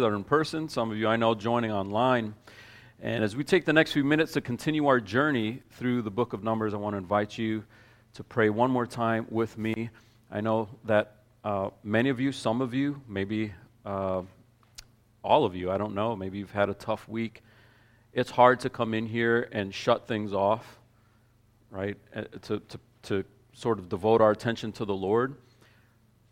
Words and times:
that 0.00 0.06
are 0.06 0.14
in 0.14 0.24
person, 0.24 0.68
some 0.68 0.90
of 0.90 0.96
you 0.96 1.08
I 1.08 1.16
know 1.16 1.34
joining 1.34 1.70
online. 1.70 2.34
And 3.00 3.22
as 3.22 3.36
we 3.36 3.44
take 3.44 3.64
the 3.64 3.72
next 3.72 3.92
few 3.92 4.04
minutes 4.04 4.32
to 4.32 4.40
continue 4.40 4.86
our 4.86 5.00
journey 5.00 5.62
through 5.72 6.02
the 6.02 6.10
book 6.10 6.32
of 6.32 6.42
Numbers, 6.42 6.74
I 6.74 6.78
want 6.78 6.94
to 6.94 6.98
invite 6.98 7.36
you 7.36 7.64
to 8.14 8.24
pray 8.24 8.48
one 8.48 8.70
more 8.70 8.86
time 8.86 9.26
with 9.30 9.58
me. 9.58 9.90
I 10.30 10.40
know 10.40 10.68
that 10.84 11.16
uh, 11.44 11.70
many 11.82 12.08
of 12.08 12.18
you, 12.18 12.32
some 12.32 12.60
of 12.60 12.72
you, 12.72 13.00
maybe 13.06 13.52
uh, 13.84 14.22
all 15.22 15.44
of 15.44 15.54
you, 15.54 15.70
I 15.70 15.76
don't 15.76 15.94
know, 15.94 16.16
maybe 16.16 16.38
you've 16.38 16.50
had 16.50 16.70
a 16.70 16.74
tough 16.74 17.08
week. 17.08 17.42
It's 18.12 18.30
hard 18.30 18.60
to 18.60 18.70
come 18.70 18.94
in 18.94 19.06
here 19.06 19.48
and 19.52 19.74
shut 19.74 20.08
things 20.08 20.32
off, 20.32 20.78
right? 21.70 21.96
Uh, 22.14 22.22
to, 22.42 22.60
to, 22.60 22.78
to 23.02 23.24
sort 23.52 23.78
of 23.78 23.88
devote 23.88 24.20
our 24.20 24.30
attention 24.30 24.72
to 24.72 24.84
the 24.84 24.94
Lord. 24.94 25.34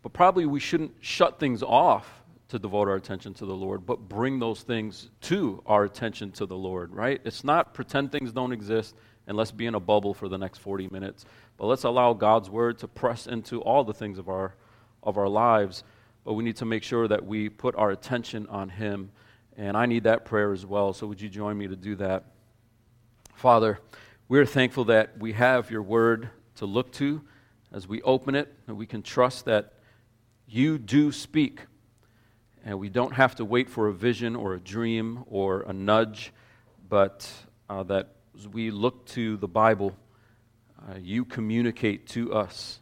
But 0.01 0.13
probably 0.13 0.45
we 0.45 0.59
shouldn't 0.59 0.93
shut 1.01 1.39
things 1.39 1.61
off 1.61 2.22
to 2.53 2.59
devote 2.59 2.87
our 2.87 2.95
attention 2.95 3.33
to 3.33 3.45
the 3.45 3.55
Lord, 3.55 3.85
but 3.85 4.07
bring 4.07 4.39
those 4.39 4.61
things 4.61 5.09
to 5.21 5.61
our 5.65 5.83
attention 5.83 6.31
to 6.33 6.45
the 6.45 6.55
Lord, 6.55 6.93
right? 6.93 7.19
It's 7.25 7.43
not 7.43 7.73
pretend 7.73 8.11
things 8.11 8.31
don't 8.31 8.51
exist 8.51 8.95
and 9.25 9.35
let's 9.35 9.51
be 9.51 9.65
in 9.65 9.73
a 9.73 9.79
bubble 9.79 10.13
for 10.13 10.29
the 10.29 10.37
next 10.37 10.59
40 10.59 10.89
minutes, 10.89 11.25
but 11.57 11.65
let's 11.65 11.83
allow 11.83 12.13
God's 12.13 12.49
word 12.49 12.77
to 12.79 12.87
press 12.87 13.25
into 13.25 13.61
all 13.61 13.83
the 13.83 13.93
things 13.93 14.17
of 14.17 14.29
our 14.29 14.53
of 15.03 15.17
our 15.17 15.27
lives, 15.27 15.83
but 16.23 16.33
we 16.33 16.43
need 16.43 16.55
to 16.57 16.65
make 16.65 16.83
sure 16.83 17.07
that 17.07 17.25
we 17.25 17.49
put 17.49 17.75
our 17.75 17.91
attention 17.91 18.47
on 18.47 18.69
him. 18.69 19.11
And 19.57 19.77
I 19.77 19.85
need 19.85 20.03
that 20.03 20.25
prayer 20.25 20.53
as 20.53 20.65
well. 20.65 20.93
So 20.93 21.05
would 21.07 21.21
you 21.21 21.29
join 21.29 21.57
me 21.57 21.67
to 21.67 21.75
do 21.75 21.95
that? 21.97 22.23
Father, 23.35 23.79
we're 24.27 24.45
thankful 24.45 24.85
that 24.85 25.17
we 25.19 25.33
have 25.33 25.69
your 25.69 25.81
word 25.81 26.29
to 26.55 26.65
look 26.65 26.91
to 26.93 27.21
as 27.71 27.87
we 27.87 28.01
open 28.03 28.35
it, 28.35 28.53
and 28.67 28.77
we 28.77 28.85
can 28.85 29.01
trust 29.01 29.45
that 29.45 29.73
you 30.47 30.77
do 30.77 31.11
speak 31.11 31.61
and 32.63 32.79
we 32.79 32.89
don't 32.89 33.13
have 33.13 33.35
to 33.35 33.45
wait 33.45 33.69
for 33.69 33.87
a 33.87 33.93
vision 33.93 34.35
or 34.35 34.53
a 34.53 34.59
dream 34.59 35.23
or 35.27 35.61
a 35.61 35.73
nudge, 35.73 36.31
but 36.87 37.29
uh, 37.69 37.83
that 37.83 38.09
we 38.51 38.71
look 38.71 39.05
to 39.07 39.37
the 39.37 39.47
Bible, 39.47 39.95
uh, 40.79 40.97
you 40.97 41.25
communicate 41.25 42.07
to 42.07 42.33
us 42.33 42.79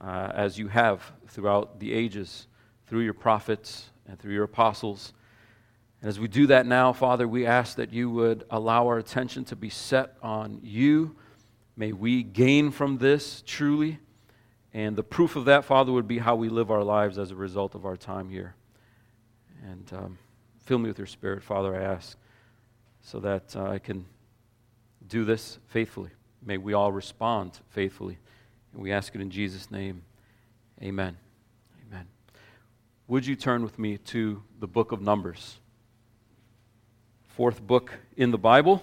uh, 0.00 0.32
as 0.34 0.58
you 0.58 0.68
have 0.68 1.02
throughout 1.28 1.78
the 1.78 1.92
ages, 1.92 2.46
through 2.86 3.02
your 3.02 3.14
prophets 3.14 3.90
and 4.06 4.18
through 4.18 4.34
your 4.34 4.44
apostles. 4.44 5.12
And 6.00 6.08
as 6.08 6.18
we 6.18 6.26
do 6.26 6.48
that 6.48 6.66
now, 6.66 6.92
Father, 6.92 7.28
we 7.28 7.46
ask 7.46 7.76
that 7.76 7.92
you 7.92 8.10
would 8.10 8.44
allow 8.50 8.88
our 8.88 8.98
attention 8.98 9.44
to 9.46 9.56
be 9.56 9.70
set 9.70 10.16
on 10.20 10.58
you. 10.62 11.14
May 11.76 11.92
we 11.92 12.24
gain 12.24 12.72
from 12.72 12.98
this 12.98 13.42
truly. 13.46 14.00
And 14.74 14.96
the 14.96 15.04
proof 15.04 15.36
of 15.36 15.44
that, 15.44 15.64
Father, 15.64 15.92
would 15.92 16.08
be 16.08 16.18
how 16.18 16.34
we 16.34 16.48
live 16.48 16.70
our 16.70 16.82
lives 16.82 17.18
as 17.18 17.30
a 17.30 17.36
result 17.36 17.74
of 17.74 17.84
our 17.84 17.96
time 17.96 18.28
here. 18.28 18.56
And 19.62 19.92
um, 19.92 20.18
fill 20.64 20.78
me 20.78 20.88
with 20.88 20.98
your 20.98 21.06
spirit, 21.06 21.42
Father, 21.42 21.74
I 21.74 21.82
ask, 21.82 22.16
so 23.00 23.20
that 23.20 23.54
uh, 23.56 23.64
I 23.64 23.78
can 23.78 24.04
do 25.08 25.24
this 25.24 25.58
faithfully. 25.68 26.10
May 26.44 26.56
we 26.56 26.72
all 26.72 26.90
respond 26.90 27.58
faithfully. 27.70 28.18
And 28.72 28.82
we 28.82 28.92
ask 28.92 29.14
it 29.14 29.20
in 29.20 29.30
Jesus' 29.30 29.70
name. 29.70 30.02
Amen. 30.82 31.16
Amen. 31.86 32.06
Would 33.06 33.26
you 33.26 33.36
turn 33.36 33.62
with 33.62 33.78
me 33.78 33.98
to 33.98 34.42
the 34.58 34.66
book 34.66 34.92
of 34.92 35.00
Numbers? 35.00 35.58
Fourth 37.28 37.62
book 37.62 37.92
in 38.16 38.30
the 38.30 38.38
Bible. 38.38 38.82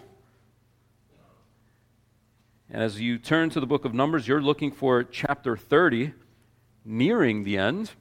And 2.72 2.84
as 2.84 3.02
you 3.02 3.18
turn 3.18 3.50
to 3.50 3.60
the 3.60 3.66
book 3.66 3.84
of 3.84 3.94
Numbers, 3.94 4.28
you're 4.28 4.42
looking 4.42 4.72
for 4.72 5.04
chapter 5.04 5.58
30, 5.58 6.14
nearing 6.86 7.44
the 7.44 7.58
end. 7.58 7.92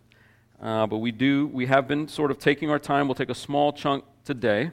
Uh, 0.61 0.87
but 0.87 0.99
we 0.99 1.13
do, 1.13 1.47
we 1.49 1.67
have 1.67 1.87
been 1.87 2.09
sort 2.09 2.31
of 2.31 2.39
taking 2.39 2.71
our 2.71 2.79
time. 2.79 3.07
We'll 3.07 3.15
take 3.15 3.31
a 3.31 3.35
small 3.35 3.73
chunk 3.73 4.05
today. 4.25 4.73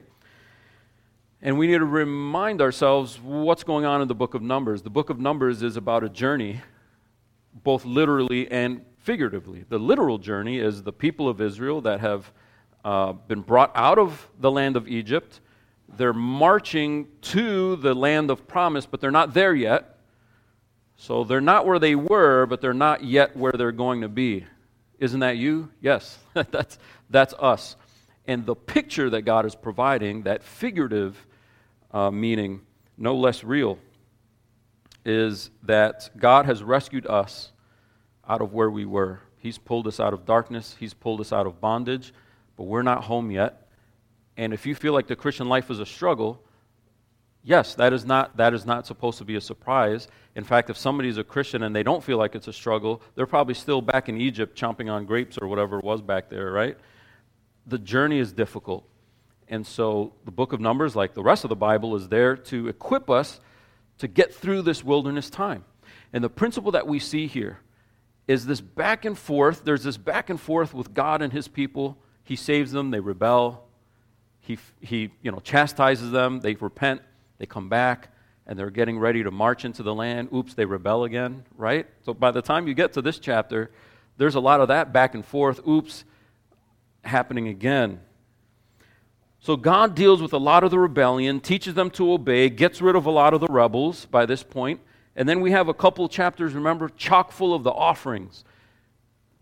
And 1.42 1.60
we 1.60 1.68
need 1.68 1.78
to 1.78 1.86
remind 1.86 2.60
ourselves 2.60 3.20
what's 3.22 3.64
going 3.64 3.86
on 3.86 4.02
in 4.02 4.08
the 4.08 4.16
book 4.16 4.34
of 4.34 4.42
Numbers. 4.42 4.82
The 4.82 4.90
book 4.90 5.12
of 5.12 5.20
Numbers 5.20 5.62
is 5.62 5.78
about 5.78 6.04
a 6.04 6.10
journey, 6.10 6.62
both 7.64 7.86
literally 7.86 8.50
and 8.50 8.84
figuratively. 8.98 9.64
The 9.70 9.78
literal 9.78 10.18
journey 10.18 10.58
is 10.58 10.82
the 10.82 10.92
people 10.92 11.30
of 11.30 11.40
Israel 11.40 11.82
that 11.82 12.00
have 12.00 12.32
uh, 12.84 13.14
been 13.14 13.42
brought 13.42 13.72
out 13.76 14.00
of 14.00 14.28
the 14.40 14.50
land 14.50 14.76
of 14.76 14.88
Egypt. 14.88 15.40
They're 15.98 16.14
marching 16.14 17.08
to 17.22 17.76
the 17.76 17.94
land 17.94 18.32
of 18.32 18.48
promise, 18.48 18.88
but 18.88 19.02
they're 19.02 19.12
not 19.12 19.36
there 19.36 19.54
yet. 19.54 20.00
So 20.96 21.24
they're 21.24 21.42
not 21.42 21.68
where 21.68 21.78
they 21.78 21.94
were, 21.94 22.48
but 22.48 22.62
they're 22.62 22.74
not 22.74 23.04
yet 23.04 23.38
where 23.38 23.52
they're 23.52 23.72
going 23.72 24.02
to 24.02 24.10
be. 24.10 24.46
Isn't 25.00 25.20
that 25.22 25.38
you? 25.38 25.70
Yes, 25.82 26.18
that's, 26.34 26.78
that's 27.10 27.34
us. 27.40 27.76
And 28.28 28.46
the 28.46 28.56
picture 28.56 29.10
that 29.10 29.22
God 29.22 29.46
is 29.46 29.56
providing, 29.56 30.24
that 30.24 30.44
figurative 30.44 31.26
uh, 31.92 32.12
meaning, 32.12 32.62
no 32.98 33.16
less 33.16 33.44
real, 33.44 33.78
is 35.06 35.52
that 35.64 36.10
God 36.18 36.46
has 36.46 36.64
rescued 36.64 37.06
us 37.06 37.52
out 38.28 38.42
of 38.42 38.54
where 38.54 38.70
we 38.70 38.86
were. 38.86 39.20
He's 39.38 39.58
pulled 39.58 39.88
us 39.88 40.00
out 40.00 40.14
of 40.14 40.26
darkness, 40.26 40.76
He's 40.80 40.94
pulled 40.94 41.22
us 41.22 41.32
out 41.32 41.46
of 41.46 41.62
bondage, 41.62 42.14
but 42.58 42.64
we're 42.64 42.82
not 42.82 43.04
home 43.04 43.30
yet. 43.30 43.70
And 44.38 44.54
if 44.54 44.66
you 44.66 44.76
feel 44.76 44.94
like 44.94 45.08
the 45.08 45.16
Christian 45.16 45.48
life 45.48 45.70
is 45.70 45.80
a 45.80 45.86
struggle, 45.86 46.42
yes, 47.46 47.76
that 47.76 47.94
is 47.94 48.06
not, 48.06 48.36
that 48.36 48.54
is 48.54 48.66
not 48.66 48.86
supposed 48.86 49.20
to 49.20 49.24
be 49.24 49.36
a 49.36 49.42
surprise. 49.42 50.10
In 50.36 50.44
fact, 50.44 50.70
if 50.70 50.78
somebody's 50.78 51.18
a 51.18 51.24
Christian 51.24 51.64
and 51.64 51.74
they 51.74 51.84
don't 51.84 52.04
feel 52.04 52.18
like 52.18 52.36
it's 52.36 52.50
a 52.50 52.54
struggle, 52.54 53.02
they're 53.14 53.28
probably 53.28 53.54
still 53.54 53.82
back 53.82 54.10
in 54.10 54.20
Egypt 54.20 54.58
chomping 54.58 54.92
on 54.92 55.06
grapes 55.06 55.38
or 55.38 55.48
whatever 55.48 55.80
it 55.80 55.86
was 55.86 56.02
back 56.02 56.30
there, 56.30 56.52
right? 56.52 56.78
The 57.68 57.78
journey 57.78 58.20
is 58.20 58.34
difficult. 58.34 58.84
And 59.48 59.66
so 59.66 60.14
the 60.26 60.32
book 60.32 60.52
of 60.52 60.60
Numbers, 60.60 60.96
like 60.96 61.14
the 61.14 61.24
rest 61.24 61.46
of 61.46 61.50
the 61.50 61.56
Bible, 61.56 61.96
is 61.96 62.10
there 62.10 62.36
to 62.36 62.68
equip 62.68 63.10
us 63.10 63.40
to 64.00 64.08
get 64.08 64.34
through 64.34 64.64
this 64.64 64.84
wilderness 64.84 65.30
time. 65.30 65.64
And 66.12 66.24
the 66.24 66.30
principle 66.30 66.72
that 66.72 66.88
we 66.88 67.00
see 67.00 67.28
here 67.28 67.60
is 68.28 68.48
this 68.48 68.60
back 68.60 69.06
and 69.06 69.18
forth. 69.18 69.64
There's 69.64 69.84
this 69.84 69.98
back 69.98 70.32
and 70.32 70.40
forth 70.40 70.74
with 70.74 70.94
God 70.96 71.22
and 71.22 71.32
his 71.32 71.48
people. 71.48 71.98
He 72.24 72.36
saves 72.36 72.72
them, 72.72 72.90
they 72.90 73.00
rebel. 73.00 73.68
He, 74.40 74.58
he 74.80 75.12
you 75.22 75.32
know, 75.32 75.40
chastises 75.40 76.12
them, 76.12 76.40
they 76.40 76.54
repent, 76.54 77.02
they 77.38 77.46
come 77.46 77.70
back 77.70 78.10
and 78.48 78.58
they're 78.58 78.70
getting 78.70 79.00
ready 79.00 79.24
to 79.24 79.32
march 79.32 79.66
into 79.66 79.84
the 79.84 79.94
land. 79.94 80.30
Oops, 80.34 80.54
they 80.54 80.66
rebel 80.66 81.04
again, 81.04 81.46
right? 81.58 81.88
So 82.04 82.14
by 82.14 82.32
the 82.32 82.42
time 82.42 82.68
you 82.68 82.74
get 82.74 82.94
to 82.94 83.02
this 83.02 83.20
chapter, 83.20 83.72
there's 84.18 84.36
a 84.36 84.40
lot 84.40 84.62
of 84.62 84.68
that 84.68 84.94
back 84.94 85.16
and 85.16 85.26
forth, 85.26 85.66
oops, 85.68 86.04
happening 87.04 87.48
again. 87.48 88.00
So 89.40 89.56
God 89.56 89.94
deals 89.94 90.22
with 90.22 90.34
a 90.34 90.40
lot 90.40 90.64
of 90.64 90.72
the 90.72 90.80
rebellion, 90.80 91.40
teaches 91.40 91.76
them 91.76 91.92
to 91.92 92.14
obey, 92.14 92.50
gets 92.50 92.82
rid 92.82 92.96
of 92.96 93.06
a 93.06 93.12
lot 93.12 93.34
of 93.34 93.42
the 93.42 93.48
rebels 93.48 94.06
by 94.06 94.26
this 94.26 94.42
point. 94.42 94.80
And 95.16 95.30
then 95.30 95.40
we 95.40 95.52
have 95.52 95.68
a 95.68 95.74
couple 95.74 96.08
chapters, 96.10 96.54
remember, 96.54 96.90
chock 96.90 97.32
full 97.32 97.54
of 97.54 97.64
the 97.64 97.72
offerings 97.72 98.44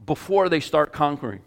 before 0.05 0.49
they 0.49 0.59
start 0.59 0.91
conquering. 0.91 1.41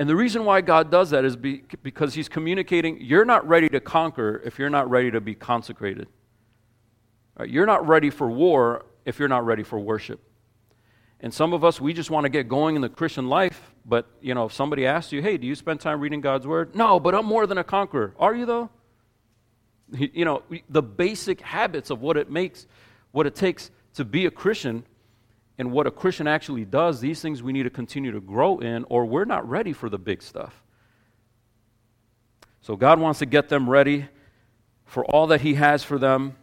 And 0.00 0.08
the 0.08 0.16
reason 0.16 0.46
why 0.46 0.62
God 0.62 0.90
does 0.90 1.10
that 1.10 1.26
is 1.26 1.36
be, 1.36 1.62
because 1.82 2.14
He's 2.14 2.26
communicating 2.26 3.02
you're 3.02 3.26
not 3.26 3.46
ready 3.46 3.68
to 3.68 3.80
conquer 3.80 4.40
if 4.46 4.58
you're 4.58 4.70
not 4.70 4.88
ready 4.88 5.10
to 5.10 5.20
be 5.20 5.34
consecrated. 5.34 6.08
Right? 7.38 7.50
You're 7.50 7.66
not 7.66 7.86
ready 7.86 8.08
for 8.08 8.30
war 8.30 8.86
if 9.04 9.18
you're 9.18 9.28
not 9.28 9.44
ready 9.44 9.62
for 9.62 9.78
worship. 9.78 10.18
And 11.20 11.34
some 11.34 11.52
of 11.52 11.64
us, 11.64 11.82
we 11.82 11.92
just 11.92 12.08
want 12.08 12.24
to 12.24 12.30
get 12.30 12.48
going 12.48 12.76
in 12.76 12.82
the 12.82 12.88
Christian 12.88 13.28
life, 13.28 13.74
but 13.84 14.08
you 14.22 14.32
know, 14.32 14.46
if 14.46 14.54
somebody 14.54 14.86
asks 14.86 15.12
you, 15.12 15.20
hey, 15.20 15.36
do 15.36 15.46
you 15.46 15.54
spend 15.54 15.80
time 15.80 16.00
reading 16.00 16.22
God's 16.22 16.46
Word? 16.46 16.74
No, 16.74 16.98
but 16.98 17.14
I'm 17.14 17.26
more 17.26 17.46
than 17.46 17.58
a 17.58 17.64
conqueror. 17.64 18.14
Are 18.18 18.34
you 18.34 18.46
though? 18.46 18.70
You 19.92 20.24
know, 20.24 20.44
the 20.70 20.82
basic 20.82 21.42
habits 21.42 21.90
of 21.90 22.00
what 22.00 22.16
it 22.16 22.30
makes, 22.30 22.66
what 23.12 23.26
it 23.26 23.34
takes 23.34 23.70
to 23.94 24.06
be 24.06 24.24
a 24.24 24.30
Christian 24.30 24.82
and 25.60 25.72
what 25.72 25.86
a 25.86 25.90
Christian 25.90 26.26
actually 26.26 26.64
does, 26.64 27.00
these 27.00 27.20
things 27.20 27.42
we 27.42 27.52
need 27.52 27.64
to 27.64 27.70
continue 27.70 28.10
to 28.12 28.20
grow 28.20 28.60
in, 28.60 28.86
or 28.88 29.04
we're 29.04 29.26
not 29.26 29.46
ready 29.46 29.74
for 29.74 29.90
the 29.90 29.98
big 29.98 30.22
stuff. 30.22 30.62
So 32.62 32.76
God 32.76 32.98
wants 32.98 33.18
to 33.18 33.26
get 33.26 33.50
them 33.50 33.68
ready 33.68 34.06
for 34.86 35.04
all 35.04 35.26
that 35.26 35.42
He 35.42 35.52
has 35.56 35.84
for 35.84 35.98
them. 35.98 36.34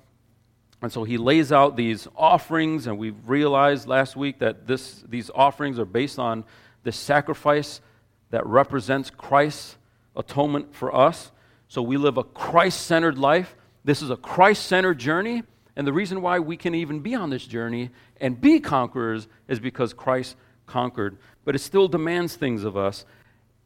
And 0.83 0.91
so 0.91 1.03
He 1.03 1.17
lays 1.17 1.51
out 1.51 1.75
these 1.75 2.07
offerings, 2.15 2.85
and 2.85 2.99
we 2.99 3.09
realized 3.09 3.87
last 3.87 4.15
week 4.15 4.37
that 4.37 4.67
this, 4.67 5.03
these 5.09 5.31
offerings 5.33 5.79
are 5.79 5.85
based 5.85 6.19
on 6.19 6.45
the 6.83 6.91
sacrifice 6.91 7.81
that 8.29 8.45
represents 8.45 9.09
Christ's 9.09 9.77
atonement 10.15 10.75
for 10.75 10.95
us. 10.95 11.31
So 11.69 11.81
we 11.81 11.97
live 11.97 12.17
a 12.17 12.23
Christ 12.23 12.85
centered 12.85 13.17
life. 13.17 13.55
This 13.83 14.03
is 14.03 14.11
a 14.11 14.15
Christ 14.15 14.67
centered 14.67 14.99
journey. 14.99 15.41
And 15.75 15.85
the 15.85 15.93
reason 15.93 16.23
why 16.23 16.39
we 16.39 16.57
can 16.57 16.73
even 16.73 16.99
be 16.99 17.13
on 17.13 17.29
this 17.31 17.45
journey 17.45 17.91
and 18.19 18.39
be 18.39 18.59
conquerors 18.59 19.27
is 19.47 19.59
because 19.59 19.93
Christ 19.93 20.35
conquered. 20.65 21.17
But 21.45 21.55
it 21.55 21.59
still 21.59 21.87
demands 21.87 22.35
things 22.35 22.63
of 22.63 22.77
us. 22.77 23.05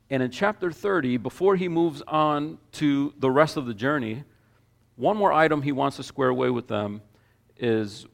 And 0.10 0.22
in 0.22 0.30
chapter 0.32 0.72
30, 0.72 1.18
before 1.18 1.56
he 1.56 1.68
moves 1.68 2.02
on 2.08 2.58
to 2.74 3.14
the 3.18 3.32
rest 3.32 3.58
of 3.58 3.66
the 3.66 3.74
journey, 3.74 4.24
one 4.96 5.18
more 5.18 5.32
item 5.32 5.62
he 5.62 5.72
wants 5.72 5.98
to 5.98 6.04
square 6.04 6.30
away 6.30 6.50
with 6.50 6.68
them 6.68 7.02
is 7.58 8.06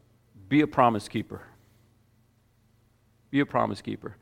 be 0.48 0.62
a 0.62 0.68
promise 0.68 1.08
keeper. 1.08 1.42
Be 3.30 3.40
a 3.40 3.46
promise 3.46 3.82
keeper. 3.82 4.16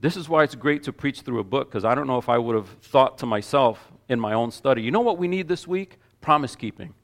This 0.00 0.16
is 0.16 0.28
why 0.28 0.44
it's 0.44 0.54
great 0.54 0.84
to 0.84 0.92
preach 0.92 1.22
through 1.22 1.40
a 1.40 1.44
book, 1.44 1.68
because 1.68 1.84
I 1.84 1.94
don't 1.94 2.06
know 2.06 2.18
if 2.18 2.28
I 2.28 2.38
would 2.38 2.54
have 2.54 2.68
thought 2.82 3.18
to 3.18 3.26
myself 3.26 3.92
in 4.08 4.20
my 4.20 4.32
own 4.32 4.50
study, 4.50 4.82
you 4.82 4.90
know 4.90 5.00
what 5.00 5.18
we 5.18 5.28
need 5.28 5.48
this 5.48 5.66
week? 5.66 5.98
Promise 6.20 6.56
keeping. 6.56 6.94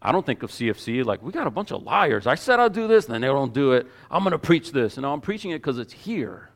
I 0.00 0.12
don't 0.12 0.24
think 0.24 0.42
of 0.42 0.50
CFC 0.50 1.04
like, 1.04 1.22
we 1.22 1.32
got 1.32 1.46
a 1.46 1.50
bunch 1.50 1.72
of 1.72 1.82
liars. 1.82 2.26
I 2.26 2.36
said 2.36 2.60
I'll 2.60 2.70
do 2.70 2.86
this, 2.86 3.06
and 3.06 3.14
then 3.14 3.20
they 3.22 3.26
don't 3.26 3.52
do 3.52 3.72
it. 3.72 3.86
I'm 4.10 4.22
going 4.22 4.32
to 4.32 4.38
preach 4.38 4.72
this. 4.72 4.96
And 4.96 5.04
I'm 5.04 5.20
preaching 5.20 5.50
it 5.50 5.58
because 5.58 5.78
it's 5.78 5.92
here, 5.92 6.50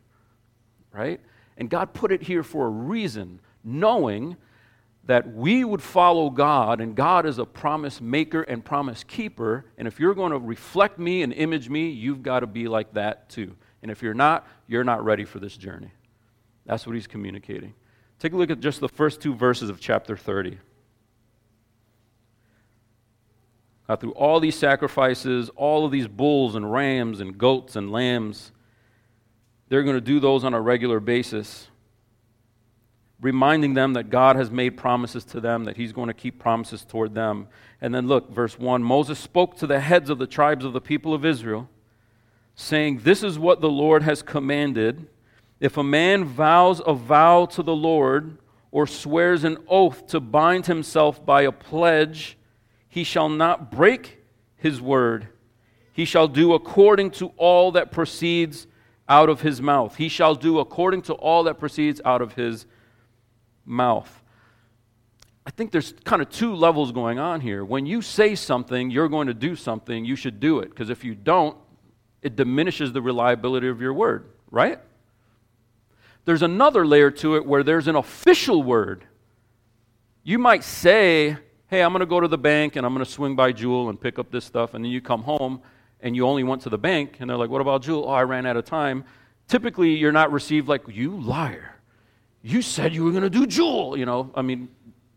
right? 0.93 1.19
And 1.57 1.69
God 1.69 1.93
put 1.93 2.11
it 2.11 2.23
here 2.23 2.43
for 2.43 2.67
a 2.67 2.69
reason, 2.69 3.41
knowing 3.63 4.37
that 5.05 5.33
we 5.33 5.65
would 5.65 5.81
follow 5.81 6.29
God, 6.29 6.79
and 6.79 6.95
God 6.95 7.25
is 7.25 7.37
a 7.37 7.45
promise 7.45 7.99
maker 7.99 8.43
and 8.43 8.63
promise 8.63 9.03
keeper. 9.03 9.65
And 9.77 9.87
if 9.87 9.99
you're 9.99 10.15
going 10.15 10.31
to 10.31 10.39
reflect 10.39 10.97
me 10.97 11.23
and 11.23 11.33
image 11.33 11.69
me, 11.69 11.89
you've 11.89 12.23
got 12.23 12.39
to 12.39 12.47
be 12.47 12.69
like 12.69 12.93
that 12.93 13.29
too. 13.29 13.55
And 13.81 13.91
if 13.91 14.01
you're 14.01 14.13
not, 14.13 14.47
you're 14.67 14.85
not 14.85 15.03
ready 15.03 15.25
for 15.25 15.39
this 15.39 15.57
journey. 15.57 15.91
That's 16.65 16.87
what 16.87 16.95
he's 16.95 17.07
communicating. 17.07 17.73
Take 18.19 18.31
a 18.31 18.37
look 18.37 18.49
at 18.49 18.61
just 18.61 18.79
the 18.79 18.87
first 18.87 19.19
two 19.19 19.35
verses 19.35 19.69
of 19.69 19.81
chapter 19.81 20.15
30. 20.15 20.57
Now, 23.87 23.97
through 23.97 24.11
all 24.11 24.39
these 24.39 24.55
sacrifices, 24.55 25.49
all 25.55 25.85
of 25.85 25.91
these 25.91 26.07
bulls 26.07 26.55
and 26.55 26.71
rams 26.71 27.19
and 27.19 27.37
goats 27.37 27.75
and 27.75 27.91
lambs, 27.91 28.51
they're 29.67 29.83
going 29.83 29.97
to 29.97 30.01
do 30.01 30.19
those 30.19 30.43
on 30.43 30.53
a 30.53 30.61
regular 30.61 30.99
basis, 30.99 31.67
reminding 33.19 33.73
them 33.73 33.93
that 33.93 34.09
God 34.09 34.35
has 34.35 34.49
made 34.49 34.77
promises 34.77 35.25
to 35.25 35.41
them, 35.41 35.65
that 35.65 35.75
He's 35.75 35.91
going 35.91 36.07
to 36.07 36.13
keep 36.13 36.39
promises 36.39 36.85
toward 36.85 37.13
them. 37.13 37.47
And 37.81 37.93
then 37.93 38.07
look, 38.07 38.31
verse 38.31 38.57
1 38.57 38.83
Moses 38.83 39.19
spoke 39.19 39.57
to 39.57 39.67
the 39.67 39.79
heads 39.79 40.09
of 40.09 40.17
the 40.17 40.27
tribes 40.27 40.63
of 40.63 40.73
the 40.73 40.81
people 40.81 41.13
of 41.13 41.25
Israel 41.25 41.69
saying, 42.55 42.99
This 42.99 43.23
is 43.23 43.39
what 43.39 43.61
the 43.61 43.69
Lord 43.69 44.03
has 44.03 44.21
commanded. 44.21 45.07
If 45.59 45.77
a 45.77 45.83
man 45.83 46.25
vows 46.25 46.81
a 46.85 46.93
vow 46.93 47.45
to 47.47 47.63
the 47.63 47.75
Lord 47.75 48.37
or 48.71 48.87
swears 48.87 49.43
an 49.43 49.57
oath 49.67 50.07
to 50.07 50.19
bind 50.19 50.65
himself 50.65 51.25
by 51.25 51.43
a 51.43 51.51
pledge, 51.51 52.37
he 52.93 53.03
shall 53.03 53.27
not 53.27 53.71
break 53.71 54.19
his 54.55 54.79
word. 54.79 55.27
He 55.93 56.05
shall 56.05 56.27
do 56.27 56.53
according 56.53 57.09
to 57.11 57.33
all 57.37 57.71
that 57.71 57.91
proceeds 57.91 58.67
out 59.09 59.29
of 59.29 59.41
his 59.41 59.59
mouth. 59.59 59.95
He 59.95 60.07
shall 60.09 60.35
do 60.35 60.59
according 60.59 61.01
to 61.03 61.13
all 61.13 61.45
that 61.45 61.57
proceeds 61.57 61.99
out 62.05 62.21
of 62.21 62.33
his 62.33 62.67
mouth. 63.65 64.21
I 65.43 65.49
think 65.49 65.71
there's 65.71 65.95
kind 66.03 66.21
of 66.21 66.29
two 66.29 66.53
levels 66.53 66.91
going 66.91 67.17
on 67.17 67.41
here. 67.41 67.65
When 67.65 67.87
you 67.87 68.03
say 68.03 68.35
something, 68.35 68.91
you're 68.91 69.09
going 69.09 69.25
to 69.25 69.33
do 69.33 69.55
something, 69.55 70.05
you 70.05 70.15
should 70.15 70.39
do 70.39 70.59
it. 70.59 70.69
Because 70.69 70.91
if 70.91 71.03
you 71.03 71.15
don't, 71.15 71.57
it 72.21 72.35
diminishes 72.35 72.93
the 72.93 73.01
reliability 73.01 73.69
of 73.69 73.81
your 73.81 73.95
word, 73.95 74.25
right? 74.51 74.77
There's 76.25 76.43
another 76.43 76.85
layer 76.85 77.09
to 77.09 77.37
it 77.37 77.45
where 77.47 77.63
there's 77.63 77.87
an 77.87 77.95
official 77.95 78.61
word. 78.61 79.03
You 80.23 80.37
might 80.37 80.63
say, 80.63 81.37
Hey, 81.67 81.81
I'm 81.81 81.91
going 81.91 82.01
to 82.01 82.05
go 82.05 82.19
to 82.19 82.27
the 82.27 82.37
bank 82.37 82.75
and 82.75 82.85
I'm 82.85 82.93
going 82.93 83.05
to 83.05 83.11
swing 83.11 83.35
by 83.35 83.51
Jewel 83.51 83.89
and 83.89 83.99
pick 83.99 84.19
up 84.19 84.31
this 84.31 84.45
stuff. 84.45 84.73
And 84.73 84.83
then 84.83 84.91
you 84.91 85.01
come 85.01 85.23
home 85.23 85.61
and 86.01 86.15
you 86.15 86.27
only 86.27 86.43
went 86.43 86.61
to 86.63 86.69
the 86.69 86.77
bank. 86.77 87.17
And 87.19 87.29
they're 87.29 87.37
like, 87.37 87.49
What 87.49 87.61
about 87.61 87.81
Jewel? 87.81 88.05
Oh, 88.05 88.11
I 88.11 88.23
ran 88.23 88.45
out 88.45 88.57
of 88.57 88.65
time. 88.65 89.05
Typically, 89.47 89.95
you're 89.95 90.11
not 90.11 90.31
received 90.31 90.67
like, 90.67 90.83
You 90.87 91.19
liar. 91.19 91.75
You 92.41 92.61
said 92.61 92.93
you 92.93 93.05
were 93.05 93.11
going 93.11 93.23
to 93.23 93.29
do 93.29 93.47
Jewel. 93.47 93.97
You 93.97 94.05
know, 94.05 94.29
I 94.35 94.41
mean, 94.41 94.67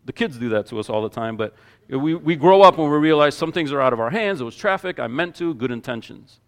the 0.05 0.13
kids 0.13 0.37
do 0.37 0.49
that 0.49 0.65
to 0.67 0.79
us 0.79 0.89
all 0.89 1.03
the 1.03 1.09
time. 1.09 1.35
But 1.35 1.53
we, 1.89 2.15
we 2.15 2.35
grow 2.35 2.61
up 2.61 2.77
and 2.77 2.89
we 2.89 2.97
realize 2.97 3.35
some 3.35 3.51
things 3.51 3.71
are 3.71 3.81
out 3.81 3.93
of 3.93 3.99
our 3.99 4.09
hands. 4.09 4.41
It 4.41 4.45
was 4.45 4.55
traffic. 4.55 4.99
I 4.99 5.07
meant 5.07 5.35
to, 5.35 5.53
good 5.53 5.71
intentions. 5.71 6.39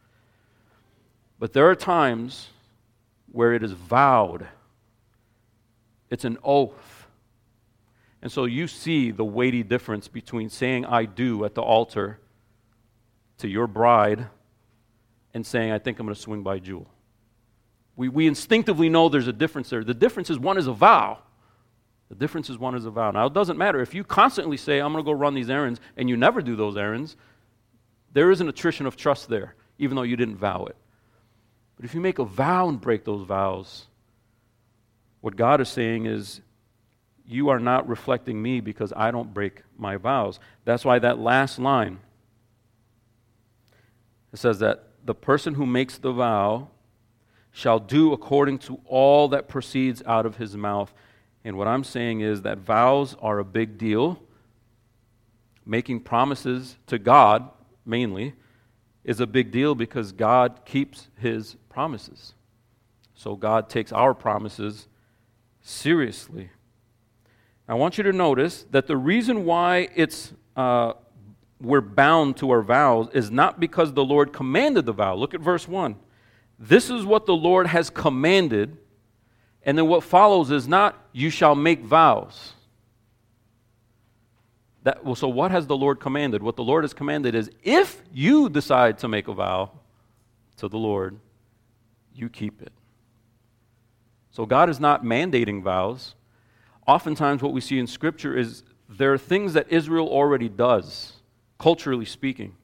But 1.37 1.53
there 1.53 1.69
are 1.69 1.75
times 1.75 2.49
where 3.31 3.53
it 3.53 3.63
is 3.63 3.73
vowed, 3.73 4.47
it's 6.09 6.25
an 6.25 6.37
oath. 6.43 6.88
And 8.21 8.31
so 8.31 8.45
you 8.45 8.67
see 8.67 9.11
the 9.11 9.23
weighty 9.23 9.63
difference 9.63 10.07
between 10.07 10.49
saying 10.49 10.85
I 10.85 11.05
do 11.05 11.45
at 11.45 11.55
the 11.55 11.61
altar 11.61 12.19
to 13.37 13.47
your 13.47 13.67
bride 13.67 14.27
and 15.33 15.45
saying 15.45 15.71
I 15.71 15.79
think 15.79 15.99
I'm 15.99 16.05
going 16.05 16.15
to 16.15 16.21
swing 16.21 16.43
by 16.43 16.59
Jewel. 16.59 16.89
We, 17.95 18.09
we 18.09 18.27
instinctively 18.27 18.89
know 18.89 19.09
there's 19.09 19.27
a 19.27 19.33
difference 19.33 19.69
there. 19.69 19.83
The 19.83 19.93
difference 19.93 20.29
is 20.29 20.39
one 20.39 20.57
is 20.57 20.67
a 20.67 20.73
vow. 20.73 21.19
The 22.09 22.15
difference 22.15 22.49
is 22.49 22.57
one 22.57 22.75
is 22.75 22.85
a 22.85 22.91
vow. 22.91 23.11
Now, 23.11 23.27
it 23.27 23.33
doesn't 23.33 23.57
matter. 23.57 23.81
If 23.81 23.93
you 23.93 24.03
constantly 24.03 24.57
say, 24.57 24.79
I'm 24.79 24.91
going 24.91 25.03
to 25.03 25.07
go 25.07 25.11
run 25.11 25.35
these 25.35 25.49
errands, 25.49 25.79
and 25.95 26.09
you 26.09 26.17
never 26.17 26.41
do 26.41 26.55
those 26.55 26.75
errands, 26.75 27.15
there 28.11 28.31
is 28.31 28.41
an 28.41 28.49
attrition 28.49 28.85
of 28.85 28.95
trust 28.95 29.29
there, 29.29 29.55
even 29.77 29.95
though 29.95 30.03
you 30.03 30.17
didn't 30.17 30.37
vow 30.37 30.65
it. 30.65 30.75
But 31.75 31.85
if 31.85 31.93
you 31.93 32.01
make 32.01 32.19
a 32.19 32.25
vow 32.25 32.67
and 32.67 32.81
break 32.81 33.05
those 33.05 33.25
vows, 33.25 33.85
what 35.21 35.35
God 35.35 35.61
is 35.61 35.69
saying 35.69 36.07
is, 36.07 36.41
you 37.29 37.49
are 37.49 37.59
not 37.59 37.87
reflecting 37.87 38.41
me 38.41 38.59
because 38.59 38.91
I 38.95 39.11
don't 39.11 39.33
break 39.33 39.61
my 39.77 39.97
vows. 39.97 40.39
That's 40.65 40.83
why 40.83 40.99
that 40.99 41.19
last 41.19 41.59
line 41.59 41.99
it 44.31 44.37
says 44.37 44.59
that 44.59 44.85
the 45.03 45.15
person 45.15 45.55
who 45.55 45.65
makes 45.65 45.97
the 45.97 46.11
vow 46.11 46.69
shall 47.51 47.79
do 47.79 48.13
according 48.13 48.59
to 48.59 48.79
all 48.85 49.27
that 49.29 49.47
proceeds 49.47 50.03
out 50.05 50.25
of 50.25 50.37
his 50.37 50.55
mouth. 50.55 50.93
And 51.43 51.57
what 51.57 51.67
I'm 51.67 51.83
saying 51.83 52.21
is 52.21 52.43
that 52.43 52.59
vows 52.59 53.15
are 53.21 53.39
a 53.39 53.45
big 53.45 53.77
deal. 53.77 54.21
Making 55.65 56.01
promises 56.01 56.77
to 56.87 56.99
God, 56.99 57.49
mainly, 57.85 58.35
is 59.03 59.19
a 59.19 59.27
big 59.27 59.51
deal 59.51 59.73
because 59.73 60.11
God 60.11 60.61
keeps 60.65 61.07
his 61.17 61.55
promises. 61.69 62.33
So 63.15 63.35
God 63.35 63.69
takes 63.69 63.91
our 63.91 64.13
promises 64.13 64.87
seriously. 65.61 66.51
I 67.69 67.75
want 67.75 67.99
you 67.99 68.03
to 68.05 68.11
notice 68.11 68.65
that 68.71 68.87
the 68.87 68.97
reason 68.97 69.45
why 69.45 69.89
it's 69.95 70.33
uh, 70.55 70.93
we're 71.61 71.81
bound 71.81 72.37
to 72.37 72.49
our 72.49 72.63
vows 72.63 73.09
is 73.13 73.29
not 73.29 73.59
because 73.59 73.93
the 73.93 74.03
Lord 74.03 74.33
commanded 74.33 74.87
the 74.87 74.91
vow. 74.91 75.13
Look 75.13 75.35
at 75.35 75.39
verse 75.39 75.67
1. 75.67 75.95
This 76.57 76.89
is 76.89 77.05
what 77.05 77.27
the 77.27 77.35
Lord 77.35 77.67
has 77.67 77.91
commanded, 77.91 78.75
and 79.61 79.77
then 79.77 79.87
what 79.87 80.03
follows 80.03 80.49
is 80.49 80.67
not, 80.67 80.97
you 81.13 81.29
shall 81.29 81.53
make 81.53 81.81
vows. 81.81 82.53
That, 84.81 85.05
well, 85.05 85.13
so 85.13 85.27
what 85.27 85.51
has 85.51 85.67
the 85.67 85.77
Lord 85.77 85.99
commanded? 85.99 86.41
What 86.41 86.55
the 86.55 86.63
Lord 86.63 86.83
has 86.83 86.93
commanded 86.93 87.35
is 87.35 87.51
if 87.61 88.01
you 88.11 88.49
decide 88.49 88.97
to 88.99 89.07
make 89.07 89.27
a 89.27 89.33
vow 89.33 89.71
to 90.57 90.67
the 90.67 90.77
Lord, 90.77 91.19
you 92.15 92.29
keep 92.29 92.63
it. 92.63 92.73
So 94.31 94.47
God 94.47 94.71
is 94.71 94.79
not 94.79 95.03
mandating 95.03 95.61
vows. 95.61 96.15
Oftentimes, 96.89 97.43
what 97.43 97.53
we 97.53 97.61
see 97.61 97.77
in 97.77 97.85
Scripture 97.85 98.35
is 98.35 98.63
there 98.89 99.13
are 99.13 99.17
things 99.19 99.53
that 99.53 99.71
Israel 99.71 100.07
already 100.07 100.49
does, 100.49 101.13
culturally 101.59 102.05
speaking. 102.05 102.55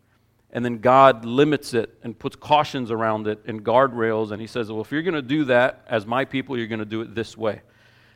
And 0.50 0.66
then 0.66 0.80
God 0.80 1.26
limits 1.26 1.76
it 1.76 1.96
and 2.02 2.18
puts 2.18 2.36
cautions 2.36 2.90
around 2.90 3.28
it 3.28 3.40
and 3.46 3.64
guardrails. 3.64 4.32
And 4.32 4.42
He 4.42 4.48
says, 4.48 4.72
Well, 4.72 4.82
if 4.82 4.92
you're 4.92 5.04
going 5.04 5.14
to 5.14 5.22
do 5.22 5.44
that 5.46 5.86
as 5.88 6.08
my 6.08 6.26
people, 6.26 6.58
you're 6.58 6.66
going 6.66 6.80
to 6.80 6.86
do 6.86 7.02
it 7.02 7.14
this 7.14 7.38
way. 7.38 7.62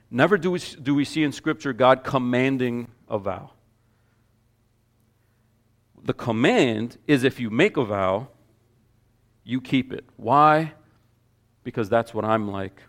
Never 0.10 0.36
do 0.36 0.50
we, 0.50 0.60
do 0.81 0.95
we 0.95 1.05
see 1.05 1.22
in 1.22 1.31
Scripture 1.31 1.74
God 1.74 2.03
commanding 2.03 2.89
a 3.07 3.19
vow. 3.19 3.51
The 6.01 6.15
command 6.15 6.98
is 7.05 7.24
if 7.24 7.39
you 7.39 7.51
make 7.51 7.77
a 7.77 7.86
vow, 7.86 8.29
you 9.43 9.62
keep 9.62 9.93
it. 9.93 10.05
Why? 10.15 10.74
because 11.63 11.89
that's 11.89 12.13
what 12.15 12.25
I'm 12.25 12.50
like. 12.50 12.81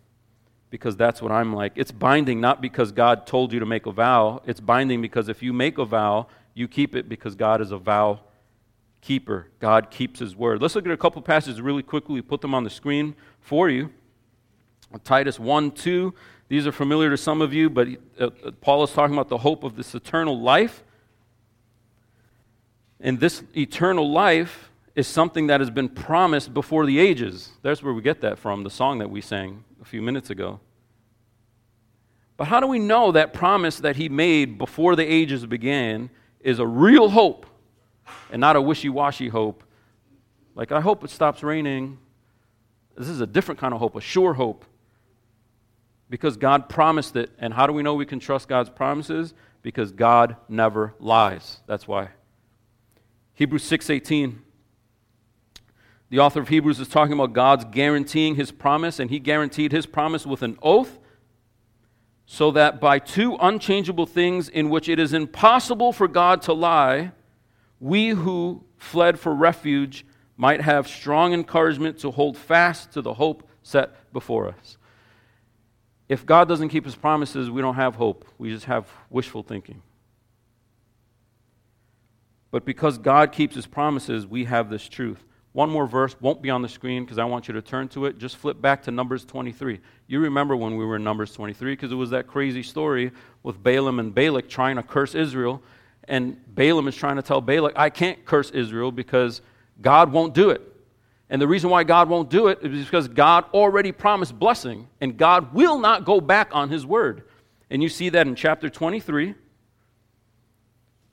Because 0.71 0.97
that's 0.97 1.21
what 1.21 1.33
I'm 1.33 1.53
like. 1.53 1.73
It's 1.75 1.91
binding 1.91 2.41
not 2.41 2.63
because 2.63 2.93
God 2.93 3.27
told 3.27 3.53
you 3.53 3.59
to 3.59 3.67
make 3.67 3.87
a 3.87 3.93
vow, 3.93 4.41
it's 4.47 4.61
binding 4.61 5.03
because 5.03 5.29
if 5.29 5.43
you 5.43 5.53
make 5.53 5.79
a 5.79 5.85
vow, 5.85 6.29
you 6.55 6.69
keep 6.69 6.95
it 6.95 7.09
because 7.09 7.35
God 7.35 7.61
is 7.61 7.73
a 7.73 7.79
vow 7.79 8.21
keeper. 9.01 9.49
God 9.59 9.91
keeps 9.91 10.21
his 10.21 10.37
word. 10.37 10.63
Let's 10.63 10.75
look 10.75 10.87
at 10.87 10.93
a 10.93 10.97
couple 10.97 11.23
passages 11.23 11.61
really 11.61 11.83
quickly. 11.83 12.15
We 12.15 12.23
put 12.23 12.41
them 12.41 12.55
on 12.55 12.65
the 12.65 12.71
screen 12.71 13.15
for 13.41 13.69
you. 13.69 13.91
Titus 15.05 15.39
1 15.39 15.73
2. 15.73 16.15
These 16.49 16.67
are 16.67 16.73
familiar 16.73 17.11
to 17.11 17.17
some 17.17 17.41
of 17.43 17.55
you, 17.55 17.71
but 17.71 17.89
uh, 18.19 18.27
uh, 18.45 18.51
Paul 18.61 18.83
is 18.83 18.91
talking 18.91 19.15
about 19.15 19.29
the 19.29 19.39
hope 19.39 19.63
of 19.63 19.77
this 19.77 19.95
eternal 19.95 20.41
life. 20.41 20.83
And 23.01 23.21
this 23.21 23.43
eternal 23.57 24.11
life 24.11 24.70
is 25.01 25.09
something 25.09 25.47
that 25.47 25.61
has 25.61 25.71
been 25.71 25.89
promised 25.89 26.53
before 26.53 26.85
the 26.85 26.99
ages. 26.99 27.51
That's 27.63 27.83
where 27.83 27.95
we 27.95 28.03
get 28.03 28.21
that 28.21 28.39
from, 28.39 28.65
the 28.65 28.71
song 28.71 28.99
that 28.99 29.11
we 29.11 29.23
sang 29.23 29.65
a 29.81 29.85
few 29.85 30.03
minutes 30.03 30.29
ago. 30.29 30.61
But 32.37 32.49
how 32.49 32.61
do 32.61 32.67
we 32.67 32.79
know 32.79 33.11
that 33.13 33.33
promise 33.33 33.79
that 33.79 33.97
he 33.97 34.11
made 34.11 34.59
before 34.59 34.95
the 34.97 35.05
ages 35.05 35.45
began 35.47 36.11
is 36.41 36.59
a 36.59 36.67
real 36.67 37.09
hope 37.09 37.47
and 38.31 38.41
not 38.41 38.57
a 38.57 38.61
wishy 38.61 38.91
washy 38.91 39.29
hope? 39.29 39.65
Like, 40.55 40.71
I 40.71 40.83
hope 40.83 41.03
it 41.03 41.09
stops 41.09 41.43
raining. 41.43 41.99
This 42.95 43.09
is 43.09 43.23
a 43.23 43.27
different 43.27 43.59
kind 43.59 43.73
of 43.73 43.81
hope, 43.81 43.97
a 43.97 44.03
sure 44.03 44.35
hope. 44.35 44.67
Because 46.11 46.37
God 46.37 46.69
promised 46.69 47.17
it. 47.17 47.31
And 47.39 47.55
how 47.55 47.67
do 47.67 47.73
we 47.73 47.83
know 47.83 47.95
we 47.95 48.05
can 48.05 48.21
trust 48.21 48.49
God's 48.49 48.69
promises? 48.69 49.33
Because 49.63 49.93
God 49.93 50.37
never 50.47 50.93
lies. 51.01 51.61
That's 51.67 51.89
why. 51.89 52.11
Hebrews 53.33 53.65
6:18 53.65 54.43
The 56.11 56.19
author 56.19 56.41
of 56.41 56.49
Hebrews 56.49 56.81
is 56.81 56.89
talking 56.89 57.13
about 57.13 57.33
God's 57.33 57.65
guaranteeing 57.65 58.35
his 58.35 58.51
promise, 58.51 58.99
and 58.99 59.11
he 59.11 59.21
guaranteed 59.21 59.71
his 59.71 59.87
promise 59.87 60.27
with 60.27 60.43
an 60.43 60.59
oath, 60.61 60.99
so 62.27 62.51
that 62.51 62.81
by 62.81 62.99
two 62.99 63.37
unchangeable 63.41 64.07
things 64.07 64.49
in 64.49 64.71
which 64.71 64.89
it 64.89 64.99
is 64.99 65.13
impossible 65.13 65.93
for 65.93 66.09
God 66.09 66.43
to 66.43 66.53
lie, 66.53 67.13
we 67.79 68.11
who 68.11 68.65
fled 68.77 69.19
for 69.19 69.35
refuge 69.35 70.05
might 70.37 70.61
have 70.61 70.89
strong 70.89 71.33
encouragement 71.33 71.99
to 71.99 72.11
hold 72.11 72.37
fast 72.37 72.93
to 72.93 73.03
the 73.03 73.15
hope 73.15 73.49
set 73.63 74.13
before 74.13 74.49
us. 74.49 74.79
If 76.09 76.27
God 76.27 76.49
doesn't 76.49 76.71
keep 76.71 76.85
his 76.85 76.97
promises, 76.97 77.51
we 77.51 77.63
don't 77.63 77.77
have 77.77 77.95
hope. 77.95 78.25
We 78.37 78.51
just 78.51 78.65
have 78.65 78.89
wishful 79.11 79.45
thinking. 79.45 79.83
But 82.51 82.65
because 82.65 82.99
God 82.99 83.31
keeps 83.31 83.55
his 83.55 83.67
promises, 83.67 84.27
we 84.27 84.45
have 84.47 84.71
this 84.71 84.89
truth. 84.89 85.25
One 85.53 85.69
more 85.69 85.87
verse 85.87 86.15
won't 86.21 86.43
be 86.43 86.51
on 86.51 86.63
the 86.63 86.69
screen 86.69 87.05
because 87.05 87.19
I 87.19 87.25
want 87.25 87.49
you 87.49 87.55
to 87.55 87.63
turn 87.63 87.89
to 87.89 88.07
it. 88.07 88.19
Just 88.19 88.37
flip 88.37 88.61
back 88.61 88.83
to 88.85 88.93
Numbers 88.93 89.25
23. 89.25 89.81
You 90.07 90.21
remember 90.21 90.55
when 90.55 90.77
we 90.77 90.85
were 90.85 90.97
in 90.97 91.05
Numbers 91.05 91.33
23 91.33 91.73
because 91.73 91.91
it 91.91 91.97
was 91.97 92.11
that 92.11 92.29
crazy 92.29 92.63
story 92.63 93.11
with 93.43 93.61
Balaam 93.61 93.99
and 93.99 94.15
Balak 94.15 94.49
trying 94.49 94.77
to 94.77 94.83
curse 94.83 95.15
Israel. 95.17 95.61
And 96.05 96.39
Balaam 96.55 96.87
is 96.87 96.95
trying 96.95 97.17
to 97.17 97.23
tell 97.23 97.41
Balak, 97.41 97.73
I 97.77 97.91
can't 97.91 98.25
curse 98.25 98.51
Israel 98.51 98.93
because 98.93 99.43
God 99.81 100.13
won't 100.13 100.35
do 100.35 100.51
it. 100.51 100.63
And 101.31 101.41
the 101.41 101.49
reason 101.49 101.71
why 101.71 101.85
God 101.85 102.09
won't 102.09 102.29
do 102.29 102.49
it 102.49 102.59
is 102.63 102.85
because 102.85 103.07
God 103.07 103.45
already 103.55 103.93
promised 103.93 104.37
blessing, 104.37 104.89
and 105.01 105.17
God 105.17 105.55
will 105.55 105.79
not 105.79 106.05
go 106.05 106.21
back 106.21 106.51
on 106.53 106.69
his 106.69 106.85
word. 106.85 107.23
And 107.71 107.83
you 107.83 107.89
see 107.89 108.09
that 108.09 108.27
in 108.27 108.35
chapter 108.35 108.69
23, 108.69 109.37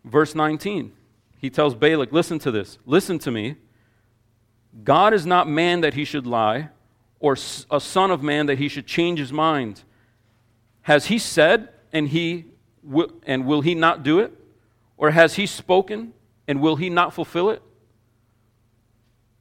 verse 0.04 0.34
19. 0.34 0.92
He 1.40 1.52
tells 1.52 1.76
Balak, 1.76 2.12
Listen 2.12 2.40
to 2.40 2.50
this, 2.50 2.80
listen 2.86 3.20
to 3.20 3.32
me. 3.32 3.58
God 4.84 5.14
is 5.14 5.26
not 5.26 5.48
man 5.48 5.82
that 5.82 5.94
he 5.94 6.06
should 6.06 6.28
lie, 6.28 6.70
or 7.20 7.38
a 7.72 7.80
son 7.80 8.12
of 8.12 8.22
man 8.22 8.46
that 8.46 8.58
he 8.58 8.68
should 8.68 8.86
change 8.86 9.20
his 9.20 9.34
mind. 9.34 9.84
Has 10.82 11.08
he 11.08 11.18
said, 11.18 11.70
and, 11.92 12.10
he 12.10 12.46
will, 12.84 13.12
and 13.26 13.46
will 13.46 13.62
he 13.62 13.76
not 13.76 14.04
do 14.04 14.20
it? 14.20 14.32
Or 14.98 15.12
has 15.12 15.36
he 15.36 15.46
spoken, 15.46 16.14
and 16.48 16.62
will 16.62 16.76
he 16.76 16.90
not 16.90 17.14
fulfill 17.14 17.50
it? 17.50 17.62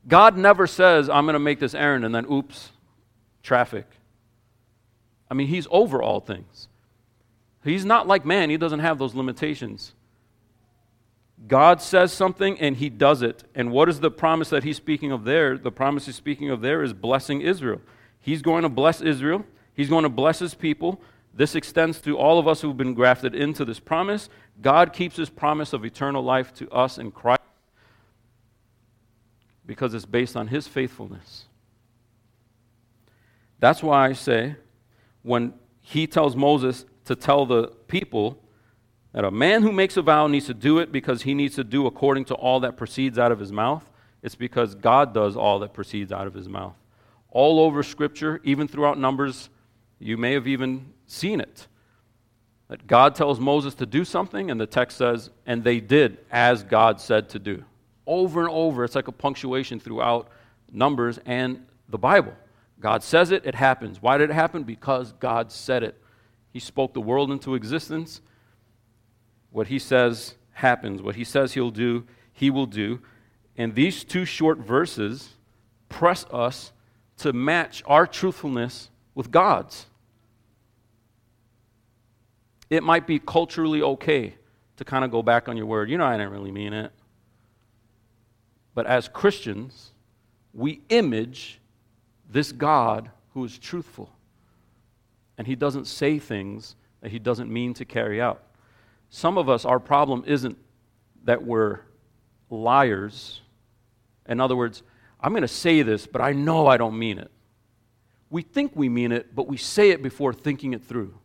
God 0.08 0.36
never 0.36 0.66
says, 0.66 1.08
I'm 1.08 1.24
going 1.24 1.34
to 1.34 1.38
make 1.38 1.58
this 1.58 1.74
errand, 1.74 2.04
and 2.04 2.14
then 2.14 2.26
oops, 2.30 2.70
traffic. 3.42 3.86
I 5.30 5.34
mean, 5.34 5.48
he's 5.48 5.66
over 5.70 6.02
all 6.02 6.20
things. 6.20 6.68
He's 7.64 7.84
not 7.84 8.06
like 8.06 8.24
man, 8.24 8.48
he 8.48 8.56
doesn't 8.56 8.78
have 8.78 8.98
those 8.98 9.14
limitations. 9.14 9.92
God 11.46 11.82
says 11.82 12.12
something 12.12 12.58
and 12.58 12.76
he 12.76 12.88
does 12.88 13.22
it. 13.22 13.44
And 13.54 13.70
what 13.70 13.88
is 13.88 14.00
the 14.00 14.10
promise 14.10 14.50
that 14.50 14.64
he's 14.64 14.76
speaking 14.76 15.12
of 15.12 15.24
there? 15.24 15.58
The 15.58 15.70
promise 15.70 16.06
he's 16.06 16.16
speaking 16.16 16.50
of 16.50 16.60
there 16.60 16.82
is 16.82 16.92
blessing 16.92 17.42
Israel. 17.42 17.80
He's 18.20 18.42
going 18.42 18.62
to 18.62 18.68
bless 18.68 19.00
Israel, 19.00 19.44
he's 19.74 19.88
going 19.88 20.04
to 20.04 20.08
bless 20.08 20.38
his 20.38 20.54
people. 20.54 21.00
This 21.34 21.54
extends 21.54 22.00
to 22.00 22.16
all 22.16 22.38
of 22.38 22.48
us 22.48 22.62
who've 22.62 22.76
been 22.76 22.94
grafted 22.94 23.34
into 23.34 23.66
this 23.66 23.78
promise. 23.78 24.30
God 24.62 24.94
keeps 24.94 25.16
his 25.16 25.28
promise 25.28 25.74
of 25.74 25.84
eternal 25.84 26.22
life 26.22 26.54
to 26.54 26.70
us 26.70 26.96
in 26.96 27.10
Christ 27.10 27.42
because 29.66 29.92
it's 29.92 30.06
based 30.06 30.34
on 30.34 30.48
his 30.48 30.66
faithfulness. 30.66 31.44
That's 33.58 33.82
why 33.82 34.08
I 34.08 34.12
say 34.14 34.56
when 35.22 35.52
he 35.82 36.06
tells 36.06 36.34
Moses 36.34 36.84
to 37.04 37.14
tell 37.14 37.46
the 37.46 37.68
people, 37.88 38.38
that 39.16 39.24
a 39.24 39.30
man 39.30 39.62
who 39.62 39.72
makes 39.72 39.96
a 39.96 40.02
vow 40.02 40.26
needs 40.26 40.44
to 40.44 40.52
do 40.52 40.78
it 40.78 40.92
because 40.92 41.22
he 41.22 41.32
needs 41.32 41.54
to 41.54 41.64
do 41.64 41.86
according 41.86 42.26
to 42.26 42.34
all 42.34 42.60
that 42.60 42.76
proceeds 42.76 43.18
out 43.18 43.32
of 43.32 43.38
his 43.38 43.50
mouth. 43.50 43.82
It's 44.22 44.34
because 44.34 44.74
God 44.74 45.14
does 45.14 45.38
all 45.38 45.58
that 45.60 45.72
proceeds 45.72 46.12
out 46.12 46.26
of 46.26 46.34
his 46.34 46.50
mouth. 46.50 46.74
All 47.30 47.58
over 47.60 47.82
Scripture, 47.82 48.42
even 48.44 48.68
throughout 48.68 48.98
Numbers, 48.98 49.48
you 49.98 50.18
may 50.18 50.34
have 50.34 50.46
even 50.46 50.92
seen 51.06 51.40
it. 51.40 51.66
That 52.68 52.86
God 52.86 53.14
tells 53.14 53.40
Moses 53.40 53.74
to 53.76 53.86
do 53.86 54.04
something, 54.04 54.50
and 54.50 54.60
the 54.60 54.66
text 54.66 54.98
says, 54.98 55.30
and 55.46 55.64
they 55.64 55.80
did 55.80 56.18
as 56.30 56.62
God 56.62 57.00
said 57.00 57.30
to 57.30 57.38
do. 57.38 57.64
Over 58.06 58.42
and 58.42 58.50
over, 58.50 58.84
it's 58.84 58.94
like 58.94 59.08
a 59.08 59.12
punctuation 59.12 59.80
throughout 59.80 60.28
Numbers 60.70 61.18
and 61.24 61.64
the 61.88 61.96
Bible. 61.96 62.34
God 62.80 63.02
says 63.02 63.30
it, 63.30 63.46
it 63.46 63.54
happens. 63.54 64.02
Why 64.02 64.18
did 64.18 64.28
it 64.28 64.34
happen? 64.34 64.64
Because 64.64 65.12
God 65.12 65.50
said 65.50 65.82
it. 65.82 65.98
He 66.52 66.60
spoke 66.60 66.92
the 66.92 67.00
world 67.00 67.30
into 67.30 67.54
existence, 67.54 68.20
what 69.56 69.68
he 69.68 69.78
says 69.78 70.34
happens. 70.52 71.00
What 71.00 71.14
he 71.14 71.24
says 71.24 71.54
he'll 71.54 71.70
do, 71.70 72.04
he 72.30 72.50
will 72.50 72.66
do. 72.66 73.00
And 73.56 73.74
these 73.74 74.04
two 74.04 74.26
short 74.26 74.58
verses 74.58 75.30
press 75.88 76.26
us 76.30 76.72
to 77.20 77.32
match 77.32 77.82
our 77.86 78.06
truthfulness 78.06 78.90
with 79.14 79.30
God's. 79.30 79.86
It 82.68 82.82
might 82.82 83.06
be 83.06 83.18
culturally 83.18 83.80
okay 83.80 84.34
to 84.76 84.84
kind 84.84 85.06
of 85.06 85.10
go 85.10 85.22
back 85.22 85.48
on 85.48 85.56
your 85.56 85.64
word. 85.64 85.88
You 85.88 85.96
know, 85.96 86.04
I 86.04 86.18
didn't 86.18 86.32
really 86.32 86.52
mean 86.52 86.74
it. 86.74 86.92
But 88.74 88.86
as 88.86 89.08
Christians, 89.08 89.92
we 90.52 90.82
image 90.90 91.60
this 92.30 92.52
God 92.52 93.10
who 93.32 93.42
is 93.42 93.58
truthful. 93.58 94.10
And 95.38 95.46
he 95.46 95.54
doesn't 95.54 95.86
say 95.86 96.18
things 96.18 96.76
that 97.00 97.10
he 97.10 97.18
doesn't 97.18 97.50
mean 97.50 97.72
to 97.72 97.86
carry 97.86 98.20
out. 98.20 98.42
Some 99.10 99.38
of 99.38 99.48
us, 99.48 99.64
our 99.64 99.78
problem 99.78 100.24
isn't 100.26 100.58
that 101.24 101.44
we're 101.44 101.80
liars. 102.50 103.40
In 104.28 104.40
other 104.40 104.56
words, 104.56 104.82
I'm 105.20 105.32
going 105.32 105.42
to 105.42 105.48
say 105.48 105.82
this, 105.82 106.06
but 106.06 106.20
I 106.20 106.32
know 106.32 106.66
I 106.66 106.76
don't 106.76 106.98
mean 106.98 107.18
it. 107.18 107.30
We 108.30 108.42
think 108.42 108.72
we 108.74 108.88
mean 108.88 109.12
it, 109.12 109.34
but 109.34 109.46
we 109.46 109.56
say 109.56 109.90
it 109.90 110.02
before 110.02 110.32
thinking 110.32 110.72
it 110.72 110.84
through. 110.84 111.18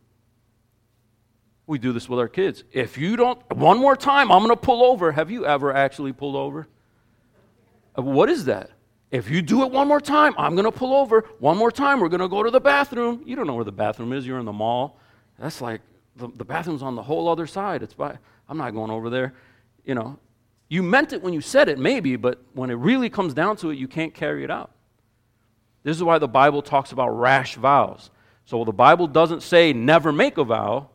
We 1.68 1.80
do 1.80 1.94
this 1.94 2.10
with 2.10 2.20
our 2.20 2.28
kids. 2.28 2.64
If 2.72 2.98
you 2.98 3.16
don't, 3.16 3.40
one 3.56 3.78
more 3.78 3.96
time, 3.96 4.32
I'm 4.32 4.40
going 4.40 4.50
to 4.50 4.62
pull 4.62 4.84
over. 4.84 5.12
Have 5.12 5.32
you 5.32 5.46
ever 5.46 5.74
actually 5.74 6.14
pulled 6.14 6.36
over? 6.36 6.68
Uh, 7.98 8.02
what 8.02 8.30
is 8.30 8.46
that? 8.46 8.72
If 9.10 9.30
you 9.30 9.42
do 9.42 9.64
it 9.64 9.72
one 9.72 9.88
more 9.88 10.00
time, 10.00 10.34
I'm 10.38 10.56
going 10.56 10.66
to 10.66 10.72
pull 10.72 10.94
over. 10.96 11.26
One 11.40 11.58
more 11.58 11.72
time, 11.72 12.00
we're 12.00 12.10
going 12.10 12.22
to 12.22 12.30
go 12.30 12.44
to 12.44 12.52
the 12.52 12.62
bathroom. 12.62 13.24
You 13.26 13.36
don't 13.36 13.46
know 13.48 13.56
where 13.56 13.66
the 13.66 13.72
bathroom 13.72 14.14
is. 14.14 14.26
You're 14.26 14.40
in 14.40 14.46
the 14.46 14.54
mall. 14.54 14.98
That's 15.38 15.60
like 15.60 15.82
the, 16.16 16.28
the 16.36 16.46
bathroom's 16.46 16.84
on 16.84 16.96
the 16.96 17.04
whole 17.04 17.28
other 17.28 17.48
side. 17.48 17.84
It's 17.84 17.94
by, 17.94 18.18
I'm 18.50 18.58
not 18.58 18.72
going 18.72 18.92
over 18.92 19.10
there. 19.10 19.34
You 19.86 19.96
know, 19.96 20.20
you 20.70 20.84
meant 20.84 21.14
it 21.14 21.22
when 21.22 21.34
you 21.34 21.42
said 21.42 21.70
it, 21.70 21.80
maybe, 21.80 22.16
but 22.16 22.42
when 22.54 22.70
it 22.70 22.76
really 22.76 23.10
comes 23.10 23.34
down 23.34 23.58
to 23.58 23.72
it, 23.72 23.78
you 23.78 23.88
can't 23.88 24.14
carry 24.14 24.44
it 24.44 24.52
out. 24.52 24.72
This 25.84 25.98
is 25.98 26.04
why 26.04 26.20
the 26.20 26.28
Bible 26.28 26.62
talks 26.62 26.92
about 26.92 27.10
rash 27.10 27.56
vows. 27.56 28.10
So 28.46 28.64
the 28.64 28.72
Bible 28.72 29.08
doesn't 29.08 29.42
say 29.42 29.74
never 29.74 30.12
make 30.12 30.38
a 30.38 30.44
vow. 30.44 30.90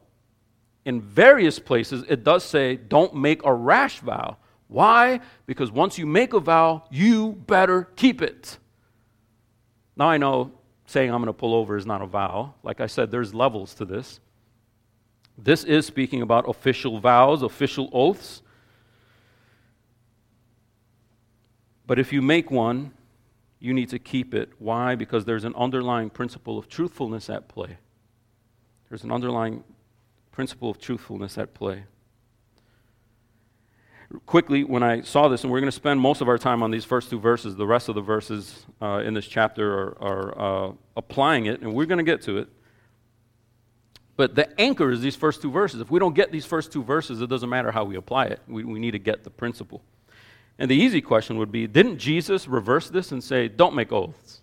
In 0.85 1.01
various 1.01 1.59
places, 1.59 2.05
it 2.09 2.23
does 2.23 2.45
say 2.45 2.77
don't 2.77 3.15
make 3.15 3.45
a 3.45 3.53
rash 3.53 3.99
vow. 4.01 4.37
Why? 4.69 5.21
Because 5.47 5.71
once 5.71 5.99
you 5.99 6.07
make 6.07 6.33
a 6.33 6.41
vow, 6.41 6.85
you 6.91 7.33
better 7.33 7.89
keep 7.97 8.23
it. 8.23 8.59
Now 9.97 10.09
I 10.09 10.19
know 10.19 10.53
saying 10.87 11.11
I'm 11.11 11.21
going 11.21 11.27
to 11.27 11.33
pull 11.33 11.55
over 11.55 11.77
is 11.77 11.87
not 11.87 12.03
a 12.03 12.07
vow. 12.07 12.55
Like 12.63 12.81
I 12.81 12.87
said, 12.87 13.11
there's 13.11 13.35
levels 13.35 13.75
to 13.75 13.85
this. 13.85 14.21
This 15.39 15.65
is 15.65 15.87
speaking 15.87 16.23
about 16.23 16.49
official 16.49 16.99
vows, 16.99 17.43
official 17.43 17.91
oaths. 17.93 18.43
But 21.87 21.99
if 21.99 22.13
you 22.13 22.23
make 22.23 22.51
one, 22.51 22.93
you 23.61 23.73
need 23.73 23.91
to 23.91 23.99
keep 23.99 24.35
it. 24.35 24.51
Why? 24.59 24.95
Because 24.95 25.25
there's 25.25 25.45
an 25.45 25.55
underlying 25.55 26.11
principle 26.11 26.59
of 26.59 26.69
truthfulness 26.69 27.31
at 27.31 27.49
play. 27.49 27.79
There's 28.89 29.05
an 29.05 29.13
underlying 29.13 29.65
principle 30.33 30.71
of 30.71 30.79
truthfulness 30.79 31.39
at 31.39 31.55
play. 31.55 31.85
Quickly, 34.25 34.63
when 34.63 34.83
I 34.83 35.01
saw 35.01 35.29
this, 35.29 35.43
and 35.43 35.53
we're 35.53 35.61
going 35.61 35.71
to 35.71 35.77
spend 35.77 36.01
most 36.01 36.21
of 36.21 36.29
our 36.29 36.39
time 36.39 36.63
on 36.63 36.71
these 36.71 36.85
first 36.85 37.11
two 37.11 37.19
verses, 37.19 37.57
the 37.57 37.67
rest 37.67 37.89
of 37.89 37.95
the 37.97 38.01
verses 38.01 38.65
uh, 38.81 39.03
in 39.05 39.15
this 39.15 39.27
chapter 39.27 39.73
are, 39.73 40.03
are 40.03 40.69
uh, 40.69 40.73
applying 40.97 41.47
it, 41.47 41.61
and 41.61 41.75
we're 41.75 41.87
going 41.87 41.99
to 41.99 42.05
get 42.05 42.23
to 42.23 42.39
it. 42.39 42.49
But 44.17 44.35
the 44.35 44.59
anchor 44.61 44.91
is 44.91 45.01
these 45.01 45.17
first 45.17 45.43
two 45.43 45.51
verses. 45.51 45.81
If 45.81 45.91
we 45.91 46.01
don't 46.01 46.15
get 46.15 46.33
these 46.33 46.47
first 46.47 46.73
two 46.73 46.83
verses, 46.83 47.21
it 47.21 47.29
doesn't 47.29 47.49
matter 47.49 47.71
how 47.71 47.85
we 47.85 47.97
apply 47.97 48.27
it. 48.27 48.41
We, 48.49 48.65
we 48.65 48.79
need 48.79 48.93
to 48.93 48.99
get 48.99 49.25
the 49.25 49.31
principle. 49.31 49.83
And 50.59 50.71
the 50.71 50.75
easy 50.75 51.03
question 51.03 51.37
would 51.39 51.53
be 51.53 51.67
Didn't 51.67 51.99
Jesus 51.99 52.49
reverse 52.49 52.89
this 52.89 53.13
and 53.13 53.23
say, 53.23 53.49
Don't 53.49 53.75
make 53.75 53.93
oaths? 53.93 54.41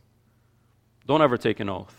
Don't 1.07 1.21
ever 1.21 1.37
take 1.37 1.59
an 1.59 1.69
oath. 1.69 1.95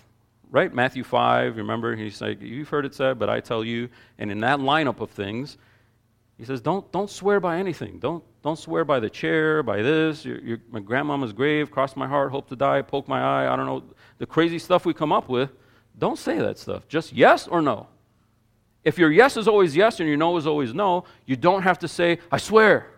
Right? 0.51 0.73
Matthew 0.73 1.03
5, 1.03 1.57
remember, 1.57 1.97
he's 1.97 2.21
like, 2.21 2.41
You've 2.41 2.69
heard 2.69 2.85
it 2.85 2.95
said, 2.95 3.19
but 3.19 3.29
I 3.29 3.41
tell 3.41 3.65
you. 3.65 3.89
And 4.19 4.31
in 4.31 4.39
that 4.41 4.61
lineup 4.61 5.01
of 5.01 5.11
things, 5.11 5.59
he 6.39 6.45
says, 6.45 6.61
Don't, 6.61 6.91
don't 6.93 7.11
swear 7.11 7.41
by 7.41 7.59
anything. 7.59 7.99
Don't, 7.99 8.23
don't 8.43 8.59
swear 8.59 8.85
by 8.85 9.01
the 9.01 9.11
chair, 9.11 9.65
by 9.65 9.83
this, 9.83 10.25
your, 10.25 10.39
your, 10.41 10.59
my 10.71 10.79
grandmama's 10.79 11.33
grave, 11.33 11.73
cross 11.73 11.97
my 11.97 12.07
heart, 12.07 12.31
hope 12.31 12.49
to 12.51 12.57
die, 12.57 12.83
poke 12.83 13.09
my 13.09 13.21
eye. 13.21 13.53
I 13.53 13.57
don't 13.57 13.67
know. 13.67 13.83
The 14.19 14.27
crazy 14.27 14.61
stuff 14.61 14.87
we 14.87 14.95
come 14.95 15.13
up 15.13 15.29
with. 15.29 15.51
Don't 15.99 16.19
say 16.19 16.39
that 16.39 16.59
stuff. 16.59 16.89
Just 16.89 17.13
yes 17.13 17.47
or 17.47 17.63
no. 17.63 17.87
If 18.85 18.99
your 18.99 19.11
yes 19.11 19.37
is 19.37 19.49
always 19.49 19.75
yes 19.75 20.01
and 20.01 20.09
your 20.09 20.19
no 20.19 20.37
is 20.37 20.47
always 20.47 20.75
no, 20.75 21.05
you 21.25 21.37
don't 21.37 21.63
have 21.63 21.79
to 21.81 21.89
say, 21.89 22.19
I 22.31 22.39
swear. 22.39 22.91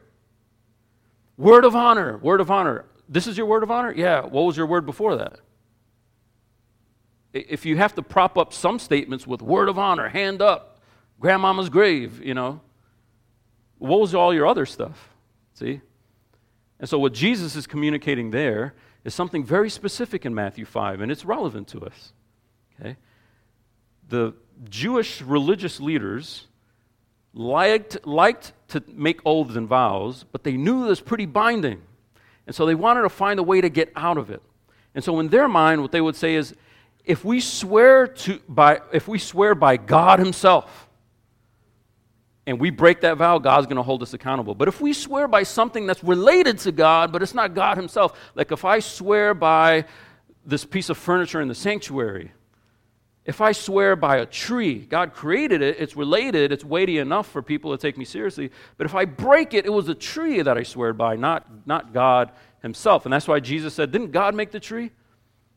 Word 1.36 1.64
of 1.64 1.76
honor, 1.76 2.16
word 2.18 2.40
of 2.40 2.50
honor. 2.50 2.86
This 3.08 3.26
is 3.26 3.36
your 3.36 3.46
word 3.46 3.62
of 3.62 3.70
honor? 3.70 3.92
Yeah. 3.92 4.22
What 4.22 4.42
was 4.42 4.56
your 4.56 4.66
word 4.66 4.86
before 4.86 5.16
that? 5.16 5.40
If 7.32 7.66
you 7.66 7.76
have 7.76 7.94
to 7.96 8.02
prop 8.02 8.38
up 8.38 8.52
some 8.52 8.78
statements 8.78 9.26
with 9.26 9.42
word 9.42 9.68
of 9.68 9.78
honor, 9.78 10.08
hand 10.08 10.40
up, 10.40 10.80
grandmama's 11.20 11.68
grave, 11.68 12.24
you 12.24 12.34
know, 12.34 12.60
what 13.78 14.00
was 14.00 14.14
all 14.14 14.32
your 14.32 14.46
other 14.46 14.64
stuff? 14.64 15.10
See? 15.54 15.82
And 16.80 16.88
so, 16.88 16.98
what 16.98 17.12
Jesus 17.12 17.54
is 17.54 17.66
communicating 17.66 18.30
there 18.30 18.74
is 19.04 19.14
something 19.14 19.44
very 19.44 19.70
specific 19.70 20.24
in 20.26 20.34
Matthew 20.34 20.64
5, 20.64 21.00
and 21.00 21.12
it's 21.12 21.24
relevant 21.24 21.68
to 21.68 21.80
us. 21.80 22.12
Okay? 22.80 22.96
The 24.08 24.34
Jewish 24.68 25.20
religious 25.22 25.80
leaders 25.80 26.46
liked, 27.32 28.06
liked 28.06 28.52
to 28.68 28.82
make 28.88 29.20
oaths 29.24 29.56
and 29.56 29.68
vows, 29.68 30.24
but 30.32 30.44
they 30.44 30.56
knew 30.56 30.84
it 30.84 30.88
was 30.88 31.00
pretty 31.00 31.26
binding. 31.26 31.82
And 32.46 32.54
so 32.54 32.66
they 32.66 32.74
wanted 32.74 33.02
to 33.02 33.08
find 33.08 33.38
a 33.38 33.42
way 33.42 33.60
to 33.60 33.68
get 33.68 33.92
out 33.96 34.18
of 34.18 34.30
it. 34.30 34.42
And 34.94 35.04
so, 35.04 35.20
in 35.20 35.28
their 35.28 35.46
mind, 35.46 35.82
what 35.82 35.92
they 35.92 36.00
would 36.00 36.16
say 36.16 36.36
is 36.36 36.54
if 37.04 37.24
we 37.24 37.40
swear, 37.40 38.06
to, 38.06 38.40
by, 38.48 38.80
if 38.92 39.06
we 39.06 39.18
swear 39.18 39.54
by 39.54 39.76
God 39.76 40.18
Himself, 40.18 40.88
and 42.46 42.60
we 42.60 42.70
break 42.70 43.00
that 43.00 43.16
vow, 43.16 43.38
God's 43.38 43.66
going 43.66 43.76
to 43.76 43.82
hold 43.82 44.02
us 44.02 44.14
accountable. 44.14 44.54
But 44.54 44.68
if 44.68 44.80
we 44.80 44.92
swear 44.92 45.26
by 45.26 45.42
something 45.42 45.86
that's 45.86 46.02
related 46.04 46.58
to 46.60 46.72
God, 46.72 47.12
but 47.12 47.22
it's 47.22 47.34
not 47.34 47.54
God 47.54 47.76
Himself, 47.76 48.18
like 48.34 48.52
if 48.52 48.64
I 48.64 48.78
swear 48.78 49.34
by 49.34 49.84
this 50.44 50.64
piece 50.64 50.88
of 50.88 50.96
furniture 50.96 51.40
in 51.40 51.48
the 51.48 51.54
sanctuary, 51.54 52.32
if 53.26 53.40
I 53.40 53.50
swear 53.50 53.96
by 53.96 54.18
a 54.18 54.26
tree, 54.26 54.78
God 54.78 55.12
created 55.12 55.60
it, 55.60 55.76
it's 55.80 55.96
related, 55.96 56.52
it's 56.52 56.64
weighty 56.64 56.98
enough 56.98 57.28
for 57.28 57.42
people 57.42 57.76
to 57.76 57.78
take 57.78 57.98
me 57.98 58.04
seriously. 58.04 58.52
But 58.76 58.86
if 58.86 58.94
I 58.94 59.04
break 59.04 59.52
it, 59.52 59.66
it 59.66 59.72
was 59.72 59.88
a 59.88 59.96
tree 59.96 60.40
that 60.42 60.56
I 60.56 60.62
swear 60.62 60.92
by, 60.92 61.16
not, 61.16 61.44
not 61.66 61.92
God 61.92 62.30
Himself. 62.62 63.04
And 63.04 63.12
that's 63.12 63.26
why 63.26 63.40
Jesus 63.40 63.74
said, 63.74 63.90
Didn't 63.90 64.12
God 64.12 64.36
make 64.36 64.52
the 64.52 64.60
tree? 64.60 64.92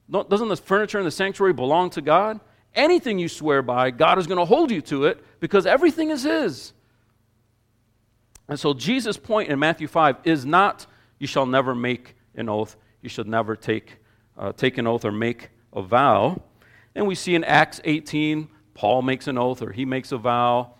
Doesn't 0.09 0.47
the 0.47 0.57
furniture 0.57 0.97
in 0.97 1.05
the 1.05 1.11
sanctuary 1.11 1.53
belong 1.53 1.91
to 1.91 2.01
God? 2.01 2.39
Anything 2.73 3.19
you 3.19 3.29
swear 3.29 3.61
by, 3.61 3.91
God 3.91 4.17
is 4.17 4.25
going 4.25 4.39
to 4.39 4.45
hold 4.45 4.71
you 4.71 4.81
to 4.83 5.05
it 5.05 5.23
because 5.39 5.67
everything 5.67 6.09
is 6.09 6.23
His. 6.23 6.73
And 8.47 8.59
so 8.59 8.73
Jesus' 8.73 9.17
point 9.17 9.49
in 9.49 9.59
Matthew 9.59 9.87
5 9.87 10.17
is 10.23 10.43
not, 10.43 10.87
you 11.19 11.27
shall 11.27 11.45
never 11.45 11.75
make 11.75 12.15
an 12.33 12.49
oath, 12.49 12.75
you 13.03 13.09
should 13.09 13.27
never 13.27 13.55
take, 13.55 13.97
uh, 14.35 14.53
take 14.53 14.79
an 14.79 14.87
oath 14.87 15.05
or 15.05 15.11
make 15.11 15.49
a 15.71 15.83
vow. 15.83 16.41
And 16.99 17.07
we 17.07 17.15
see 17.15 17.33
in 17.33 17.45
Acts 17.45 17.79
18, 17.85 18.49
Paul 18.73 19.03
makes 19.03 19.27
an 19.27 19.37
oath 19.37 19.61
or 19.61 19.71
he 19.71 19.85
makes 19.85 20.11
a 20.11 20.17
vow. 20.17 20.73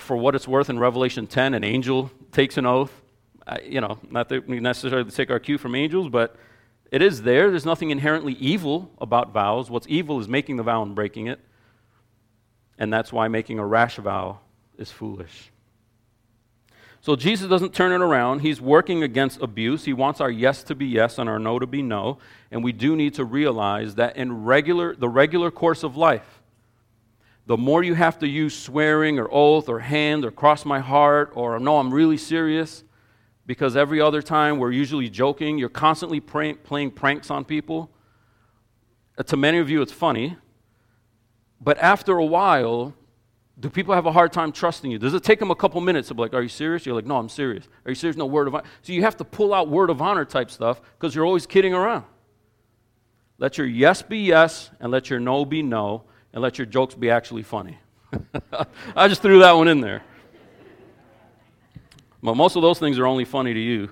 For 0.00 0.16
what 0.16 0.34
it's 0.34 0.48
worth, 0.48 0.68
in 0.68 0.80
Revelation 0.80 1.28
10, 1.28 1.54
an 1.54 1.62
angel 1.62 2.10
takes 2.32 2.56
an 2.56 2.66
oath. 2.66 2.90
Uh, 3.46 3.58
you 3.62 3.80
know, 3.80 4.00
not 4.10 4.28
that 4.30 4.48
we 4.48 4.58
necessarily 4.58 5.08
take 5.08 5.30
our 5.30 5.38
cue 5.38 5.58
from 5.58 5.76
angels, 5.76 6.08
but 6.08 6.34
it 6.90 7.02
is 7.02 7.22
there. 7.22 7.50
There's 7.50 7.64
nothing 7.64 7.90
inherently 7.90 8.32
evil 8.32 8.90
about 9.00 9.32
vows. 9.32 9.70
What's 9.70 9.86
evil 9.88 10.18
is 10.18 10.26
making 10.26 10.56
the 10.56 10.64
vow 10.64 10.82
and 10.82 10.92
breaking 10.92 11.28
it. 11.28 11.38
And 12.76 12.92
that's 12.92 13.12
why 13.12 13.28
making 13.28 13.60
a 13.60 13.64
rash 13.64 13.98
vow 13.98 14.40
is 14.76 14.90
foolish. 14.90 15.52
So 17.06 17.14
Jesus 17.14 17.48
doesn't 17.48 17.72
turn 17.72 17.92
it 17.92 18.04
around. 18.04 18.40
He's 18.40 18.60
working 18.60 19.04
against 19.04 19.40
abuse. 19.40 19.84
He 19.84 19.92
wants 19.92 20.20
our 20.20 20.28
yes 20.28 20.64
to 20.64 20.74
be 20.74 20.86
yes 20.86 21.18
and 21.18 21.30
our 21.30 21.38
no 21.38 21.60
to 21.60 21.64
be 21.64 21.80
no. 21.80 22.18
And 22.50 22.64
we 22.64 22.72
do 22.72 22.96
need 22.96 23.14
to 23.14 23.24
realize 23.24 23.94
that 23.94 24.16
in 24.16 24.42
regular, 24.42 24.96
the 24.96 25.08
regular 25.08 25.52
course 25.52 25.84
of 25.84 25.96
life, 25.96 26.42
the 27.46 27.56
more 27.56 27.84
you 27.84 27.94
have 27.94 28.18
to 28.18 28.26
use 28.26 28.58
swearing 28.58 29.20
or 29.20 29.28
oath 29.30 29.68
or 29.68 29.78
hand 29.78 30.24
or 30.24 30.32
cross 30.32 30.64
my 30.64 30.80
heart 30.80 31.30
or 31.36 31.60
no, 31.60 31.78
I'm 31.78 31.94
really 31.94 32.16
serious, 32.16 32.82
because 33.46 33.76
every 33.76 34.00
other 34.00 34.20
time 34.20 34.58
we're 34.58 34.72
usually 34.72 35.08
joking, 35.08 35.58
you're 35.58 35.68
constantly 35.68 36.18
pray- 36.18 36.54
playing 36.54 36.90
pranks 36.90 37.30
on 37.30 37.44
people. 37.44 37.88
Uh, 39.16 39.22
to 39.22 39.36
many 39.36 39.58
of 39.58 39.70
you, 39.70 39.80
it's 39.80 39.92
funny. 39.92 40.38
But 41.60 41.78
after 41.78 42.18
a 42.18 42.26
while, 42.26 42.94
do 43.58 43.70
people 43.70 43.94
have 43.94 44.06
a 44.06 44.12
hard 44.12 44.32
time 44.32 44.52
trusting 44.52 44.90
you? 44.90 44.98
Does 44.98 45.14
it 45.14 45.24
take 45.24 45.38
them 45.38 45.50
a 45.50 45.54
couple 45.54 45.80
minutes 45.80 46.08
to 46.08 46.14
be 46.14 46.20
like, 46.20 46.34
Are 46.34 46.42
you 46.42 46.48
serious? 46.48 46.84
You're 46.84 46.94
like, 46.94 47.06
No, 47.06 47.16
I'm 47.16 47.28
serious. 47.28 47.66
Are 47.84 47.90
you 47.90 47.94
serious? 47.94 48.16
No, 48.16 48.26
word 48.26 48.48
of 48.48 48.54
honor. 48.54 48.64
So 48.82 48.92
you 48.92 49.02
have 49.02 49.16
to 49.16 49.24
pull 49.24 49.54
out 49.54 49.68
word 49.68 49.88
of 49.88 50.02
honor 50.02 50.24
type 50.24 50.50
stuff 50.50 50.80
because 50.98 51.14
you're 51.14 51.24
always 51.24 51.46
kidding 51.46 51.72
around. 51.72 52.04
Let 53.38 53.58
your 53.58 53.66
yes 53.66 54.02
be 54.02 54.18
yes, 54.18 54.70
and 54.80 54.90
let 54.90 55.10
your 55.10 55.20
no 55.20 55.44
be 55.44 55.62
no, 55.62 56.04
and 56.32 56.42
let 56.42 56.58
your 56.58 56.66
jokes 56.66 56.94
be 56.94 57.10
actually 57.10 57.42
funny. 57.42 57.78
I 58.96 59.08
just 59.08 59.22
threw 59.22 59.40
that 59.40 59.52
one 59.52 59.68
in 59.68 59.80
there. 59.80 60.02
But 62.22 62.34
most 62.34 62.56
of 62.56 62.62
those 62.62 62.78
things 62.78 62.98
are 62.98 63.06
only 63.06 63.24
funny 63.24 63.54
to 63.54 63.60
you. 63.60 63.90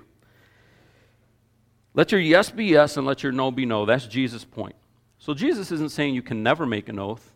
Let 1.93 2.11
your 2.11 2.21
yes 2.21 2.49
be 2.49 2.65
yes, 2.65 2.97
and 2.97 3.05
let 3.07 3.23
your 3.23 3.31
no 3.31 3.51
be 3.51 3.65
no. 3.65 3.85
That's 3.85 4.05
Jesus' 4.05 4.43
point. 4.43 4.75
So 5.17 5.33
Jesus 5.33 5.71
isn't 5.71 5.91
saying 5.91 6.13
you 6.13 6.21
can 6.21 6.43
never 6.43 6.65
make 6.65 6.89
an 6.89 6.99
oath, 6.99 7.33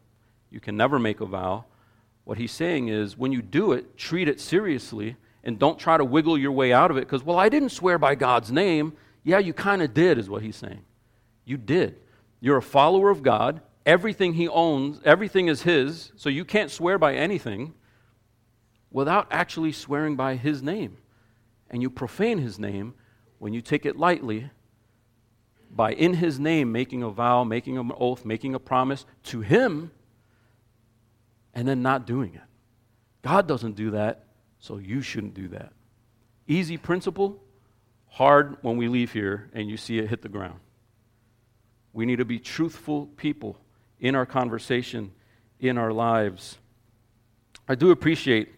you 0.51 0.59
can 0.59 0.77
never 0.77 0.99
make 0.99 1.21
a 1.21 1.25
vow. 1.25 1.65
What 2.23 2.37
he's 2.37 2.51
saying 2.51 2.89
is 2.89 3.17
when 3.17 3.31
you 3.31 3.41
do 3.41 3.71
it, 3.71 3.97
treat 3.97 4.27
it 4.27 4.39
seriously 4.39 5.15
and 5.43 5.57
don't 5.57 5.79
try 5.79 5.97
to 5.97 6.05
wiggle 6.05 6.37
your 6.37 6.51
way 6.51 6.71
out 6.71 6.91
of 6.91 6.97
it 6.97 7.01
because, 7.01 7.23
well, 7.23 7.39
I 7.39 7.49
didn't 7.49 7.69
swear 7.69 7.97
by 7.97 8.15
God's 8.15 8.51
name. 8.51 8.93
Yeah, 9.23 9.39
you 9.39 9.53
kind 9.53 9.81
of 9.81 9.93
did, 9.93 10.17
is 10.17 10.29
what 10.29 10.41
he's 10.41 10.55
saying. 10.55 10.81
You 11.45 11.57
did. 11.57 11.99
You're 12.39 12.57
a 12.57 12.61
follower 12.61 13.09
of 13.09 13.23
God. 13.23 13.61
Everything 13.85 14.33
he 14.33 14.47
owns, 14.47 15.01
everything 15.03 15.47
is 15.47 15.63
his, 15.63 16.11
so 16.15 16.29
you 16.29 16.45
can't 16.45 16.69
swear 16.69 16.97
by 16.97 17.15
anything 17.15 17.73
without 18.91 19.27
actually 19.31 19.71
swearing 19.71 20.15
by 20.15 20.35
his 20.35 20.61
name. 20.61 20.97
And 21.69 21.81
you 21.81 21.89
profane 21.89 22.39
his 22.39 22.59
name 22.59 22.93
when 23.39 23.53
you 23.53 23.61
take 23.61 23.85
it 23.85 23.97
lightly 23.97 24.51
by 25.71 25.93
in 25.93 26.15
his 26.15 26.39
name 26.39 26.71
making 26.71 27.03
a 27.03 27.09
vow, 27.09 27.43
making 27.43 27.77
an 27.77 27.91
oath, 27.97 28.25
making 28.25 28.55
a 28.55 28.59
promise 28.59 29.05
to 29.23 29.41
him 29.41 29.91
and 31.59 31.67
then 31.67 31.81
not 31.81 32.07
doing 32.07 32.33
it. 32.35 32.41
God 33.21 33.45
doesn't 33.45 33.75
do 33.75 33.91
that, 33.91 34.23
so 34.59 34.77
you 34.77 35.01
shouldn't 35.01 35.33
do 35.33 35.49
that. 35.49 35.73
Easy 36.47 36.77
principle, 36.77 37.43
hard 38.07 38.55
when 38.61 38.77
we 38.77 38.87
leave 38.87 39.11
here 39.11 39.49
and 39.51 39.69
you 39.69 39.75
see 39.75 39.99
it 39.99 40.07
hit 40.07 40.21
the 40.21 40.29
ground. 40.29 40.61
We 41.91 42.05
need 42.05 42.19
to 42.19 42.25
be 42.25 42.39
truthful 42.39 43.07
people 43.07 43.57
in 43.99 44.15
our 44.15 44.25
conversation, 44.25 45.11
in 45.59 45.77
our 45.77 45.91
lives. 45.91 46.57
I 47.67 47.75
do 47.75 47.91
appreciate, 47.91 48.53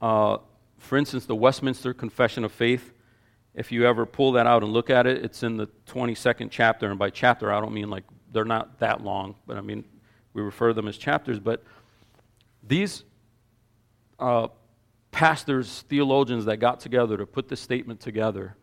uh, 0.00 0.36
for 0.78 0.98
instance, 0.98 1.26
the 1.26 1.34
Westminster 1.34 1.92
Confession 1.92 2.44
of 2.44 2.52
Faith. 2.52 2.92
If 3.56 3.72
you 3.72 3.88
ever 3.88 4.06
pull 4.06 4.30
that 4.32 4.46
out 4.46 4.62
and 4.62 4.72
look 4.72 4.88
at 4.88 5.08
it, 5.08 5.24
it's 5.24 5.42
in 5.42 5.56
the 5.56 5.66
22nd 5.88 6.46
chapter. 6.52 6.88
And 6.90 6.96
by 6.96 7.10
chapter, 7.10 7.52
I 7.52 7.60
don't 7.60 7.74
mean 7.74 7.90
like 7.90 8.04
they're 8.32 8.44
not 8.44 8.78
that 8.78 9.02
long, 9.02 9.34
but 9.48 9.56
I 9.56 9.62
mean 9.62 9.82
we 10.32 10.42
refer 10.42 10.68
to 10.68 10.74
them 10.74 10.86
as 10.86 10.96
chapters. 10.96 11.40
But 11.40 11.64
these 12.62 13.04
uh, 14.18 14.48
pastors, 15.10 15.84
theologians 15.88 16.44
that 16.44 16.58
got 16.58 16.80
together 16.80 17.16
to 17.16 17.26
put 17.26 17.48
this 17.48 17.60
statement 17.60 18.00
together 18.00 18.56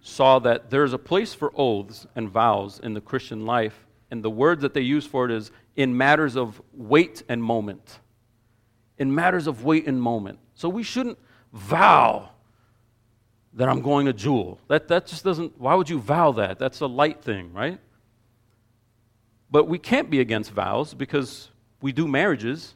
saw 0.00 0.38
that 0.40 0.70
there's 0.70 0.92
a 0.92 0.98
place 0.98 1.32
for 1.32 1.52
oaths 1.56 2.06
and 2.16 2.28
vows 2.28 2.80
in 2.82 2.94
the 2.94 3.00
Christian 3.00 3.46
life, 3.46 3.86
and 4.10 4.22
the 4.22 4.30
word 4.30 4.60
that 4.60 4.74
they 4.74 4.80
use 4.80 5.06
for 5.06 5.24
it 5.24 5.30
is 5.30 5.50
in 5.76 5.96
matters 5.96 6.36
of 6.36 6.60
weight 6.72 7.22
and 7.28 7.42
moment. 7.42 8.00
In 8.98 9.14
matters 9.14 9.46
of 9.46 9.64
weight 9.64 9.86
and 9.86 10.02
moment. 10.02 10.38
So 10.54 10.68
we 10.68 10.82
shouldn't 10.82 11.18
vow 11.52 12.30
that 13.54 13.68
I'm 13.68 13.80
going 13.80 14.06
to 14.06 14.12
Jewel. 14.12 14.58
That, 14.68 14.88
that 14.88 15.06
just 15.06 15.24
doesn't, 15.24 15.58
why 15.58 15.74
would 15.74 15.88
you 15.88 16.00
vow 16.00 16.32
that? 16.32 16.58
That's 16.58 16.80
a 16.80 16.86
light 16.86 17.22
thing, 17.22 17.52
right? 17.52 17.78
But 19.50 19.68
we 19.68 19.78
can't 19.78 20.10
be 20.10 20.20
against 20.20 20.50
vows 20.50 20.94
because 20.94 21.50
we 21.80 21.92
do 21.92 22.08
marriages 22.08 22.74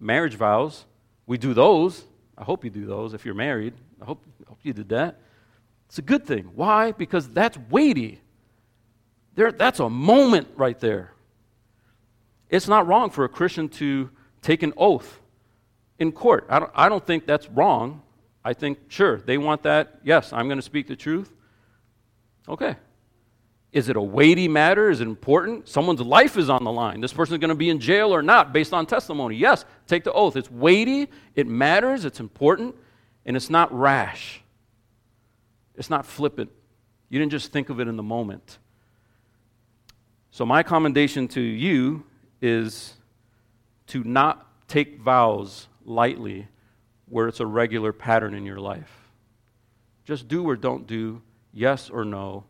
marriage 0.00 0.34
vows. 0.34 0.86
We 1.26 1.38
do 1.38 1.54
those. 1.54 2.04
I 2.36 2.44
hope 2.44 2.64
you 2.64 2.70
do 2.70 2.86
those 2.86 3.14
if 3.14 3.24
you're 3.24 3.34
married. 3.34 3.74
I 4.00 4.06
hope, 4.06 4.24
I 4.44 4.48
hope 4.48 4.58
you 4.62 4.72
did 4.72 4.88
that. 4.88 5.20
It's 5.86 5.98
a 5.98 6.02
good 6.02 6.26
thing. 6.26 6.50
Why? 6.54 6.92
Because 6.92 7.28
that's 7.28 7.58
weighty. 7.68 8.20
There, 9.34 9.52
that's 9.52 9.78
a 9.80 9.90
moment 9.90 10.48
right 10.56 10.78
there. 10.80 11.12
It's 12.48 12.66
not 12.66 12.86
wrong 12.86 13.10
for 13.10 13.24
a 13.24 13.28
Christian 13.28 13.68
to 13.70 14.10
take 14.42 14.62
an 14.62 14.72
oath 14.76 15.20
in 15.98 16.12
court. 16.12 16.46
I 16.48 16.58
don't, 16.58 16.72
I 16.74 16.88
don't 16.88 17.06
think 17.06 17.26
that's 17.26 17.48
wrong. 17.50 18.02
I 18.44 18.54
think, 18.54 18.78
sure, 18.88 19.18
they 19.18 19.38
want 19.38 19.62
that. 19.64 20.00
Yes, 20.02 20.32
I'm 20.32 20.46
going 20.46 20.58
to 20.58 20.62
speak 20.62 20.88
the 20.88 20.96
truth. 20.96 21.30
Okay, 22.48 22.74
is 23.72 23.88
it 23.88 23.96
a 23.96 24.02
weighty 24.02 24.48
matter? 24.48 24.90
Is 24.90 25.00
it 25.00 25.06
important? 25.06 25.68
Someone's 25.68 26.00
life 26.00 26.36
is 26.36 26.50
on 26.50 26.64
the 26.64 26.72
line. 26.72 27.00
This 27.00 27.12
person 27.12 27.34
is 27.34 27.38
going 27.38 27.50
to 27.50 27.54
be 27.54 27.70
in 27.70 27.78
jail 27.78 28.12
or 28.12 28.20
not 28.20 28.52
based 28.52 28.72
on 28.72 28.84
testimony. 28.84 29.36
Yes, 29.36 29.64
take 29.86 30.02
the 30.02 30.12
oath. 30.12 30.36
It's 30.36 30.50
weighty, 30.50 31.08
it 31.36 31.46
matters, 31.46 32.04
it's 32.04 32.18
important, 32.18 32.74
and 33.24 33.36
it's 33.36 33.48
not 33.48 33.72
rash. 33.76 34.42
It's 35.76 35.88
not 35.88 36.04
flippant. 36.04 36.50
You 37.08 37.18
didn't 37.18 37.32
just 37.32 37.52
think 37.52 37.70
of 37.70 37.80
it 37.80 37.86
in 37.86 37.96
the 37.96 38.02
moment. 38.02 38.58
So, 40.32 40.44
my 40.44 40.62
commendation 40.62 41.28
to 41.28 41.40
you 41.40 42.04
is 42.40 42.94
to 43.88 44.04
not 44.04 44.46
take 44.68 45.00
vows 45.00 45.68
lightly 45.84 46.48
where 47.06 47.28
it's 47.28 47.40
a 47.40 47.46
regular 47.46 47.92
pattern 47.92 48.34
in 48.34 48.46
your 48.46 48.60
life. 48.60 48.90
Just 50.04 50.28
do 50.28 50.48
or 50.48 50.56
don't 50.56 50.86
do 50.86 51.22
yes 51.52 51.90
or 51.90 52.04
no. 52.04 52.44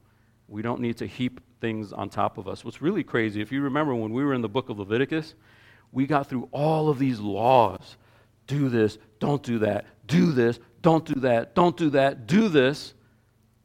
We 0.50 0.62
don't 0.62 0.80
need 0.80 0.98
to 0.98 1.06
heap 1.06 1.40
things 1.60 1.92
on 1.92 2.10
top 2.10 2.36
of 2.36 2.48
us. 2.48 2.64
What's 2.64 2.82
really 2.82 3.04
crazy, 3.04 3.40
if 3.40 3.52
you 3.52 3.62
remember 3.62 3.94
when 3.94 4.12
we 4.12 4.24
were 4.24 4.34
in 4.34 4.42
the 4.42 4.48
book 4.48 4.68
of 4.68 4.80
Leviticus, 4.80 5.34
we 5.92 6.06
got 6.06 6.28
through 6.28 6.48
all 6.50 6.88
of 6.88 6.98
these 6.98 7.20
laws 7.20 7.96
do 8.48 8.68
this, 8.68 8.98
don't 9.20 9.44
do 9.44 9.60
that, 9.60 9.86
do 10.08 10.32
this, 10.32 10.58
don't 10.82 11.04
do 11.04 11.20
that, 11.20 11.54
don't 11.54 11.76
do 11.76 11.90
that, 11.90 12.26
do 12.26 12.48
this. 12.48 12.94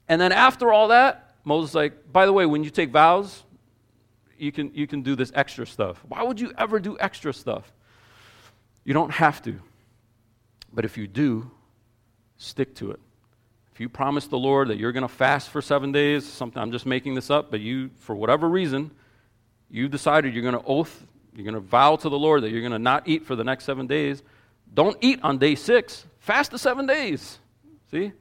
And 0.07 0.21
then 0.21 0.31
after 0.31 0.71
all 0.71 0.89
that, 0.89 1.35
Moses 1.43 1.73
like, 1.73 2.11
by 2.11 2.27
the 2.27 2.33
way, 2.33 2.45
when 2.45 2.63
you 2.63 2.69
take 2.69 2.91
vows, 2.91 3.43
you 4.37 4.51
can, 4.51 4.71
you 4.75 4.85
can 4.85 5.01
do 5.01 5.15
this 5.15 5.31
extra 5.33 5.65
stuff. 5.65 6.03
Why 6.07 6.21
would 6.21 6.39
you 6.39 6.53
ever 6.55 6.79
do 6.79 6.97
extra 6.99 7.33
stuff? 7.33 7.73
You 8.83 8.93
don't 8.93 9.11
have 9.11 9.41
to. 9.43 9.59
But 10.71 10.85
if 10.85 10.97
you 10.97 11.07
do, 11.07 11.49
stick 12.37 12.75
to 12.75 12.91
it. 12.91 12.99
If 13.75 13.81
you 13.81 13.89
promise 13.89 14.27
the 14.27 14.37
Lord 14.37 14.69
that 14.69 14.77
you're 14.77 14.93
going 14.93 15.01
to 15.01 15.13
fast 15.13 15.49
for 15.49 15.61
seven 15.61 15.91
days, 15.91 16.25
something 16.25 16.61
I'm 16.61 16.71
just 16.71 16.85
making 16.85 17.13
this 17.13 17.29
up, 17.29 17.51
but 17.51 17.59
you, 17.59 17.89
for 17.99 18.15
whatever 18.15 18.47
reason, 18.47 18.89
you 19.69 19.89
decided 19.89 20.33
you're 20.33 20.49
going 20.49 20.57
to 20.57 20.65
oath, 20.65 21.05
you're 21.35 21.43
going 21.43 21.55
to 21.55 21.59
vow 21.59 21.97
to 21.97 22.07
the 22.07 22.17
Lord 22.17 22.43
that 22.43 22.51
you're 22.51 22.61
going 22.61 22.71
to 22.71 22.79
not 22.79 23.05
eat 23.05 23.25
for 23.25 23.35
the 23.35 23.43
next 23.43 23.65
seven 23.65 23.85
days. 23.85 24.23
Don't 24.73 24.95
eat 25.01 25.19
on 25.23 25.39
day 25.39 25.55
six. 25.55 26.05
Fast 26.19 26.51
the 26.51 26.57
seven 26.57 26.85
days. 26.85 27.37
See? 27.91 28.13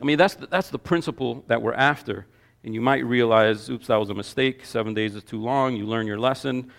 I 0.00 0.04
mean, 0.04 0.16
that's 0.16 0.36
the, 0.36 0.46
that's 0.46 0.70
the 0.70 0.78
principle 0.78 1.42
that 1.48 1.60
we're 1.60 1.74
after. 1.74 2.26
And 2.62 2.72
you 2.72 2.80
might 2.80 3.04
realize, 3.04 3.68
oops, 3.68 3.88
that 3.88 3.96
was 3.96 4.10
a 4.10 4.14
mistake. 4.14 4.64
Seven 4.64 4.94
days 4.94 5.16
is 5.16 5.24
too 5.24 5.40
long. 5.40 5.74
You 5.74 5.86
learn 5.86 6.06
your 6.06 6.20
lesson. 6.20 6.70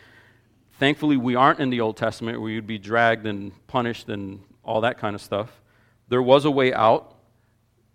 Thankfully, 0.80 1.18
we 1.18 1.36
aren't 1.36 1.60
in 1.60 1.70
the 1.70 1.82
Old 1.82 1.98
Testament 1.98 2.40
where 2.40 2.50
you'd 2.50 2.66
be 2.66 2.78
dragged 2.78 3.28
and 3.28 3.52
punished 3.68 4.08
and 4.08 4.42
all 4.64 4.80
that 4.82 5.00
kind 5.00 5.16
of 5.16 5.22
stuff. 5.22 5.62
There 6.08 6.22
was 6.22 6.46
a 6.46 6.52
way 6.52 6.74
out. 6.74 7.13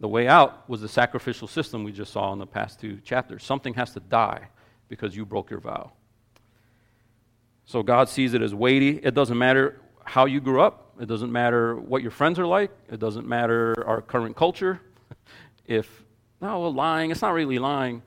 The 0.00 0.08
way 0.08 0.28
out 0.28 0.68
was 0.68 0.80
the 0.80 0.88
sacrificial 0.88 1.48
system 1.48 1.82
we 1.82 1.92
just 1.92 2.12
saw 2.12 2.32
in 2.32 2.38
the 2.38 2.46
past 2.46 2.80
two 2.80 2.98
chapters. 2.98 3.44
Something 3.44 3.74
has 3.74 3.92
to 3.94 4.00
die 4.00 4.48
because 4.88 5.16
you 5.16 5.26
broke 5.26 5.50
your 5.50 5.60
vow. 5.60 5.92
So 7.64 7.82
God 7.82 8.08
sees 8.08 8.32
it 8.32 8.40
as 8.40 8.54
weighty. 8.54 8.98
It 8.98 9.14
doesn't 9.14 9.36
matter 9.36 9.80
how 10.04 10.24
you 10.24 10.40
grew 10.40 10.62
up, 10.62 10.94
it 10.98 11.06
doesn't 11.06 11.30
matter 11.30 11.76
what 11.76 12.00
your 12.00 12.10
friends 12.10 12.38
are 12.38 12.46
like, 12.46 12.70
it 12.90 12.98
doesn't 12.98 13.26
matter 13.26 13.74
our 13.86 14.00
current 14.00 14.36
culture. 14.36 14.80
if, 15.66 16.04
no, 16.40 16.62
lying, 16.62 17.10
it's 17.10 17.20
not 17.20 17.34
really 17.34 17.58
lying. 17.58 18.02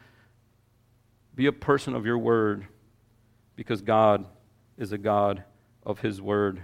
Be 1.35 1.45
a 1.45 1.51
person 1.51 1.93
of 1.93 2.05
your 2.05 2.17
word 2.17 2.65
because 3.55 3.81
God 3.81 4.25
is 4.77 4.93
a 4.93 4.97
God 4.97 5.43
of 5.85 5.99
his 5.99 6.21
word. 6.21 6.63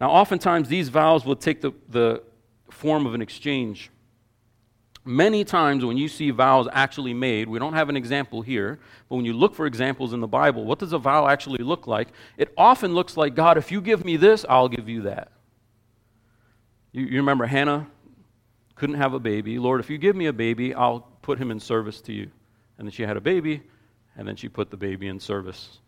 Now, 0.00 0.10
oftentimes, 0.10 0.68
these 0.68 0.88
vows 0.88 1.24
will 1.24 1.36
take 1.36 1.60
the, 1.60 1.72
the 1.88 2.22
form 2.70 3.06
of 3.06 3.14
an 3.14 3.22
exchange. 3.22 3.90
Many 5.04 5.44
times, 5.44 5.84
when 5.84 5.96
you 5.96 6.08
see 6.08 6.30
vows 6.30 6.66
actually 6.72 7.14
made, 7.14 7.48
we 7.48 7.60
don't 7.60 7.74
have 7.74 7.88
an 7.88 7.96
example 7.96 8.42
here, 8.42 8.80
but 9.08 9.16
when 9.16 9.24
you 9.24 9.32
look 9.32 9.54
for 9.54 9.64
examples 9.64 10.12
in 10.12 10.20
the 10.20 10.26
Bible, 10.26 10.64
what 10.64 10.80
does 10.80 10.92
a 10.92 10.98
vow 10.98 11.28
actually 11.28 11.62
look 11.62 11.86
like? 11.86 12.08
It 12.36 12.52
often 12.56 12.92
looks 12.92 13.16
like 13.16 13.36
God, 13.36 13.56
if 13.56 13.70
you 13.70 13.80
give 13.80 14.04
me 14.04 14.16
this, 14.16 14.44
I'll 14.48 14.68
give 14.68 14.88
you 14.88 15.02
that. 15.02 15.30
You, 16.90 17.04
you 17.04 17.18
remember 17.18 17.46
Hannah 17.46 17.86
couldn't 18.74 18.96
have 18.96 19.14
a 19.14 19.20
baby. 19.20 19.58
Lord, 19.60 19.80
if 19.80 19.88
you 19.90 19.96
give 19.96 20.16
me 20.16 20.26
a 20.26 20.32
baby, 20.32 20.74
I'll 20.74 21.00
put 21.22 21.38
him 21.38 21.52
in 21.52 21.60
service 21.60 22.00
to 22.02 22.12
you. 22.12 22.30
And 22.78 22.86
then 22.86 22.92
she 22.92 23.02
had 23.02 23.16
a 23.16 23.20
baby, 23.20 23.62
and 24.16 24.26
then 24.26 24.34
she 24.34 24.48
put 24.48 24.70
the 24.70 24.76
baby 24.76 25.06
in 25.06 25.20
service 25.20 25.78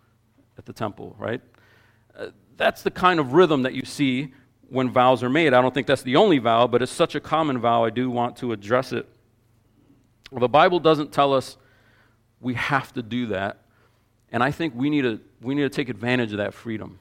at 0.59 0.64
the 0.64 0.73
temple, 0.73 1.17
right? 1.19 1.41
Uh, 2.17 2.29
that's 2.57 2.83
the 2.83 2.91
kind 2.91 3.19
of 3.19 3.33
rhythm 3.33 3.62
that 3.62 3.75
you 3.75 3.85
see 3.85 4.33
when 4.68 4.90
vows 4.90 5.22
are 5.22 5.31
made. 5.31 5.54
I 5.54 5.62
don't 5.62 5.72
think 5.72 5.87
that's 5.87 6.02
the 6.02 6.16
only 6.16 6.38
vow, 6.38 6.66
but 6.66 6.83
it's 6.83 6.92
such 6.92 7.14
a 7.14 7.20
common 7.20 7.59
vow, 7.59 7.85
I 7.85 7.90
do 7.90 8.11
want 8.11 8.37
to 8.38 8.52
address 8.52 8.92
it. 8.92 9.09
The 10.31 10.48
Bible 10.48 10.78
doesn't 10.78 11.12
tell 11.12 11.33
us 11.33 11.57
we 12.40 12.54
have 12.54 12.92
to 12.92 13.02
do 13.02 13.26
that, 13.26 13.62
and 14.31 14.42
I 14.42 14.50
think 14.50 14.74
we 14.76 14.90
need, 14.90 15.02
to, 15.02 15.20
we 15.40 15.54
need 15.54 15.62
to 15.62 15.70
take 15.70 15.88
advantage 15.88 16.33
of 16.33 16.38
that 16.38 16.52
freedom. 16.52 16.98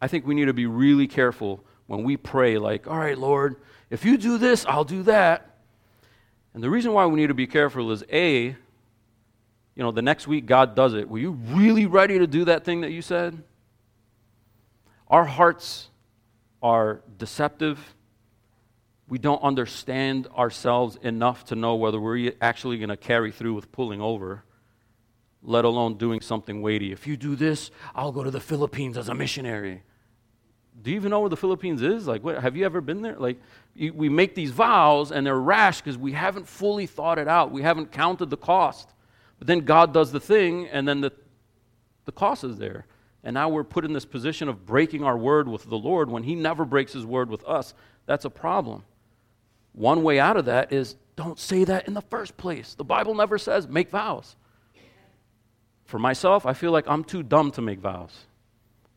I 0.00 0.08
think 0.08 0.26
we 0.26 0.34
need 0.34 0.46
to 0.46 0.52
be 0.52 0.66
really 0.66 1.06
careful 1.06 1.60
when 1.86 2.02
we 2.02 2.16
pray, 2.16 2.58
like, 2.58 2.88
all 2.88 2.98
right, 2.98 3.16
Lord, 3.16 3.56
if 3.88 4.04
you 4.04 4.18
do 4.18 4.36
this, 4.36 4.66
I'll 4.66 4.84
do 4.84 5.04
that. 5.04 5.50
And 6.52 6.62
the 6.62 6.70
reason 6.70 6.92
why 6.92 7.06
we 7.06 7.20
need 7.20 7.28
to 7.28 7.34
be 7.34 7.46
careful 7.46 7.92
is 7.92 8.02
A, 8.12 8.46
you 8.46 9.82
know, 9.82 9.92
the 9.92 10.02
next 10.02 10.26
week 10.26 10.46
God 10.46 10.74
does 10.74 10.94
it. 10.94 11.08
Were 11.08 11.18
you 11.18 11.32
really 11.50 11.86
ready 11.86 12.18
to 12.18 12.26
do 12.26 12.46
that 12.46 12.64
thing 12.64 12.80
that 12.80 12.90
you 12.90 13.02
said? 13.02 13.40
Our 15.08 15.24
hearts 15.24 15.90
are 16.66 17.00
deceptive. 17.16 17.78
We 19.08 19.18
don't 19.18 19.40
understand 19.40 20.26
ourselves 20.36 20.98
enough 21.00 21.44
to 21.44 21.54
know 21.54 21.76
whether 21.76 22.00
we're 22.00 22.32
actually 22.40 22.78
going 22.78 22.88
to 22.88 22.96
carry 22.96 23.30
through 23.30 23.54
with 23.54 23.70
pulling 23.70 24.00
over, 24.00 24.42
let 25.44 25.64
alone 25.64 25.96
doing 25.96 26.20
something 26.20 26.62
weighty. 26.62 26.90
If 26.90 27.06
you 27.06 27.16
do 27.16 27.36
this, 27.36 27.70
I'll 27.94 28.10
go 28.10 28.24
to 28.24 28.32
the 28.32 28.40
Philippines 28.40 28.98
as 28.98 29.08
a 29.08 29.14
missionary. 29.14 29.84
Do 30.82 30.90
you 30.90 30.96
even 30.96 31.10
know 31.12 31.20
where 31.20 31.30
the 31.30 31.36
Philippines 31.36 31.82
is? 31.82 32.08
Like, 32.08 32.24
what, 32.24 32.42
have 32.42 32.56
you 32.56 32.64
ever 32.64 32.80
been 32.80 33.00
there? 33.00 33.16
Like, 33.16 33.40
you, 33.72 33.92
we 33.92 34.08
make 34.08 34.34
these 34.34 34.50
vows 34.50 35.12
and 35.12 35.24
they're 35.24 35.38
rash 35.38 35.80
because 35.80 35.96
we 35.96 36.12
haven't 36.12 36.48
fully 36.48 36.86
thought 36.86 37.20
it 37.20 37.28
out. 37.28 37.52
We 37.52 37.62
haven't 37.62 37.92
counted 37.92 38.28
the 38.28 38.36
cost. 38.36 38.92
But 39.38 39.46
then 39.46 39.60
God 39.60 39.94
does 39.94 40.10
the 40.10 40.18
thing, 40.20 40.66
and 40.66 40.88
then 40.88 41.00
the, 41.00 41.12
the 42.06 42.12
cost 42.12 42.42
is 42.42 42.56
there. 42.56 42.86
And 43.26 43.34
now 43.34 43.48
we're 43.48 43.64
put 43.64 43.84
in 43.84 43.92
this 43.92 44.04
position 44.04 44.48
of 44.48 44.64
breaking 44.64 45.02
our 45.02 45.18
word 45.18 45.48
with 45.48 45.64
the 45.64 45.76
Lord 45.76 46.08
when 46.08 46.22
He 46.22 46.36
never 46.36 46.64
breaks 46.64 46.92
His 46.92 47.04
word 47.04 47.28
with 47.28 47.44
us. 47.44 47.74
That's 48.06 48.24
a 48.24 48.30
problem. 48.30 48.84
One 49.72 50.04
way 50.04 50.20
out 50.20 50.36
of 50.36 50.44
that 50.44 50.72
is 50.72 50.94
don't 51.16 51.36
say 51.36 51.64
that 51.64 51.88
in 51.88 51.94
the 51.94 52.02
first 52.02 52.36
place. 52.36 52.74
The 52.74 52.84
Bible 52.84 53.16
never 53.16 53.36
says 53.36 53.66
make 53.66 53.90
vows. 53.90 54.36
For 55.86 55.98
myself, 55.98 56.46
I 56.46 56.52
feel 56.52 56.70
like 56.70 56.86
I'm 56.86 57.02
too 57.02 57.24
dumb 57.24 57.50
to 57.52 57.60
make 57.60 57.80
vows. 57.80 58.16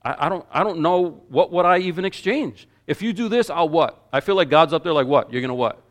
I, 0.05 0.27
I, 0.27 0.29
don't, 0.29 0.45
I 0.51 0.63
don't 0.63 0.81
know 0.81 1.23
what 1.29 1.51
would 1.51 1.65
I 1.65 1.79
even 1.79 2.05
exchange. 2.05 2.67
If 2.85 3.01
you 3.01 3.13
do 3.13 3.29
this, 3.29 3.49
I'll 3.49 3.67
what? 3.67 4.07
I 4.13 4.19
feel 4.19 4.35
like 4.35 4.51
God's 4.51 4.73
up 4.73 4.83
there 4.83 4.93
like 4.93 5.07
what? 5.07 5.33
You're 5.33 5.41
going 5.41 5.49
to 5.49 5.55
what? 5.55 5.81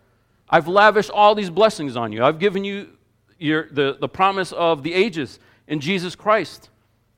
I've 0.48 0.68
lavished 0.68 1.10
all 1.10 1.34
these 1.34 1.50
blessings 1.50 1.96
on 1.96 2.12
you. 2.12 2.22
I've 2.22 2.38
given 2.38 2.62
you 2.62 2.90
your, 3.36 3.68
the, 3.72 3.96
the 4.00 4.08
promise 4.08 4.52
of 4.52 4.84
the 4.84 4.94
ages 4.94 5.40
in 5.66 5.80
Jesus 5.80 6.14
Christ. 6.14 6.70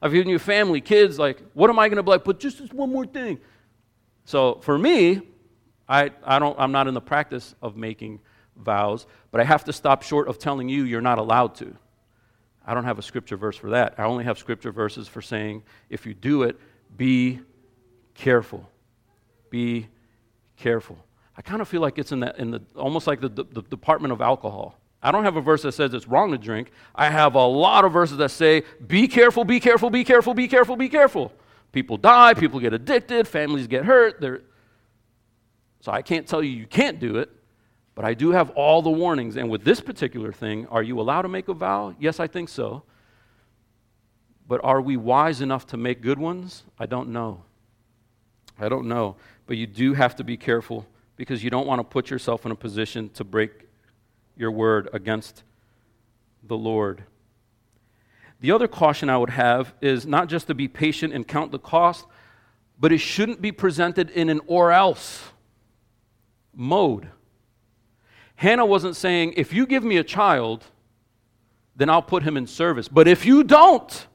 I've 0.02 0.12
given 0.12 0.28
you 0.28 0.38
family, 0.38 0.80
kids. 0.80 1.18
Like, 1.18 1.42
what 1.52 1.70
am 1.70 1.78
I 1.78 1.88
going 1.88 1.96
to 1.96 2.02
be 2.02 2.10
like? 2.10 2.24
But 2.24 2.40
just 2.40 2.58
this 2.58 2.72
one 2.72 2.90
more 2.90 3.06
thing. 3.06 3.38
So 4.24 4.60
for 4.62 4.78
me, 4.78 5.22
I, 5.88 6.10
I 6.24 6.38
don't, 6.38 6.58
I'm 6.58 6.72
not 6.72 6.86
in 6.88 6.94
the 6.94 7.00
practice 7.00 7.54
of 7.60 7.76
making 7.76 8.20
vows, 8.56 9.06
but 9.30 9.40
I 9.40 9.44
have 9.44 9.64
to 9.64 9.72
stop 9.72 10.02
short 10.02 10.28
of 10.28 10.38
telling 10.38 10.68
you 10.68 10.84
you're 10.84 11.00
not 11.00 11.18
allowed 11.18 11.54
to. 11.56 11.76
I 12.64 12.74
don't 12.74 12.84
have 12.84 12.98
a 12.98 13.02
scripture 13.02 13.36
verse 13.36 13.56
for 13.56 13.70
that. 13.70 13.94
I 13.98 14.04
only 14.04 14.24
have 14.24 14.38
scripture 14.38 14.70
verses 14.70 15.08
for 15.08 15.22
saying 15.22 15.64
if 15.88 16.06
you 16.06 16.14
do 16.14 16.44
it, 16.44 16.58
be 16.96 17.40
careful. 18.14 18.68
Be 19.50 19.88
careful. 20.56 20.98
I 21.36 21.42
kind 21.42 21.60
of 21.60 21.68
feel 21.68 21.80
like 21.80 21.98
it's 21.98 22.12
in, 22.12 22.20
that, 22.20 22.38
in 22.38 22.50
the, 22.50 22.62
almost 22.76 23.06
like 23.06 23.20
the, 23.20 23.28
the, 23.28 23.44
the 23.44 23.62
department 23.62 24.12
of 24.12 24.20
alcohol. 24.20 24.78
I 25.02 25.12
don't 25.12 25.24
have 25.24 25.36
a 25.36 25.40
verse 25.40 25.62
that 25.62 25.72
says 25.72 25.94
it's 25.94 26.06
wrong 26.06 26.30
to 26.32 26.38
drink. 26.38 26.70
I 26.94 27.08
have 27.08 27.34
a 27.34 27.44
lot 27.44 27.84
of 27.84 27.92
verses 27.92 28.18
that 28.18 28.30
say, 28.30 28.64
be 28.86 29.08
careful, 29.08 29.44
be 29.44 29.58
careful, 29.58 29.88
be 29.88 30.04
careful, 30.04 30.34
be 30.34 30.46
careful, 30.46 30.76
be 30.76 30.88
careful. 30.88 31.32
People 31.72 31.96
die, 31.96 32.34
people 32.34 32.60
get 32.60 32.74
addicted, 32.74 33.26
families 33.26 33.66
get 33.66 33.84
hurt. 33.84 34.20
They're... 34.20 34.42
So 35.80 35.90
I 35.90 36.02
can't 36.02 36.26
tell 36.26 36.42
you 36.42 36.50
you 36.50 36.66
can't 36.66 37.00
do 37.00 37.16
it, 37.16 37.30
but 37.94 38.04
I 38.04 38.12
do 38.12 38.32
have 38.32 38.50
all 38.50 38.82
the 38.82 38.90
warnings. 38.90 39.36
And 39.36 39.48
with 39.48 39.64
this 39.64 39.80
particular 39.80 40.32
thing, 40.32 40.66
are 40.66 40.82
you 40.82 41.00
allowed 41.00 41.22
to 41.22 41.28
make 41.28 41.48
a 41.48 41.54
vow? 41.54 41.94
Yes, 41.98 42.20
I 42.20 42.26
think 42.26 42.50
so. 42.50 42.82
But 44.46 44.60
are 44.62 44.82
we 44.82 44.98
wise 44.98 45.40
enough 45.40 45.66
to 45.68 45.78
make 45.78 46.02
good 46.02 46.18
ones? 46.18 46.64
I 46.78 46.84
don't 46.84 47.08
know. 47.08 47.44
I 48.58 48.68
don't 48.68 48.88
know. 48.88 49.16
But 49.46 49.56
you 49.56 49.66
do 49.66 49.94
have 49.94 50.16
to 50.16 50.24
be 50.24 50.36
careful 50.36 50.86
because 51.16 51.42
you 51.42 51.48
don't 51.48 51.66
want 51.66 51.78
to 51.78 51.84
put 51.84 52.10
yourself 52.10 52.44
in 52.44 52.52
a 52.52 52.56
position 52.56 53.08
to 53.10 53.24
break 53.24 53.69
your 54.40 54.50
word 54.50 54.88
against 54.92 55.44
the 56.42 56.56
Lord. 56.56 57.04
The 58.40 58.52
other 58.52 58.66
caution 58.66 59.10
I 59.10 59.18
would 59.18 59.30
have 59.30 59.74
is 59.80 60.06
not 60.06 60.28
just 60.28 60.46
to 60.46 60.54
be 60.54 60.66
patient 60.66 61.12
and 61.12 61.28
count 61.28 61.52
the 61.52 61.58
cost, 61.58 62.06
but 62.78 62.90
it 62.90 62.98
shouldn't 62.98 63.42
be 63.42 63.52
presented 63.52 64.08
in 64.10 64.30
an 64.30 64.40
or 64.46 64.72
else 64.72 65.28
mode. 66.54 67.08
Hannah 68.36 68.64
wasn't 68.64 68.96
saying, 68.96 69.34
if 69.36 69.52
you 69.52 69.66
give 69.66 69.84
me 69.84 69.98
a 69.98 70.04
child, 70.04 70.64
then 71.76 71.90
I'll 71.90 72.00
put 72.00 72.22
him 72.22 72.38
in 72.38 72.46
service. 72.46 72.88
But 72.88 73.06
if 73.06 73.26
you 73.26 73.44
don't, 73.44 74.06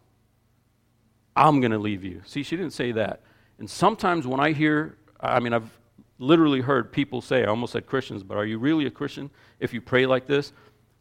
I'm 1.35 1.59
going 1.59 1.71
to 1.71 1.77
leave 1.77 2.03
you. 2.03 2.23
See, 2.25 2.41
she 2.41 2.57
didn't 2.57 2.73
say 2.73 2.91
that. 2.93 3.21
And 3.59 3.69
sometimes 3.69 4.25
when 4.25 4.39
I 4.39 4.51
hear, 4.51 4.97
I 5.19 5.39
mean, 5.39 5.53
I've 5.53 5.69
literally 6.17 6.61
heard 6.61 6.91
people 6.91 7.21
say, 7.21 7.43
I 7.43 7.47
almost 7.47 7.73
said 7.73 7.85
Christians, 7.85 8.23
but 8.23 8.37
are 8.37 8.45
you 8.45 8.57
really 8.57 8.85
a 8.85 8.91
Christian 8.91 9.29
if 9.59 9.73
you 9.73 9.81
pray 9.81 10.05
like 10.05 10.27
this? 10.27 10.53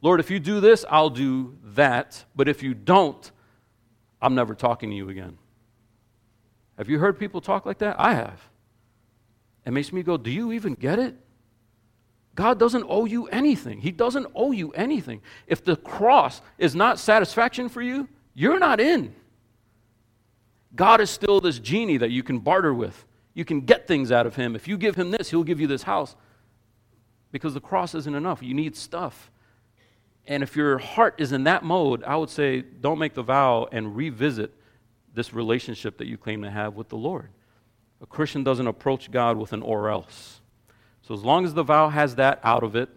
Lord, 0.03 0.21
if 0.21 0.31
you 0.31 0.39
do 0.39 0.61
this, 0.61 0.85
I'll 0.89 1.11
do 1.11 1.57
that. 1.65 2.25
But 2.35 2.49
if 2.49 2.63
you 2.63 2.75
don't, 2.75 3.31
I'm 4.21 4.35
never 4.35 4.55
talking 4.55 4.91
to 4.91 4.97
you 4.97 5.09
again. 5.09 5.39
Have 6.77 6.89
you 6.89 6.99
heard 6.99 7.19
people 7.19 7.41
talk 7.41 7.65
like 7.65 7.79
that? 7.79 7.97
I 7.99 8.15
have. 8.15 8.41
It 9.65 9.73
makes 9.73 9.93
me 9.93 10.03
go, 10.03 10.17
Do 10.17 10.31
you 10.31 10.53
even 10.53 10.75
get 10.75 10.99
it? 10.99 11.15
God 12.35 12.59
doesn't 12.59 12.85
owe 12.89 13.05
you 13.05 13.29
anything. 13.29 13.81
He 13.81 13.93
doesn't 13.93 14.27
owe 14.35 14.51
you 14.51 14.73
anything. 14.73 15.23
If 15.47 15.65
the 15.65 15.77
cross 15.77 16.43
is 16.59 16.75
not 16.75 16.99
satisfaction 16.99 17.69
for 17.69 17.81
you, 17.81 18.09
you're 18.35 18.59
not 18.59 18.81
in. 18.81 19.15
God 20.75 21.01
is 21.01 21.11
still 21.11 21.41
this 21.41 21.61
genie 21.61 21.99
that 21.99 22.11
you 22.11 22.25
can 22.25 22.41
barter 22.41 22.75
with. 22.75 23.05
You 23.35 23.45
can 23.45 23.63
get 23.63 23.87
things 23.87 24.13
out 24.13 24.27
of 24.27 24.37
him. 24.37 24.55
If 24.55 24.69
you 24.69 24.79
give 24.79 24.95
him 24.95 25.11
this, 25.11 25.31
he'll 25.31 25.45
give 25.45 25.61
you 25.61 25.67
this 25.67 25.83
house. 25.83 26.15
Because 27.33 27.53
the 27.53 27.61
cross 27.61 27.95
isn't 27.95 28.15
enough. 28.15 28.43
You 28.43 28.55
need 28.55 28.77
stuff. 28.77 29.31
And 30.27 30.43
if 30.43 30.57
your 30.57 30.79
heart 30.79 31.17
is 31.19 31.33
in 31.33 31.45
that 31.45 31.65
mode, 31.65 32.03
I 32.05 32.17
would 32.17 32.31
say 32.31 32.63
don't 32.63 32.99
make 32.99 33.15
the 33.15 33.23
vow 33.23 33.69
and 33.71 33.95
revisit 33.97 34.55
this 35.13 35.35
relationship 35.35 35.99
that 35.99 36.07
you 36.07 36.17
claim 36.17 36.43
to 36.43 36.51
have 36.51 36.75
with 36.75 36.89
the 36.89 36.97
Lord. 36.97 37.29
A 38.01 38.07
Christian 38.07 38.45
doesn't 38.45 38.67
approach 38.67 39.11
God 39.11 39.37
with 39.37 39.53
an 39.53 39.63
or 39.63 39.91
else. 39.91 40.41
So 41.03 41.13
as 41.13 41.23
long 41.23 41.45
as 41.45 41.55
the 41.55 41.63
vow 41.63 41.89
has 41.89 42.15
that 42.17 42.41
out 42.43 42.63
of 42.63 42.75
it, 42.77 42.89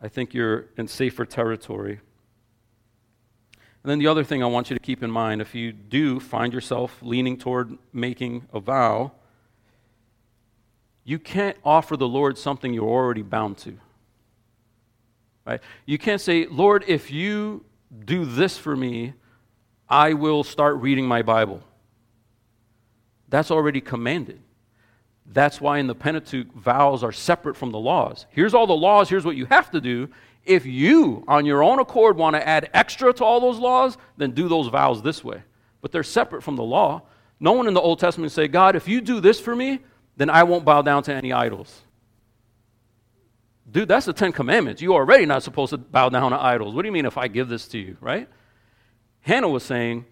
I 0.00 0.08
think 0.08 0.32
you're 0.32 0.66
in 0.76 0.86
safer 0.86 1.24
territory. 1.24 2.00
And 3.82 3.90
then 3.90 3.98
the 3.98 4.06
other 4.06 4.24
thing 4.24 4.42
I 4.42 4.46
want 4.46 4.70
you 4.70 4.76
to 4.76 4.82
keep 4.82 5.02
in 5.02 5.10
mind 5.10 5.40
if 5.40 5.54
you 5.54 5.72
do 5.72 6.20
find 6.20 6.52
yourself 6.52 6.98
leaning 7.02 7.36
toward 7.36 7.78
making 7.92 8.46
a 8.52 8.60
vow, 8.60 9.12
you 11.08 11.18
can't 11.18 11.56
offer 11.64 11.96
the 11.96 12.06
Lord 12.06 12.36
something 12.36 12.74
you're 12.74 12.84
already 12.84 13.22
bound 13.22 13.56
to. 13.58 13.78
Right? 15.46 15.58
You 15.86 15.96
can't 15.96 16.20
say, 16.20 16.44
Lord, 16.44 16.84
if 16.86 17.10
you 17.10 17.64
do 18.04 18.26
this 18.26 18.58
for 18.58 18.76
me, 18.76 19.14
I 19.88 20.12
will 20.12 20.44
start 20.44 20.76
reading 20.76 21.06
my 21.06 21.22
Bible. 21.22 21.62
That's 23.30 23.50
already 23.50 23.80
commanded. 23.80 24.38
That's 25.24 25.62
why 25.62 25.78
in 25.78 25.86
the 25.86 25.94
Pentateuch, 25.94 26.52
vows 26.52 27.02
are 27.02 27.12
separate 27.12 27.56
from 27.56 27.70
the 27.70 27.78
laws. 27.78 28.26
Here's 28.28 28.52
all 28.52 28.66
the 28.66 28.76
laws, 28.76 29.08
here's 29.08 29.24
what 29.24 29.34
you 29.36 29.46
have 29.46 29.70
to 29.70 29.80
do. 29.80 30.10
If 30.44 30.66
you, 30.66 31.24
on 31.26 31.46
your 31.46 31.62
own 31.62 31.78
accord, 31.78 32.18
want 32.18 32.36
to 32.36 32.46
add 32.46 32.68
extra 32.74 33.14
to 33.14 33.24
all 33.24 33.40
those 33.40 33.58
laws, 33.58 33.96
then 34.18 34.32
do 34.32 34.46
those 34.46 34.66
vows 34.66 35.00
this 35.00 35.24
way. 35.24 35.42
But 35.80 35.90
they're 35.90 36.02
separate 36.02 36.42
from 36.42 36.56
the 36.56 36.62
law. 36.62 37.00
No 37.40 37.52
one 37.52 37.66
in 37.66 37.72
the 37.72 37.80
Old 37.80 37.98
Testament 37.98 38.30
say, 38.30 38.46
God, 38.46 38.76
if 38.76 38.86
you 38.86 39.00
do 39.00 39.20
this 39.20 39.40
for 39.40 39.56
me, 39.56 39.80
then 40.18 40.28
I 40.28 40.42
won't 40.42 40.64
bow 40.64 40.82
down 40.82 41.02
to 41.04 41.14
any 41.14 41.32
idols. 41.32 41.80
Dude, 43.70 43.88
that's 43.88 44.06
the 44.06 44.12
Ten 44.12 44.32
Commandments. 44.32 44.82
You're 44.82 44.94
already 44.94 45.26
not 45.26 45.42
supposed 45.42 45.70
to 45.70 45.78
bow 45.78 46.08
down 46.08 46.32
to 46.32 46.42
idols. 46.42 46.74
What 46.74 46.82
do 46.82 46.88
you 46.88 46.92
mean 46.92 47.06
if 47.06 47.16
I 47.16 47.28
give 47.28 47.48
this 47.48 47.68
to 47.68 47.78
you, 47.78 47.96
right? 48.00 48.28
Hannah 49.20 49.48
was 49.48 49.62
saying, 49.62 50.04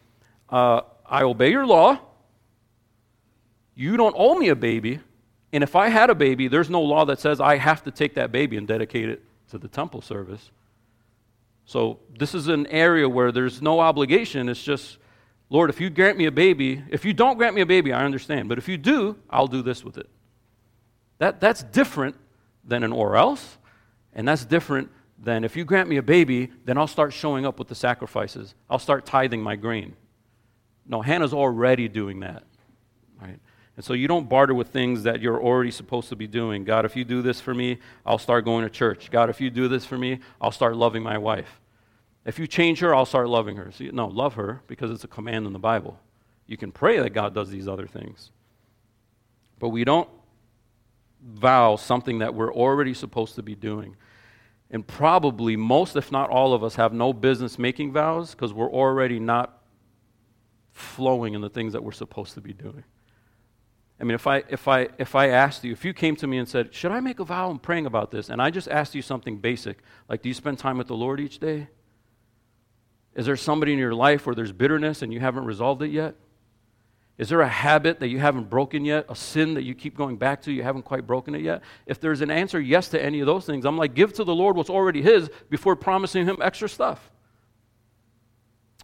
uh, 0.48 0.82
I 1.04 1.22
obey 1.22 1.50
your 1.50 1.66
law. 1.66 1.98
You 3.74 3.96
don't 3.96 4.14
owe 4.16 4.34
me 4.36 4.48
a 4.48 4.56
baby. 4.56 5.00
And 5.52 5.64
if 5.64 5.74
I 5.74 5.88
had 5.88 6.08
a 6.08 6.14
baby, 6.14 6.48
there's 6.48 6.70
no 6.70 6.82
law 6.82 7.04
that 7.06 7.18
says 7.18 7.40
I 7.40 7.56
have 7.56 7.82
to 7.84 7.90
take 7.90 8.14
that 8.14 8.30
baby 8.30 8.56
and 8.56 8.68
dedicate 8.68 9.08
it 9.08 9.22
to 9.50 9.58
the 9.58 9.68
temple 9.68 10.02
service. 10.02 10.50
So 11.64 11.98
this 12.16 12.34
is 12.34 12.48
an 12.48 12.66
area 12.68 13.08
where 13.08 13.32
there's 13.32 13.60
no 13.60 13.80
obligation. 13.80 14.48
It's 14.48 14.62
just, 14.62 14.98
Lord, 15.48 15.70
if 15.70 15.80
you 15.80 15.90
grant 15.90 16.18
me 16.18 16.26
a 16.26 16.32
baby, 16.32 16.82
if 16.88 17.04
you 17.04 17.12
don't 17.12 17.38
grant 17.38 17.54
me 17.54 17.60
a 17.60 17.66
baby, 17.66 17.92
I 17.92 18.04
understand. 18.04 18.48
But 18.48 18.58
if 18.58 18.68
you 18.68 18.76
do, 18.76 19.16
I'll 19.30 19.46
do 19.46 19.62
this 19.62 19.84
with 19.84 19.96
it. 19.96 20.08
That, 21.18 21.40
that's 21.40 21.62
different 21.62 22.16
than 22.64 22.82
an 22.82 22.92
or 22.92 23.16
else. 23.16 23.58
And 24.12 24.26
that's 24.26 24.44
different 24.44 24.90
than 25.18 25.44
if 25.44 25.56
you 25.56 25.64
grant 25.64 25.88
me 25.88 25.96
a 25.96 26.02
baby, 26.02 26.50
then 26.64 26.76
I'll 26.76 26.86
start 26.86 27.12
showing 27.12 27.46
up 27.46 27.58
with 27.58 27.68
the 27.68 27.74
sacrifices. 27.74 28.54
I'll 28.68 28.78
start 28.78 29.06
tithing 29.06 29.42
my 29.42 29.56
grain. 29.56 29.94
No, 30.86 31.00
Hannah's 31.02 31.32
already 31.32 31.88
doing 31.88 32.20
that. 32.20 32.42
Right? 33.20 33.38
And 33.76 33.84
so 33.84 33.92
you 33.92 34.08
don't 34.08 34.28
barter 34.28 34.54
with 34.54 34.68
things 34.68 35.02
that 35.04 35.20
you're 35.20 35.40
already 35.40 35.70
supposed 35.70 36.08
to 36.08 36.16
be 36.16 36.26
doing. 36.26 36.64
God, 36.64 36.84
if 36.84 36.96
you 36.96 37.04
do 37.04 37.22
this 37.22 37.40
for 37.40 37.54
me, 37.54 37.78
I'll 38.04 38.18
start 38.18 38.44
going 38.44 38.64
to 38.64 38.70
church. 38.70 39.10
God, 39.10 39.30
if 39.30 39.40
you 39.40 39.50
do 39.50 39.68
this 39.68 39.84
for 39.84 39.98
me, 39.98 40.20
I'll 40.40 40.50
start 40.50 40.76
loving 40.76 41.02
my 41.02 41.18
wife. 41.18 41.60
If 42.26 42.40
you 42.40 42.48
change 42.48 42.80
her, 42.80 42.92
I'll 42.92 43.06
start 43.06 43.28
loving 43.28 43.56
her. 43.56 43.70
No, 43.92 44.08
love 44.08 44.34
her 44.34 44.60
because 44.66 44.90
it's 44.90 45.04
a 45.04 45.08
command 45.08 45.46
in 45.46 45.52
the 45.52 45.60
Bible. 45.60 45.98
You 46.48 46.56
can 46.56 46.72
pray 46.72 46.98
that 46.98 47.10
God 47.10 47.32
does 47.32 47.50
these 47.50 47.68
other 47.68 47.86
things. 47.86 48.32
But 49.60 49.68
we 49.68 49.84
don't 49.84 50.08
vow 51.22 51.76
something 51.76 52.18
that 52.18 52.34
we're 52.34 52.52
already 52.52 52.94
supposed 52.94 53.36
to 53.36 53.42
be 53.42 53.54
doing. 53.54 53.96
And 54.72 54.84
probably 54.84 55.56
most, 55.56 55.94
if 55.94 56.10
not 56.10 56.28
all 56.28 56.52
of 56.52 56.64
us, 56.64 56.74
have 56.74 56.92
no 56.92 57.12
business 57.12 57.60
making 57.60 57.92
vows 57.92 58.32
because 58.32 58.52
we're 58.52 58.70
already 58.70 59.20
not 59.20 59.62
flowing 60.72 61.34
in 61.34 61.40
the 61.40 61.48
things 61.48 61.72
that 61.72 61.82
we're 61.82 61.92
supposed 61.92 62.34
to 62.34 62.40
be 62.40 62.52
doing. 62.52 62.82
I 64.00 64.04
mean, 64.04 64.16
if 64.16 64.26
I, 64.26 64.42
if, 64.48 64.66
I, 64.66 64.88
if 64.98 65.14
I 65.14 65.28
asked 65.28 65.62
you, 65.62 65.72
if 65.72 65.84
you 65.84 65.94
came 65.94 66.16
to 66.16 66.26
me 66.26 66.38
and 66.38 66.48
said, 66.48 66.74
Should 66.74 66.90
I 66.90 66.98
make 66.98 67.20
a 67.20 67.24
vow? 67.24 67.50
I'm 67.50 67.60
praying 67.60 67.86
about 67.86 68.10
this. 68.10 68.28
And 68.28 68.42
I 68.42 68.50
just 68.50 68.68
asked 68.68 68.94
you 68.96 69.00
something 69.00 69.38
basic, 69.38 69.78
like, 70.08 70.22
Do 70.22 70.28
you 70.28 70.34
spend 70.34 70.58
time 70.58 70.76
with 70.76 70.88
the 70.88 70.96
Lord 70.96 71.20
each 71.20 71.38
day? 71.38 71.68
Is 73.16 73.24
there 73.24 73.36
somebody 73.36 73.72
in 73.72 73.78
your 73.78 73.94
life 73.94 74.26
where 74.26 74.34
there's 74.34 74.52
bitterness 74.52 75.02
and 75.02 75.12
you 75.12 75.20
haven't 75.20 75.46
resolved 75.46 75.82
it 75.82 75.90
yet? 75.90 76.14
Is 77.16 77.30
there 77.30 77.40
a 77.40 77.48
habit 77.48 78.00
that 78.00 78.08
you 78.08 78.18
haven't 78.18 78.50
broken 78.50 78.84
yet? 78.84 79.06
A 79.08 79.16
sin 79.16 79.54
that 79.54 79.62
you 79.62 79.74
keep 79.74 79.96
going 79.96 80.18
back 80.18 80.42
to, 80.42 80.52
you 80.52 80.62
haven't 80.62 80.82
quite 80.82 81.06
broken 81.06 81.34
it 81.34 81.40
yet? 81.40 81.62
If 81.86 81.98
there's 81.98 82.20
an 82.20 82.30
answer 82.30 82.60
yes 82.60 82.88
to 82.90 83.02
any 83.02 83.20
of 83.20 83.26
those 83.26 83.46
things, 83.46 83.64
I'm 83.64 83.78
like, 83.78 83.94
give 83.94 84.12
to 84.14 84.24
the 84.24 84.34
Lord 84.34 84.54
what's 84.54 84.68
already 84.68 85.00
His 85.00 85.30
before 85.48 85.76
promising 85.76 86.26
Him 86.26 86.36
extra 86.42 86.68
stuff. 86.68 87.10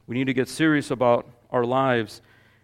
We 0.07 0.17
need 0.17 0.29
to 0.29 0.35
get 0.35 0.49
serious 0.49 0.91
about 0.91 1.29
our 1.51 1.65
lives, 1.65 2.23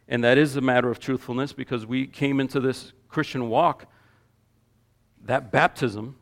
and 0.08 0.24
that 0.24 0.38
is 0.38 0.56
a 0.56 0.62
matter 0.62 0.90
of 0.90 0.98
truthfulness 0.98 1.52
because 1.52 1.84
we 1.84 2.06
came 2.06 2.40
into 2.40 2.60
this 2.60 2.94
Christian 3.10 3.50
walk, 3.50 3.84
that 5.24 5.52
baptism, 5.52 6.16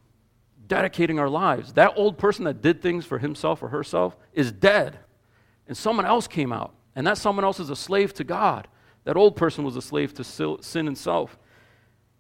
dedicating 0.67 1.21
our 1.21 1.31
lives. 1.31 1.75
That 1.75 1.93
old 1.95 2.19
person 2.19 2.45
that 2.47 2.61
did 2.63 2.83
things 2.83 3.07
for 3.07 3.21
himself 3.21 3.63
or 3.63 3.69
herself 3.69 4.17
is 4.33 4.51
dead, 4.51 4.99
and 5.67 5.77
someone 5.77 6.07
else 6.07 6.27
came 6.27 6.53
out, 6.53 6.75
and 6.95 7.07
that 7.07 7.19
someone 7.19 7.45
else 7.45 7.61
is 7.61 7.71
a 7.71 7.77
slave 7.77 8.15
to 8.15 8.25
God. 8.25 8.69
That 9.05 9.17
old 9.17 9.37
person 9.37 9.65
was 9.65 9.77
a 9.77 9.83
slave 9.83 10.15
to 10.15 10.25
sin 10.25 10.89
and 10.89 10.99
self. 10.99 11.39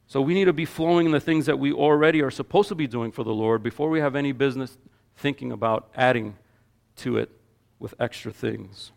So 0.07 0.21
we 0.21 0.35
need 0.35 0.45
to 0.45 0.53
be 0.53 0.65
flowing 0.65 1.07
in 1.07 1.13
the 1.13 1.21
things 1.21 1.47
that 1.47 1.59
we 1.59 1.73
already 1.73 2.23
are 2.23 2.31
supposed 2.31 2.69
to 2.69 2.75
be 2.75 2.87
doing 2.87 3.11
for 3.11 3.25
the 3.25 3.35
Lord 3.35 3.63
before 3.63 3.91
we 3.91 3.99
have 4.01 4.15
any 4.15 4.33
business 4.33 4.79
thinking 5.17 5.51
about 5.51 5.91
adding 5.97 6.37
to 6.97 7.19
it 7.19 7.31
with 7.79 7.95
extra 7.99 8.33
things. 8.33 8.93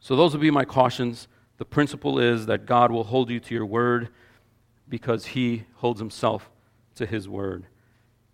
So 0.00 0.16
those 0.16 0.32
would 0.32 0.42
be 0.42 0.50
my 0.50 0.64
cautions. 0.64 1.28
The 1.56 1.64
principle 1.64 2.18
is 2.18 2.46
that 2.46 2.66
God 2.66 2.90
will 2.90 3.04
hold 3.04 3.30
you 3.30 3.40
to 3.40 3.54
your 3.54 3.64
word 3.66 4.10
because 4.88 5.26
he 5.26 5.64
holds 5.76 5.98
himself 5.98 6.50
to 6.96 7.06
his 7.06 7.28
word. 7.28 7.66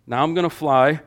Now 0.05 0.21
I'm 0.21 0.33
going 0.33 0.43
to 0.43 0.55
fly, 0.55 1.01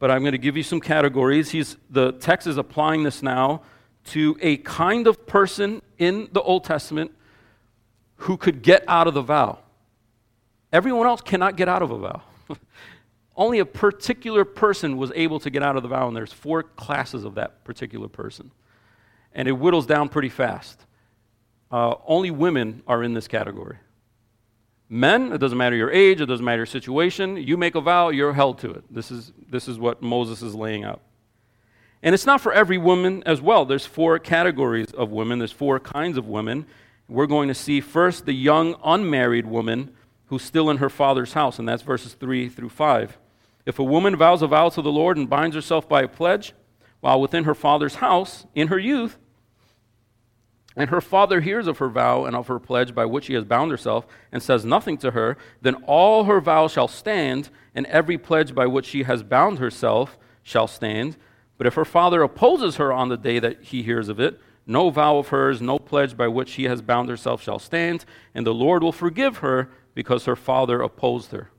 but 0.00 0.10
I'm 0.10 0.22
going 0.22 0.32
to 0.32 0.38
give 0.38 0.56
you 0.56 0.64
some 0.64 0.80
categories. 0.80 1.50
He's, 1.50 1.76
the 1.90 2.12
text 2.12 2.48
is 2.48 2.56
applying 2.56 3.04
this 3.04 3.22
now 3.22 3.62
to 4.06 4.36
a 4.40 4.56
kind 4.56 5.06
of 5.06 5.26
person 5.26 5.82
in 5.98 6.28
the 6.32 6.40
Old 6.40 6.64
Testament 6.64 7.12
who 8.16 8.36
could 8.36 8.62
get 8.62 8.82
out 8.88 9.06
of 9.06 9.14
the 9.14 9.22
vow. 9.22 9.58
Everyone 10.72 11.06
else 11.06 11.20
cannot 11.20 11.56
get 11.56 11.68
out 11.68 11.82
of 11.82 11.90
a 11.90 11.98
vow. 11.98 12.22
Only 13.36 13.58
a 13.58 13.66
particular 13.66 14.44
person 14.44 14.96
was 14.96 15.12
able 15.14 15.38
to 15.40 15.50
get 15.50 15.62
out 15.62 15.76
of 15.76 15.82
the 15.82 15.88
vow, 15.88 16.08
and 16.08 16.16
there's 16.16 16.32
four 16.32 16.62
classes 16.62 17.24
of 17.24 17.34
that 17.34 17.62
particular 17.64 18.08
person. 18.08 18.50
And 19.34 19.48
it 19.48 19.52
whittles 19.52 19.86
down 19.86 20.08
pretty 20.08 20.28
fast. 20.30 20.80
Uh, 21.70 21.94
only 22.06 22.30
women 22.30 22.82
are 22.86 23.02
in 23.04 23.12
this 23.12 23.28
category. 23.28 23.76
Men, 24.92 25.32
it 25.32 25.38
doesn't 25.38 25.56
matter 25.56 25.76
your 25.76 25.92
age, 25.92 26.20
it 26.20 26.26
doesn't 26.26 26.44
matter 26.44 26.58
your 26.58 26.66
situation, 26.66 27.36
you 27.36 27.56
make 27.56 27.76
a 27.76 27.80
vow, 27.80 28.08
you're 28.08 28.32
held 28.32 28.58
to 28.58 28.72
it. 28.72 28.82
This 28.92 29.12
is, 29.12 29.32
this 29.48 29.68
is 29.68 29.78
what 29.78 30.02
Moses 30.02 30.42
is 30.42 30.52
laying 30.52 30.82
out. 30.82 31.00
And 32.02 32.12
it's 32.12 32.26
not 32.26 32.40
for 32.40 32.52
every 32.52 32.76
woman 32.76 33.22
as 33.24 33.40
well. 33.40 33.64
There's 33.64 33.86
four 33.86 34.18
categories 34.18 34.90
of 34.90 35.12
women, 35.12 35.38
there's 35.38 35.52
four 35.52 35.78
kinds 35.78 36.18
of 36.18 36.26
women. 36.26 36.66
We're 37.08 37.28
going 37.28 37.46
to 37.46 37.54
see 37.54 37.80
first 37.80 38.26
the 38.26 38.32
young 38.32 38.74
unmarried 38.84 39.46
woman 39.46 39.94
who's 40.26 40.42
still 40.42 40.68
in 40.70 40.78
her 40.78 40.90
father's 40.90 41.34
house, 41.34 41.60
and 41.60 41.68
that's 41.68 41.82
verses 41.82 42.14
3 42.14 42.48
through 42.48 42.70
5. 42.70 43.16
If 43.66 43.78
a 43.78 43.84
woman 43.84 44.16
vows 44.16 44.42
a 44.42 44.48
vow 44.48 44.70
to 44.70 44.82
the 44.82 44.90
Lord 44.90 45.16
and 45.16 45.30
binds 45.30 45.54
herself 45.54 45.88
by 45.88 46.02
a 46.02 46.08
pledge 46.08 46.52
while 46.98 47.20
within 47.20 47.44
her 47.44 47.54
father's 47.54 47.96
house 47.96 48.44
in 48.56 48.68
her 48.68 48.78
youth, 48.78 49.18
and 50.76 50.90
her 50.90 51.00
father 51.00 51.40
hears 51.40 51.66
of 51.66 51.78
her 51.78 51.88
vow 51.88 52.24
and 52.24 52.36
of 52.36 52.46
her 52.46 52.60
pledge 52.60 52.94
by 52.94 53.04
which 53.04 53.24
she 53.24 53.34
has 53.34 53.44
bound 53.44 53.70
herself 53.70 54.06
and 54.30 54.42
says 54.42 54.64
nothing 54.64 54.96
to 54.98 55.10
her, 55.10 55.36
then 55.60 55.74
all 55.86 56.24
her 56.24 56.40
vows 56.40 56.72
shall 56.72 56.88
stand, 56.88 57.50
and 57.74 57.86
every 57.86 58.16
pledge 58.16 58.54
by 58.54 58.66
which 58.66 58.86
she 58.86 59.02
has 59.02 59.22
bound 59.22 59.58
herself 59.58 60.16
shall 60.42 60.68
stand. 60.68 61.16
But 61.58 61.66
if 61.66 61.74
her 61.74 61.84
father 61.84 62.22
opposes 62.22 62.76
her 62.76 62.92
on 62.92 63.08
the 63.08 63.16
day 63.16 63.38
that 63.40 63.62
he 63.62 63.82
hears 63.82 64.08
of 64.08 64.20
it, 64.20 64.40
no 64.66 64.90
vow 64.90 65.18
of 65.18 65.28
hers, 65.28 65.60
no 65.60 65.78
pledge 65.78 66.16
by 66.16 66.28
which 66.28 66.48
she 66.48 66.64
has 66.64 66.80
bound 66.80 67.08
herself 67.08 67.42
shall 67.42 67.58
stand, 67.58 68.04
and 68.34 68.46
the 68.46 68.54
Lord 68.54 68.82
will 68.82 68.92
forgive 68.92 69.38
her 69.38 69.70
because 69.94 70.26
her 70.26 70.36
father 70.36 70.80
opposed 70.80 71.32
her. 71.32 71.50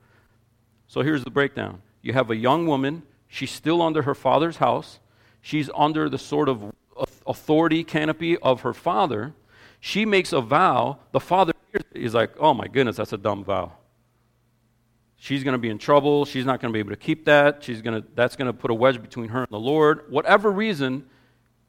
So 0.88 1.02
here's 1.02 1.24
the 1.24 1.30
breakdown 1.30 1.82
you 2.02 2.14
have 2.14 2.32
a 2.32 2.36
young 2.36 2.66
woman, 2.66 3.04
she's 3.28 3.52
still 3.52 3.82
under 3.82 4.04
her 4.04 4.16
father's 4.16 4.58
house, 4.58 5.00
she's 5.42 5.70
under 5.76 6.10
the 6.10 6.18
sort 6.18 6.48
of 6.48 6.74
authority 7.26 7.84
canopy 7.84 8.38
of 8.38 8.62
her 8.62 8.74
father. 8.74 9.34
She 9.80 10.06
makes 10.06 10.32
a 10.34 10.42
vow, 10.42 11.00
the 11.12 11.20
father 11.20 11.54
is 11.94 12.14
like, 12.14 12.32
oh 12.40 12.54
my 12.54 12.68
goodness, 12.68 12.98
that's 12.98 13.14
a 13.14 13.18
dumb 13.18 13.44
vow. 13.44 13.74
she's 15.18 15.44
going 15.44 15.54
to 15.54 15.60
be 15.60 15.70
in 15.70 15.78
trouble. 15.78 16.26
She's 16.26 16.46
not 16.46 16.60
going 16.60 16.72
to 16.72 16.74
be 16.74 16.80
able 16.80 16.92
to 16.92 16.98
keep 16.98 17.26
that. 17.26 17.64
She's 17.64 17.82
going 17.82 18.02
to, 18.02 18.08
that's 18.16 18.36
going 18.36 18.48
to 18.48 18.54
put 18.54 18.72
a 18.72 18.74
wedge 18.74 19.02
between 19.02 19.30
her 19.30 19.40
and 19.40 19.52
the 19.52 19.60
Lord. 19.60 20.10
Whatever 20.10 20.52
reason, 20.52 21.06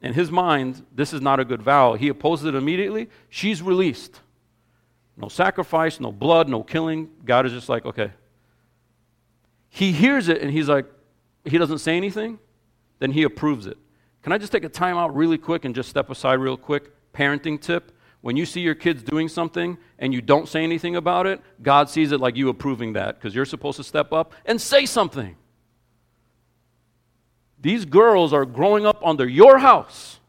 in 0.01 0.13
his 0.13 0.31
mind, 0.31 0.85
this 0.93 1.13
is 1.13 1.21
not 1.21 1.39
a 1.39 1.45
good 1.45 1.61
vow. 1.61 1.93
He 1.93 2.09
opposes 2.09 2.47
it 2.47 2.55
immediately. 2.55 3.09
She's 3.29 3.61
released. 3.61 4.19
No 5.15 5.27
sacrifice, 5.27 5.99
no 5.99 6.11
blood, 6.11 6.49
no 6.49 6.63
killing. 6.63 7.09
God 7.23 7.45
is 7.45 7.51
just 7.51 7.69
like, 7.69 7.85
okay. 7.85 8.11
He 9.69 9.91
hears 9.91 10.29
it 10.29 10.41
and 10.41 10.51
he's 10.51 10.67
like, 10.67 10.85
he 11.45 11.57
doesn't 11.57 11.79
say 11.79 11.95
anything, 11.95 12.39
then 12.99 13.11
he 13.11 13.23
approves 13.23 13.65
it. 13.65 13.77
Can 14.23 14.31
I 14.31 14.37
just 14.37 14.51
take 14.51 14.63
a 14.63 14.69
time 14.69 14.97
out 14.97 15.15
really 15.15 15.37
quick 15.37 15.65
and 15.65 15.75
just 15.75 15.89
step 15.89 16.09
aside 16.09 16.35
real 16.35 16.57
quick? 16.57 16.91
Parenting 17.13 17.59
tip. 17.61 17.91
When 18.21 18.37
you 18.37 18.45
see 18.45 18.61
your 18.61 18.73
kids 18.73 19.03
doing 19.03 19.27
something 19.27 19.77
and 19.99 20.13
you 20.13 20.21
don't 20.21 20.47
say 20.47 20.63
anything 20.63 20.95
about 20.95 21.27
it, 21.27 21.41
God 21.61 21.89
sees 21.89 22.13
it 22.13 22.21
like 22.21 22.37
you 22.37 22.47
approving 22.47 22.93
that 22.93 23.15
because 23.15 23.35
you're 23.35 23.43
supposed 23.43 23.75
to 23.77 23.83
step 23.83 24.13
up 24.13 24.33
and 24.45 24.59
say 24.59 24.85
something. 24.85 25.35
These 27.59 27.83
girls 27.83 28.31
are 28.31 28.45
growing 28.45 28.85
up 28.85 29.01
under 29.05 29.27
your 29.27 29.57
house, 29.57 30.19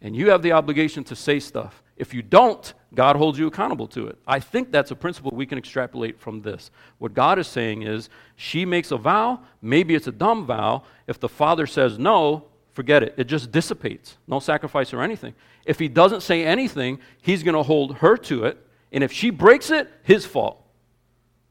and 0.00 0.14
you 0.14 0.30
have 0.30 0.42
the 0.42 0.52
obligation 0.52 1.02
to 1.04 1.16
say 1.16 1.40
stuff. 1.40 1.82
If 1.96 2.12
you 2.12 2.22
don't, 2.22 2.72
God 2.94 3.16
holds 3.16 3.38
you 3.38 3.46
accountable 3.46 3.88
to 3.88 4.08
it. 4.08 4.18
I 4.26 4.38
think 4.40 4.70
that's 4.70 4.90
a 4.92 4.96
principle 4.96 5.32
we 5.34 5.46
can 5.46 5.58
extrapolate 5.58 6.20
from 6.20 6.42
this. 6.42 6.70
What 6.98 7.14
God 7.14 7.38
is 7.38 7.46
saying 7.48 7.82
is, 7.82 8.08
she 8.36 8.64
makes 8.64 8.90
a 8.90 8.96
vow, 8.96 9.40
maybe 9.62 9.94
it's 9.94 10.06
a 10.06 10.12
dumb 10.12 10.46
vow. 10.46 10.84
If 11.06 11.18
the 11.18 11.28
father 11.28 11.66
says 11.66 11.98
no, 11.98 12.46
forget 12.74 13.02
it. 13.02 13.14
It 13.16 13.24
just 13.24 13.50
dissipates. 13.50 14.18
No 14.26 14.40
sacrifice 14.40 14.92
or 14.92 15.00
anything. 15.00 15.34
If 15.64 15.78
he 15.78 15.88
doesn't 15.88 16.20
say 16.20 16.44
anything, 16.44 16.98
he's 17.22 17.42
going 17.42 17.54
to 17.54 17.62
hold 17.62 17.96
her 17.98 18.16
to 18.18 18.44
it. 18.44 18.58
And 18.92 19.02
if 19.02 19.12
she 19.12 19.30
breaks 19.30 19.70
it, 19.70 19.90
his 20.02 20.26
fault. 20.26 20.62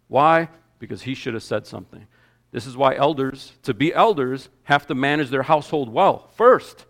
Why? 0.08 0.50
Because 0.80 1.02
he 1.02 1.16
should 1.16 1.34
have 1.34 1.44
said 1.44 1.66
something. 1.66 2.06
This 2.52 2.68
is 2.68 2.78
why 2.78 2.96
elders, 2.96 3.54
to 3.64 3.74
be 3.74 3.94
elders, 3.94 4.50
have 4.64 4.86
to 4.88 4.96
manage 4.96 5.32
their 5.32 5.44
household 5.44 5.92
well 5.92 6.30
first 6.36 6.86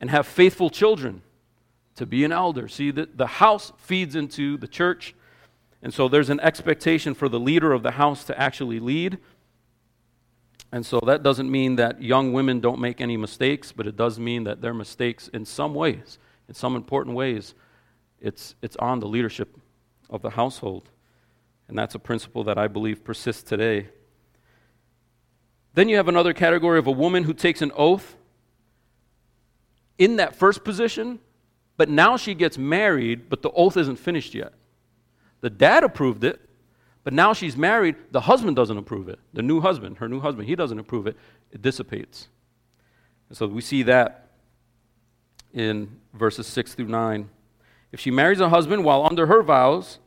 and 0.00 0.10
have 0.10 0.26
faithful 0.26 0.68
children 0.68 1.22
to 1.94 2.06
be 2.06 2.24
an 2.24 2.32
elder. 2.32 2.66
See, 2.66 2.90
the, 2.90 3.08
the 3.14 3.26
house 3.26 3.72
feeds 3.78 4.16
into 4.16 4.56
the 4.56 4.66
church. 4.66 5.14
And 5.82 5.94
so 5.94 6.08
there's 6.08 6.30
an 6.30 6.40
expectation 6.40 7.14
for 7.14 7.28
the 7.28 7.38
leader 7.38 7.72
of 7.72 7.82
the 7.82 7.92
house 7.92 8.24
to 8.24 8.38
actually 8.38 8.80
lead. 8.80 9.18
And 10.70 10.84
so 10.84 11.00
that 11.06 11.22
doesn't 11.22 11.50
mean 11.50 11.76
that 11.76 12.02
young 12.02 12.32
women 12.32 12.60
don't 12.60 12.80
make 12.80 13.00
any 13.00 13.16
mistakes, 13.16 13.72
but 13.72 13.86
it 13.86 13.96
does 13.96 14.18
mean 14.18 14.44
that 14.44 14.60
their 14.60 14.74
mistakes, 14.74 15.28
in 15.28 15.44
some 15.44 15.74
ways, 15.74 16.18
in 16.46 16.54
some 16.54 16.76
important 16.76 17.16
ways, 17.16 17.54
it's, 18.20 18.54
it's 18.60 18.76
on 18.76 19.00
the 19.00 19.06
leadership 19.06 19.56
of 20.10 20.20
the 20.20 20.30
household. 20.30 20.90
And 21.68 21.78
that's 21.78 21.94
a 21.94 21.98
principle 21.98 22.44
that 22.44 22.58
I 22.58 22.68
believe 22.68 23.04
persists 23.04 23.42
today. 23.42 23.88
Then 25.74 25.88
you 25.88 25.96
have 25.96 26.08
another 26.08 26.32
category 26.32 26.78
of 26.78 26.86
a 26.86 26.92
woman 26.92 27.24
who 27.24 27.32
takes 27.32 27.62
an 27.62 27.72
oath 27.76 28.16
in 29.96 30.16
that 30.16 30.34
first 30.34 30.64
position, 30.64 31.18
but 31.76 31.88
now 31.88 32.16
she 32.16 32.34
gets 32.34 32.58
married, 32.58 33.28
but 33.28 33.42
the 33.42 33.50
oath 33.50 33.76
isn't 33.76 33.96
finished 33.96 34.34
yet. 34.34 34.52
The 35.40 35.50
dad 35.50 35.84
approved 35.84 36.24
it, 36.24 36.40
but 37.04 37.12
now 37.12 37.32
she's 37.32 37.56
married, 37.56 37.96
the 38.10 38.22
husband 38.22 38.56
doesn't 38.56 38.76
approve 38.76 39.08
it. 39.08 39.18
The 39.32 39.42
new 39.42 39.60
husband, 39.60 39.98
her 39.98 40.08
new 40.08 40.20
husband, 40.20 40.48
he 40.48 40.56
doesn't 40.56 40.78
approve 40.78 41.06
it. 41.06 41.16
It 41.50 41.62
dissipates. 41.62 42.28
And 43.28 43.38
so 43.38 43.46
we 43.46 43.60
see 43.60 43.82
that 43.84 44.28
in 45.52 46.00
verses 46.12 46.46
6 46.46 46.74
through 46.74 46.88
9. 46.88 47.28
If 47.92 48.00
she 48.00 48.10
marries 48.10 48.40
a 48.40 48.48
husband 48.48 48.84
while 48.84 49.06
under 49.06 49.26
her 49.26 49.42
vows, 49.42 49.98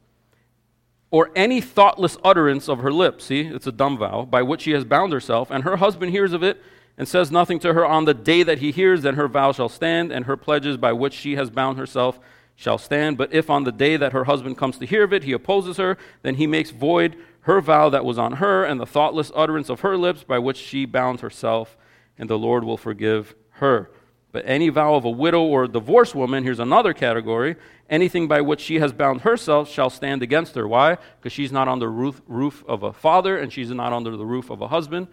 or 1.10 1.30
any 1.36 1.60
thoughtless 1.60 2.18
utterance 2.24 2.70
of 2.70 2.80
her 2.80 2.92
lips, 2.92 3.26
see, 3.26 3.42
it's 3.42 3.68
a 3.68 3.72
dumb 3.72 3.98
vow, 3.98 4.24
by 4.24 4.42
which 4.42 4.62
she 4.62 4.72
has 4.72 4.86
bound 4.86 5.12
herself, 5.12 5.52
and 5.52 5.64
her 5.64 5.78
husband 5.78 6.12
hears 6.12 6.32
of 6.32 6.42
it 6.42 6.62
and 6.98 7.08
says 7.08 7.32
nothing 7.32 7.60
to 7.60 7.74
her 7.74 7.86
on 7.86 8.06
the 8.06 8.14
day 8.14 8.44
that 8.44 8.60
he 8.60 8.72
hears, 8.72 9.02
then 9.02 9.16
her 9.16 9.28
vow 9.28 9.52
shall 9.52 9.70
stand, 9.70 10.12
and 10.12 10.26
her 10.26 10.38
pledges 10.38 10.78
by 10.78 10.94
which 10.94 11.14
she 11.14 11.36
has 11.36 11.50
bound 11.50 11.78
herself 11.78 12.20
shall 12.56 12.78
stand. 12.78 13.18
But 13.18 13.34
if 13.34 13.50
on 13.50 13.64
the 13.64 13.72
day 13.72 13.98
that 13.98 14.14
her 14.14 14.26
husband 14.26 14.58
comes 14.58 14.78
to 14.78 14.86
hear 14.86 15.04
of 15.04 15.14
it, 15.14 15.24
he 15.24 15.32
opposes 15.32 15.78
her, 15.78 15.98
then 16.22 16.36
he 16.36 16.48
makes 16.48 16.72
void 16.72 17.16
her 17.42 17.60
vow 17.60 17.90
that 17.90 18.06
was 18.06 18.18
on 18.18 18.34
her, 18.34 18.64
and 18.64 18.80
the 18.80 18.86
thoughtless 18.86 19.32
utterance 19.36 19.70
of 19.70 19.80
her 19.80 19.98
lips 19.98 20.24
by 20.24 20.38
which 20.38 20.58
she 20.58 20.86
bound 20.86 21.22
herself, 21.22 21.76
and 22.18 22.30
the 22.30 22.38
Lord 22.38 22.64
will 22.64 22.78
forgive 22.78 23.34
her. 23.54 23.90
But 24.32 24.44
any 24.46 24.70
vow 24.70 24.96
of 24.96 25.06
a 25.06 25.10
widow 25.10 25.42
or 25.42 25.66
a 25.66 25.68
divorced 25.68 26.16
woman, 26.16 26.44
here's 26.44 26.60
another 26.60 26.94
category, 26.94 27.56
anything 27.90 28.28
by 28.28 28.42
which 28.42 28.62
she 28.62 28.80
has 28.80 28.94
bound 28.94 29.22
herself 29.22 29.70
shall 29.70 29.90
stand 29.90 30.24
against 30.24 30.56
her. 30.56 30.68
Why? 30.68 30.98
Because 31.20 31.34
she's 31.34 31.52
not 31.52 31.68
under 31.68 31.86
the 31.86 31.92
roof, 31.92 32.22
roof 32.28 32.64
of 32.68 32.84
a 32.84 32.94
father 32.94 33.38
and 33.38 33.52
she's 33.52 33.72
not 33.72 33.92
under 33.92 34.16
the 34.16 34.26
roof 34.26 34.50
of 34.50 34.62
a 34.62 34.70
husband. 34.70 35.08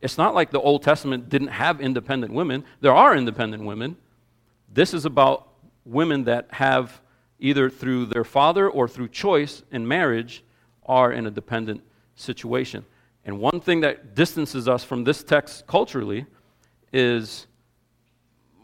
It's 0.00 0.18
not 0.18 0.34
like 0.34 0.50
the 0.50 0.60
Old 0.60 0.82
Testament 0.82 1.28
didn't 1.28 1.48
have 1.48 1.80
independent 1.80 2.32
women. 2.32 2.64
There 2.80 2.94
are 2.94 3.16
independent 3.16 3.64
women. 3.64 3.96
This 4.72 4.94
is 4.94 5.04
about 5.04 5.48
women 5.84 6.24
that 6.24 6.48
have 6.52 7.00
either 7.38 7.68
through 7.68 8.06
their 8.06 8.24
father 8.24 8.68
or 8.68 8.88
through 8.88 9.08
choice 9.08 9.62
in 9.70 9.86
marriage 9.86 10.44
are 10.86 11.12
in 11.12 11.26
a 11.26 11.30
dependent 11.30 11.82
situation. 12.14 12.84
And 13.24 13.38
one 13.38 13.60
thing 13.60 13.80
that 13.80 14.14
distances 14.14 14.68
us 14.68 14.84
from 14.84 15.04
this 15.04 15.22
text 15.22 15.66
culturally 15.66 16.26
is 16.92 17.46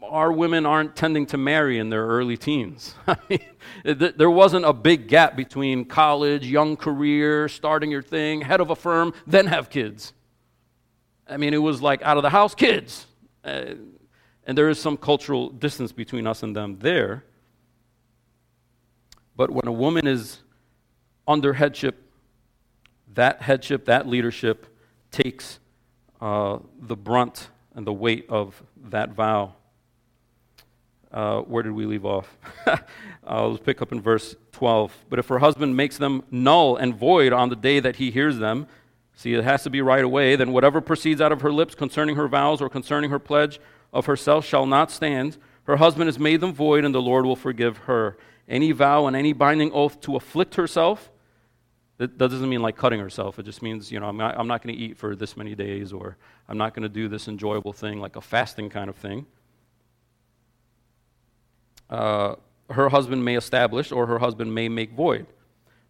our 0.03 0.31
women 0.31 0.65
aren't 0.65 0.95
tending 0.95 1.25
to 1.27 1.37
marry 1.37 1.79
in 1.79 1.89
their 1.89 2.05
early 2.05 2.37
teens. 2.37 2.95
there 3.83 4.29
wasn't 4.29 4.65
a 4.65 4.73
big 4.73 5.07
gap 5.07 5.35
between 5.35 5.85
college, 5.85 6.45
young 6.45 6.75
career, 6.75 7.47
starting 7.47 7.89
your 7.89 8.01
thing, 8.01 8.41
head 8.41 8.59
of 8.59 8.69
a 8.69 8.75
firm, 8.75 9.13
then 9.25 9.47
have 9.47 9.69
kids. 9.69 10.13
I 11.27 11.37
mean, 11.37 11.53
it 11.53 11.59
was 11.59 11.81
like 11.81 12.01
out 12.01 12.17
of 12.17 12.23
the 12.23 12.29
house, 12.29 12.53
kids. 12.53 13.05
Uh, 13.43 13.75
and 14.45 14.57
there 14.57 14.69
is 14.69 14.79
some 14.79 14.97
cultural 14.97 15.49
distance 15.49 15.91
between 15.91 16.25
us 16.27 16.43
and 16.43 16.55
them 16.55 16.79
there. 16.79 17.23
But 19.35 19.51
when 19.51 19.67
a 19.67 19.71
woman 19.71 20.07
is 20.07 20.39
under 21.27 21.53
headship, 21.53 22.11
that 23.13 23.41
headship, 23.41 23.85
that 23.85 24.07
leadership 24.07 24.67
takes 25.11 25.59
uh, 26.19 26.59
the 26.79 26.95
brunt 26.95 27.49
and 27.75 27.85
the 27.85 27.93
weight 27.93 28.25
of 28.29 28.61
that 28.89 29.11
vow. 29.11 29.53
Uh, 31.11 31.41
where 31.41 31.61
did 31.61 31.73
we 31.73 31.85
leave 31.85 32.05
off? 32.05 32.37
uh, 32.65 33.47
let's 33.47 33.63
pick 33.63 33.81
up 33.81 33.91
in 33.91 34.01
verse 34.01 34.35
12. 34.53 34.95
But 35.09 35.19
if 35.19 35.27
her 35.27 35.39
husband 35.39 35.75
makes 35.75 35.97
them 35.97 36.23
null 36.31 36.77
and 36.77 36.95
void 36.95 37.33
on 37.33 37.49
the 37.49 37.55
day 37.55 37.79
that 37.79 37.97
he 37.97 38.11
hears 38.11 38.37
them, 38.37 38.67
see, 39.13 39.33
it 39.33 39.43
has 39.43 39.63
to 39.63 39.69
be 39.69 39.81
right 39.81 40.03
away, 40.03 40.35
then 40.37 40.53
whatever 40.53 40.79
proceeds 40.79 41.19
out 41.19 41.31
of 41.31 41.41
her 41.41 41.51
lips 41.51 41.75
concerning 41.75 42.15
her 42.15 42.27
vows 42.27 42.61
or 42.61 42.69
concerning 42.69 43.09
her 43.09 43.19
pledge 43.19 43.59
of 43.93 44.05
herself 44.05 44.45
shall 44.45 44.65
not 44.65 44.91
stand. 44.91 45.37
Her 45.63 45.77
husband 45.77 46.07
has 46.07 46.17
made 46.17 46.41
them 46.41 46.53
void, 46.53 46.85
and 46.85 46.93
the 46.93 47.01
Lord 47.01 47.25
will 47.25 47.35
forgive 47.35 47.77
her. 47.79 48.17
Any 48.47 48.71
vow 48.71 49.07
and 49.07 49.15
any 49.15 49.33
binding 49.33 49.71
oath 49.71 50.01
to 50.01 50.15
afflict 50.15 50.55
herself, 50.55 51.11
that, 51.97 52.17
doesn't 52.17 52.49
mean 52.49 52.61
like 52.61 52.75
cutting 52.75 52.99
herself. 52.99 53.37
It 53.37 53.43
just 53.43 53.61
means, 53.61 53.91
you 53.91 53.99
know, 53.99 54.07
I'm 54.07 54.17
not, 54.17 54.37
I'm 54.37 54.47
not 54.47 54.63
going 54.63 54.75
to 54.75 54.81
eat 54.81 54.97
for 54.97 55.15
this 55.15 55.37
many 55.37 55.53
days, 55.53 55.93
or 55.93 56.17
I'm 56.49 56.57
not 56.57 56.73
going 56.73 56.83
to 56.83 56.89
do 56.89 57.07
this 57.07 57.27
enjoyable 57.27 57.73
thing, 57.73 57.99
like 57.99 58.15
a 58.15 58.21
fasting 58.21 58.69
kind 58.69 58.89
of 58.89 58.95
thing. 58.95 59.27
Uh, 61.89 62.35
her 62.71 62.89
husband 62.89 63.23
may 63.23 63.35
establish, 63.35 63.91
or 63.91 64.07
her 64.07 64.19
husband 64.19 64.55
may 64.55 64.67
make 64.67 64.93
void. 64.93 65.27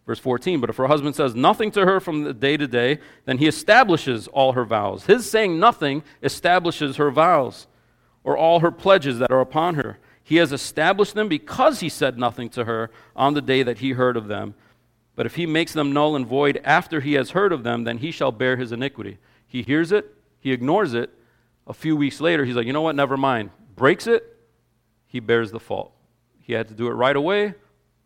Verse 0.05 0.19
14, 0.19 0.59
but 0.59 0.69
if 0.69 0.77
her 0.77 0.87
husband 0.87 1.15
says 1.15 1.35
nothing 1.35 1.71
to 1.71 1.85
her 1.85 1.99
from 1.99 2.23
the 2.23 2.33
day 2.33 2.57
to 2.57 2.67
day, 2.67 2.99
then 3.25 3.37
he 3.37 3.47
establishes 3.47 4.27
all 4.27 4.53
her 4.53 4.65
vows. 4.65 5.05
His 5.05 5.29
saying 5.29 5.59
nothing 5.59 6.03
establishes 6.21 6.97
her 6.97 7.11
vows 7.11 7.67
or 8.23 8.37
all 8.37 8.59
her 8.59 8.71
pledges 8.71 9.19
that 9.19 9.31
are 9.31 9.41
upon 9.41 9.75
her. 9.75 9.97
He 10.23 10.37
has 10.37 10.51
established 10.51 11.15
them 11.15 11.27
because 11.27 11.79
he 11.79 11.89
said 11.89 12.17
nothing 12.17 12.49
to 12.51 12.65
her 12.65 12.91
on 13.15 13.33
the 13.33 13.41
day 13.41 13.63
that 13.63 13.79
he 13.79 13.91
heard 13.91 14.15
of 14.15 14.27
them. 14.27 14.53
But 15.15 15.25
if 15.25 15.35
he 15.35 15.45
makes 15.45 15.73
them 15.73 15.91
null 15.91 16.15
and 16.15 16.25
void 16.25 16.61
after 16.63 17.01
he 17.01 17.13
has 17.13 17.31
heard 17.31 17.51
of 17.51 17.63
them, 17.63 17.83
then 17.83 17.97
he 17.97 18.11
shall 18.11 18.31
bear 18.31 18.55
his 18.55 18.71
iniquity. 18.71 19.17
He 19.45 19.61
hears 19.61 19.91
it, 19.91 20.15
he 20.39 20.51
ignores 20.51 20.93
it. 20.93 21.09
A 21.67 21.73
few 21.73 21.95
weeks 21.95 22.21
later, 22.21 22.45
he's 22.45 22.55
like, 22.55 22.65
you 22.65 22.73
know 22.73 22.81
what, 22.81 22.95
never 22.95 23.17
mind. 23.17 23.51
Breaks 23.75 24.07
it, 24.07 24.37
he 25.05 25.19
bears 25.19 25.51
the 25.51 25.59
fault. 25.59 25.91
He 26.39 26.53
had 26.53 26.67
to 26.69 26.73
do 26.73 26.87
it 26.87 26.91
right 26.91 27.15
away, 27.15 27.55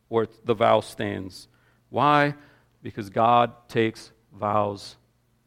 or 0.10 0.28
the 0.44 0.54
vow 0.54 0.80
stands. 0.80 1.48
Why? 1.90 2.36
Because 2.82 3.10
God 3.10 3.52
takes 3.70 4.12
vows 4.34 4.98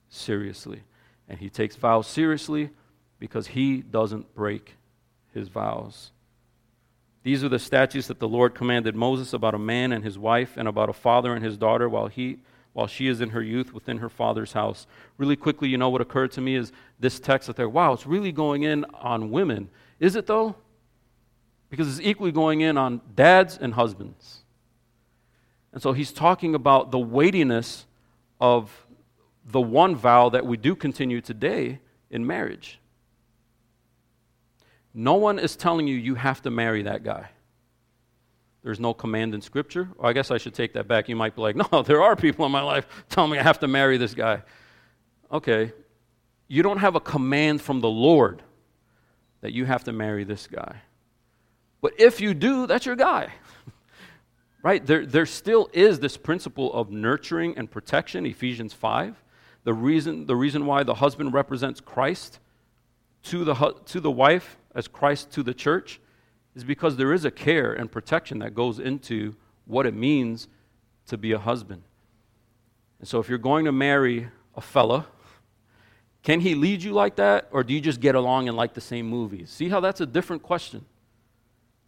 seriously. 0.08 0.82
And 1.28 1.38
he 1.38 1.50
takes 1.50 1.76
vows 1.76 2.06
seriously 2.06 2.70
because 3.18 3.48
he 3.48 3.78
doesn't 3.78 4.34
break 4.34 4.76
his 5.34 5.48
vows. 5.48 6.12
These 7.22 7.44
are 7.44 7.48
the 7.48 7.58
statutes 7.58 8.06
that 8.06 8.20
the 8.20 8.28
Lord 8.28 8.54
commanded 8.54 8.94
Moses 8.94 9.32
about 9.32 9.54
a 9.54 9.58
man 9.58 9.92
and 9.92 10.04
his 10.04 10.18
wife 10.18 10.56
and 10.56 10.68
about 10.68 10.88
a 10.88 10.94
father 10.94 11.34
and 11.34 11.44
his 11.44 11.56
daughter 11.56 11.88
while 11.88 12.06
he 12.08 12.38
while 12.78 12.86
she 12.86 13.08
is 13.08 13.20
in 13.20 13.30
her 13.30 13.42
youth 13.42 13.72
within 13.72 13.98
her 13.98 14.08
father's 14.08 14.52
house. 14.52 14.86
Really 15.16 15.34
quickly, 15.34 15.68
you 15.68 15.76
know 15.76 15.88
what 15.88 16.00
occurred 16.00 16.30
to 16.32 16.40
me 16.40 16.54
is 16.54 16.70
this 17.00 17.18
text 17.18 17.48
that 17.48 17.56
there, 17.56 17.68
wow, 17.68 17.92
it's 17.92 18.06
really 18.06 18.30
going 18.30 18.62
in 18.62 18.84
on 18.94 19.32
women. 19.32 19.68
Is 19.98 20.14
it 20.14 20.28
though? 20.28 20.54
Because 21.70 21.88
it's 21.88 22.06
equally 22.06 22.30
going 22.30 22.60
in 22.60 22.78
on 22.78 23.00
dads 23.16 23.58
and 23.58 23.74
husbands. 23.74 24.42
And 25.72 25.82
so 25.82 25.92
he's 25.92 26.12
talking 26.12 26.54
about 26.54 26.92
the 26.92 27.00
weightiness 27.00 27.84
of 28.40 28.86
the 29.44 29.60
one 29.60 29.96
vow 29.96 30.28
that 30.28 30.46
we 30.46 30.56
do 30.56 30.76
continue 30.76 31.20
today 31.20 31.80
in 32.10 32.26
marriage. 32.26 32.78
No 34.98 35.14
one 35.14 35.38
is 35.38 35.54
telling 35.54 35.86
you 35.86 35.94
you 35.94 36.16
have 36.16 36.42
to 36.42 36.50
marry 36.50 36.82
that 36.82 37.04
guy. 37.04 37.28
There's 38.64 38.80
no 38.80 38.92
command 38.92 39.32
in 39.32 39.40
Scripture. 39.40 39.88
Or 39.96 40.10
I 40.10 40.12
guess 40.12 40.32
I 40.32 40.38
should 40.38 40.54
take 40.54 40.72
that 40.72 40.88
back. 40.88 41.08
You 41.08 41.14
might 41.14 41.36
be 41.36 41.40
like, 41.40 41.54
no, 41.72 41.82
there 41.82 42.02
are 42.02 42.16
people 42.16 42.44
in 42.46 42.50
my 42.50 42.62
life 42.62 42.84
telling 43.08 43.30
me 43.30 43.38
I 43.38 43.44
have 43.44 43.60
to 43.60 43.68
marry 43.68 43.96
this 43.96 44.12
guy. 44.12 44.42
Okay. 45.30 45.72
You 46.48 46.64
don't 46.64 46.78
have 46.78 46.96
a 46.96 47.00
command 47.00 47.62
from 47.62 47.80
the 47.80 47.88
Lord 47.88 48.42
that 49.40 49.52
you 49.52 49.66
have 49.66 49.84
to 49.84 49.92
marry 49.92 50.24
this 50.24 50.48
guy. 50.48 50.80
But 51.80 51.92
if 52.00 52.20
you 52.20 52.34
do, 52.34 52.66
that's 52.66 52.84
your 52.84 52.96
guy. 52.96 53.32
right? 54.64 54.84
There, 54.84 55.06
there 55.06 55.26
still 55.26 55.70
is 55.72 56.00
this 56.00 56.16
principle 56.16 56.72
of 56.72 56.90
nurturing 56.90 57.56
and 57.56 57.70
protection, 57.70 58.26
Ephesians 58.26 58.72
5. 58.72 59.14
The 59.62 59.74
reason, 59.74 60.26
the 60.26 60.34
reason 60.34 60.66
why 60.66 60.82
the 60.82 60.94
husband 60.94 61.34
represents 61.34 61.80
Christ 61.80 62.40
to 63.24 63.44
the, 63.44 63.54
to 63.86 64.00
the 64.00 64.10
wife 64.10 64.57
as 64.74 64.88
Christ 64.88 65.30
to 65.32 65.42
the 65.42 65.54
church 65.54 66.00
is 66.54 66.64
because 66.64 66.96
there 66.96 67.12
is 67.12 67.24
a 67.24 67.30
care 67.30 67.72
and 67.72 67.90
protection 67.90 68.40
that 68.40 68.54
goes 68.54 68.78
into 68.78 69.34
what 69.66 69.86
it 69.86 69.94
means 69.94 70.48
to 71.06 71.16
be 71.16 71.32
a 71.32 71.38
husband. 71.38 71.82
And 72.98 73.08
so 73.08 73.20
if 73.20 73.28
you're 73.28 73.38
going 73.38 73.64
to 73.64 73.72
marry 73.72 74.28
a 74.54 74.60
fella, 74.60 75.06
can 76.22 76.40
he 76.40 76.54
lead 76.54 76.82
you 76.82 76.92
like 76.92 77.16
that, 77.16 77.48
or 77.52 77.62
do 77.62 77.72
you 77.72 77.80
just 77.80 78.00
get 78.00 78.14
along 78.14 78.48
and 78.48 78.56
like 78.56 78.74
the 78.74 78.80
same 78.80 79.06
movies? 79.06 79.50
See 79.50 79.68
how 79.68 79.80
that's 79.80 80.00
a 80.00 80.06
different 80.06 80.42
question. 80.42 80.84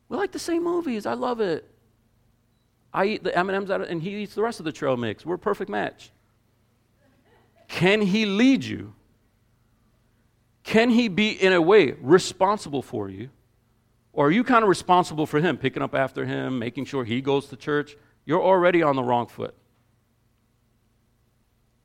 We 0.09 0.17
like 0.17 0.33
the 0.33 0.39
same 0.39 0.65
movies. 0.65 1.07
I 1.07 1.15
love 1.15 1.41
it. 1.41 1.69
I 2.93 3.05
eat 3.07 3.25
the 3.25 3.37
M&Ms 3.37 3.71
out 3.71 3.83
and 3.83 4.03
he 4.03 4.17
eats 4.17 4.35
the 4.35 4.43
rest 4.43 4.59
of 4.59 4.65
the 4.65 4.73
trail 4.73 4.97
mix. 4.97 5.25
We're 5.25 5.37
a 5.37 5.39
perfect 5.39 5.71
match. 5.71 6.11
Can 7.69 8.01
he 8.01 8.27
lead 8.27 8.65
you? 8.65 8.95
Can 10.71 10.91
he 10.91 11.09
be, 11.09 11.31
in 11.31 11.53
a 11.53 11.61
way, 11.61 11.97
responsible 12.01 12.81
for 12.81 13.09
you? 13.09 13.31
Or 14.13 14.29
are 14.29 14.31
you 14.31 14.45
kind 14.45 14.63
of 14.63 14.69
responsible 14.69 15.27
for 15.27 15.41
him, 15.41 15.57
picking 15.57 15.83
up 15.83 15.97
after 15.97 16.25
him, 16.25 16.61
making 16.61 16.85
sure 16.85 17.05
he 17.05 17.21
goes 17.21 17.47
to 17.47 17.57
church? 17.57 17.97
You're 18.25 18.41
already 18.41 18.81
on 18.81 18.95
the 18.95 19.03
wrong 19.03 19.27
foot. 19.27 19.57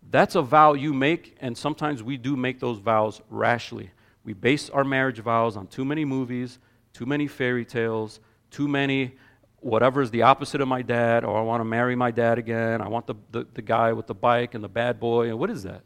That's 0.07 0.35
a 0.35 0.43
vow 0.43 0.73
you 0.73 0.93
make, 0.93 1.35
and 1.41 1.57
sometimes 1.57 2.03
we 2.03 2.17
do 2.17 2.35
make 2.35 2.59
those 2.59 2.77
vows 2.77 3.21
rashly. 3.31 3.89
We 4.23 4.33
base 4.33 4.69
our 4.69 4.83
marriage 4.83 5.17
vows 5.17 5.57
on 5.57 5.65
too 5.65 5.83
many 5.83 6.05
movies, 6.05 6.59
too 6.93 7.07
many 7.07 7.25
fairy 7.25 7.65
tales, 7.65 8.19
too 8.51 8.67
many 8.67 9.15
whatever 9.61 10.03
is 10.03 10.11
the 10.11 10.21
opposite 10.21 10.61
of 10.61 10.67
my 10.67 10.83
dad, 10.83 11.25
or 11.25 11.35
I 11.35 11.41
want 11.41 11.59
to 11.59 11.65
marry 11.65 11.95
my 11.95 12.11
dad 12.11 12.37
again. 12.37 12.81
I 12.81 12.87
want 12.87 13.07
the, 13.07 13.15
the, 13.31 13.47
the 13.51 13.63
guy 13.63 13.93
with 13.93 14.05
the 14.05 14.13
bike 14.13 14.53
and 14.53 14.63
the 14.63 14.69
bad 14.69 14.99
boy. 14.99 15.29
And 15.29 15.39
what 15.39 15.49
is 15.49 15.63
that? 15.63 15.81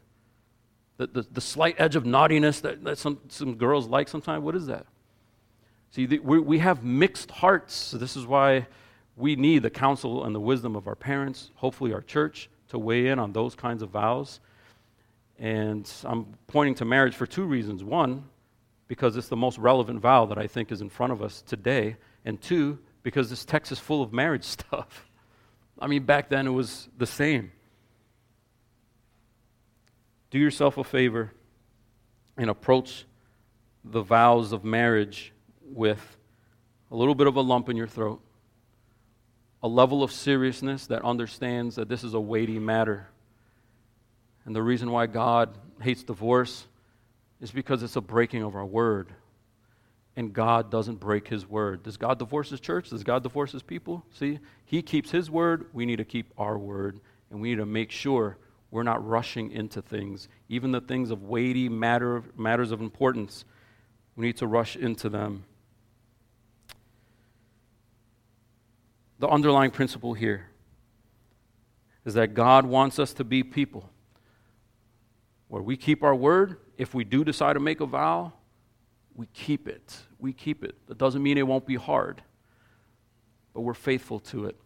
The, 1.00 1.06
the, 1.06 1.26
the 1.32 1.40
slight 1.40 1.76
edge 1.78 1.96
of 1.96 2.04
naughtiness 2.04 2.60
that, 2.60 2.84
that 2.84 2.98
some, 2.98 3.20
some 3.28 3.54
girls 3.54 3.86
like 3.86 4.06
sometimes. 4.06 4.44
What 4.44 4.54
is 4.54 4.66
that? 4.66 4.84
See, 5.92 6.04
the, 6.04 6.18
we, 6.18 6.38
we 6.38 6.58
have 6.58 6.84
mixed 6.84 7.30
hearts. 7.30 7.72
So 7.72 7.96
this 7.96 8.18
is 8.18 8.26
why 8.26 8.66
we 9.16 9.34
need 9.34 9.62
the 9.62 9.70
counsel 9.70 10.26
and 10.26 10.34
the 10.34 10.40
wisdom 10.40 10.76
of 10.76 10.86
our 10.86 10.94
parents, 10.94 11.52
hopefully 11.54 11.94
our 11.94 12.02
church, 12.02 12.50
to 12.68 12.78
weigh 12.78 13.06
in 13.06 13.18
on 13.18 13.32
those 13.32 13.54
kinds 13.54 13.80
of 13.82 13.88
vows. 13.88 14.40
And 15.38 15.90
I'm 16.04 16.34
pointing 16.48 16.74
to 16.74 16.84
marriage 16.84 17.14
for 17.14 17.24
two 17.24 17.44
reasons. 17.44 17.82
One, 17.82 18.24
because 18.86 19.16
it's 19.16 19.28
the 19.28 19.36
most 19.36 19.56
relevant 19.56 20.00
vow 20.00 20.26
that 20.26 20.36
I 20.36 20.48
think 20.48 20.70
is 20.70 20.82
in 20.82 20.90
front 20.90 21.14
of 21.14 21.22
us 21.22 21.40
today. 21.40 21.96
And 22.26 22.38
two, 22.42 22.78
because 23.02 23.30
this 23.30 23.46
text 23.46 23.72
is 23.72 23.78
full 23.78 24.02
of 24.02 24.12
marriage 24.12 24.44
stuff. 24.58 25.08
I 25.78 25.86
mean, 25.86 26.02
back 26.02 26.28
then 26.28 26.46
it 26.46 26.50
was 26.50 26.90
the 26.98 27.06
same. 27.06 27.52
Do 30.30 30.38
yourself 30.38 30.78
a 30.78 30.84
favor 30.84 31.32
and 32.36 32.48
approach 32.48 33.04
the 33.84 34.02
vows 34.02 34.52
of 34.52 34.64
marriage 34.64 35.32
with 35.62 36.16
a 36.90 36.96
little 36.96 37.14
bit 37.14 37.26
of 37.26 37.36
a 37.36 37.40
lump 37.40 37.68
in 37.68 37.76
your 37.76 37.86
throat, 37.86 38.20
a 39.62 39.68
level 39.68 40.02
of 40.02 40.12
seriousness 40.12 40.86
that 40.86 41.02
understands 41.04 41.76
that 41.76 41.88
this 41.88 42.04
is 42.04 42.14
a 42.14 42.20
weighty 42.20 42.58
matter. 42.58 43.08
And 44.44 44.54
the 44.54 44.62
reason 44.62 44.90
why 44.90 45.06
God 45.06 45.56
hates 45.80 46.02
divorce 46.02 46.66
is 47.40 47.50
because 47.50 47.82
it's 47.82 47.96
a 47.96 48.00
breaking 48.00 48.42
of 48.42 48.54
our 48.54 48.64
word. 48.64 49.12
And 50.16 50.32
God 50.32 50.70
doesn't 50.70 50.96
break 50.96 51.28
his 51.28 51.48
word. 51.48 51.82
Does 51.82 51.96
God 51.96 52.18
divorce 52.18 52.50
his 52.50 52.60
church? 52.60 52.90
Does 52.90 53.04
God 53.04 53.22
divorce 53.22 53.52
his 53.52 53.62
people? 53.62 54.04
See, 54.12 54.38
he 54.64 54.82
keeps 54.82 55.10
his 55.10 55.30
word. 55.30 55.66
We 55.72 55.86
need 55.86 55.96
to 55.96 56.04
keep 56.04 56.32
our 56.36 56.58
word. 56.58 57.00
And 57.30 57.40
we 57.40 57.50
need 57.50 57.56
to 57.56 57.66
make 57.66 57.90
sure 57.90 58.36
we're 58.70 58.82
not 58.82 59.06
rushing 59.06 59.50
into 59.50 59.82
things. 59.82 60.28
Even 60.48 60.70
the 60.70 60.80
things 60.80 61.10
of 61.10 61.24
weighty 61.24 61.68
matter, 61.68 62.22
matters 62.36 62.70
of 62.70 62.80
importance, 62.80 63.44
we 64.16 64.26
need 64.26 64.36
to 64.36 64.46
rush 64.46 64.76
into 64.76 65.08
them. 65.08 65.44
The 69.18 69.28
underlying 69.28 69.70
principle 69.70 70.14
here 70.14 70.46
is 72.04 72.14
that 72.14 72.34
God 72.34 72.64
wants 72.64 72.98
us 72.98 73.12
to 73.14 73.24
be 73.24 73.42
people 73.42 73.90
where 75.48 75.62
we 75.62 75.76
keep 75.76 76.02
our 76.02 76.14
word 76.14 76.56
if 76.78 76.94
we 76.94 77.04
do 77.04 77.24
decide 77.24 77.52
to 77.54 77.60
make 77.60 77.80
a 77.80 77.86
vow, 77.86 78.32
we 79.14 79.26
keep 79.34 79.68
it. 79.68 79.98
We 80.18 80.32
keep 80.32 80.64
it. 80.64 80.76
That 80.86 80.96
doesn't 80.96 81.22
mean 81.22 81.36
it 81.36 81.46
won't 81.46 81.66
be 81.66 81.74
hard, 81.74 82.22
but 83.52 83.60
we're 83.60 83.74
faithful 83.74 84.20
to 84.20 84.46
it. 84.46 84.56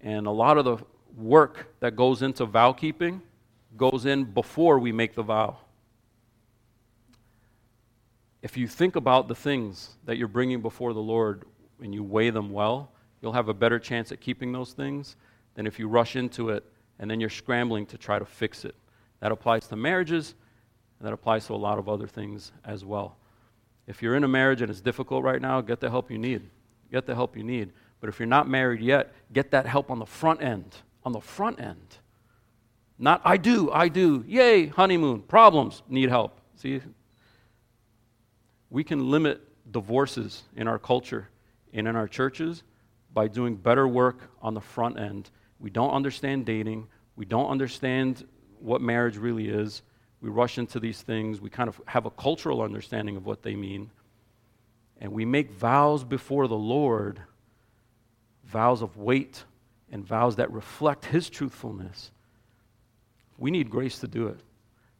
And 0.00 0.28
a 0.28 0.30
lot 0.30 0.56
of 0.56 0.64
the 0.64 0.76
work 1.16 1.74
that 1.80 1.96
goes 1.96 2.22
into 2.22 2.44
vow 2.44 2.72
keeping 2.72 3.22
goes 3.76 4.06
in 4.06 4.24
before 4.24 4.78
we 4.78 4.92
make 4.92 5.14
the 5.14 5.22
vow. 5.22 5.56
If 8.42 8.56
you 8.56 8.66
think 8.66 8.96
about 8.96 9.28
the 9.28 9.34
things 9.34 9.90
that 10.04 10.18
you're 10.18 10.28
bringing 10.28 10.60
before 10.60 10.92
the 10.92 11.00
Lord 11.00 11.44
and 11.80 11.94
you 11.94 12.02
weigh 12.02 12.30
them 12.30 12.50
well, 12.50 12.90
you'll 13.20 13.32
have 13.32 13.48
a 13.48 13.54
better 13.54 13.78
chance 13.78 14.10
at 14.12 14.20
keeping 14.20 14.52
those 14.52 14.72
things 14.72 15.16
than 15.54 15.66
if 15.66 15.78
you 15.78 15.88
rush 15.88 16.16
into 16.16 16.48
it 16.50 16.64
and 16.98 17.10
then 17.10 17.20
you're 17.20 17.30
scrambling 17.30 17.86
to 17.86 17.98
try 17.98 18.18
to 18.18 18.24
fix 18.24 18.64
it. 18.64 18.74
That 19.20 19.32
applies 19.32 19.68
to 19.68 19.76
marriages, 19.76 20.34
and 20.98 21.06
that 21.06 21.12
applies 21.12 21.46
to 21.46 21.54
a 21.54 21.56
lot 21.56 21.78
of 21.78 21.88
other 21.88 22.06
things 22.06 22.52
as 22.64 22.84
well. 22.84 23.16
If 23.86 24.02
you're 24.02 24.16
in 24.16 24.24
a 24.24 24.28
marriage 24.28 24.62
and 24.62 24.70
it's 24.70 24.80
difficult 24.80 25.24
right 25.24 25.40
now, 25.40 25.60
get 25.60 25.80
the 25.80 25.90
help 25.90 26.10
you 26.10 26.18
need. 26.18 26.42
Get 26.90 27.06
the 27.06 27.14
help 27.14 27.36
you 27.36 27.42
need. 27.42 27.72
But 28.00 28.08
if 28.08 28.18
you're 28.18 28.26
not 28.26 28.48
married 28.48 28.80
yet, 28.80 29.12
get 29.32 29.50
that 29.52 29.66
help 29.66 29.90
on 29.90 29.98
the 29.98 30.06
front 30.06 30.42
end. 30.42 30.76
On 31.04 31.12
the 31.12 31.20
front 31.20 31.60
end. 31.60 31.98
Not, 32.98 33.20
I 33.24 33.36
do, 33.36 33.70
I 33.72 33.88
do. 33.88 34.24
Yay, 34.28 34.66
honeymoon. 34.66 35.22
Problems, 35.22 35.82
need 35.88 36.08
help. 36.08 36.38
See? 36.56 36.80
We 38.70 38.84
can 38.84 39.10
limit 39.10 39.40
divorces 39.70 40.42
in 40.54 40.68
our 40.68 40.78
culture 40.78 41.28
and 41.72 41.88
in 41.88 41.96
our 41.96 42.06
churches 42.06 42.62
by 43.12 43.28
doing 43.28 43.56
better 43.56 43.88
work 43.88 44.30
on 44.40 44.54
the 44.54 44.60
front 44.60 44.98
end. 44.98 45.30
We 45.58 45.70
don't 45.70 45.90
understand 45.90 46.46
dating. 46.46 46.86
We 47.16 47.24
don't 47.24 47.50
understand 47.50 48.26
what 48.60 48.80
marriage 48.80 49.16
really 49.16 49.48
is. 49.48 49.82
We 50.20 50.30
rush 50.30 50.58
into 50.58 50.78
these 50.78 51.02
things. 51.02 51.40
We 51.40 51.50
kind 51.50 51.68
of 51.68 51.80
have 51.86 52.06
a 52.06 52.10
cultural 52.10 52.62
understanding 52.62 53.16
of 53.16 53.26
what 53.26 53.42
they 53.42 53.56
mean. 53.56 53.90
And 55.00 55.12
we 55.12 55.24
make 55.24 55.50
vows 55.50 56.04
before 56.04 56.46
the 56.46 56.56
Lord, 56.56 57.20
vows 58.44 58.82
of 58.82 58.96
weight 58.96 59.44
and 59.92 60.04
vows 60.04 60.36
that 60.36 60.50
reflect 60.50 61.04
His 61.04 61.30
truthfulness. 61.30 62.10
We 63.38 63.50
need 63.50 63.70
grace 63.70 63.98
to 64.00 64.08
do 64.08 64.26
it. 64.26 64.40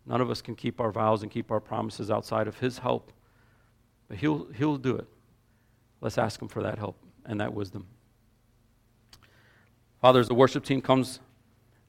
None 0.07 0.21
of 0.21 0.31
us 0.31 0.43
can 0.43 0.55
keep 0.55 0.81
our 0.81 0.93
vows 0.93 1.23
and 1.23 1.31
keep 1.31 1.51
our 1.51 1.61
promises 1.61 2.11
outside 2.11 2.47
of 2.47 2.59
His 2.59 2.79
help. 2.79 3.13
But 4.09 4.19
He'll, 4.19 4.47
he'll 4.53 4.77
do 4.77 4.97
it. 4.97 5.09
Let's 6.01 6.19
ask 6.19 6.41
Him 6.41 6.49
for 6.49 6.63
that 6.63 6.79
help 6.79 6.97
and 7.25 7.41
that 7.41 7.55
wisdom. 7.55 7.87
Father, 10.01 10.21
as 10.21 10.29
the 10.29 10.35
worship 10.35 10.65
team 10.65 10.83
comes 10.83 11.21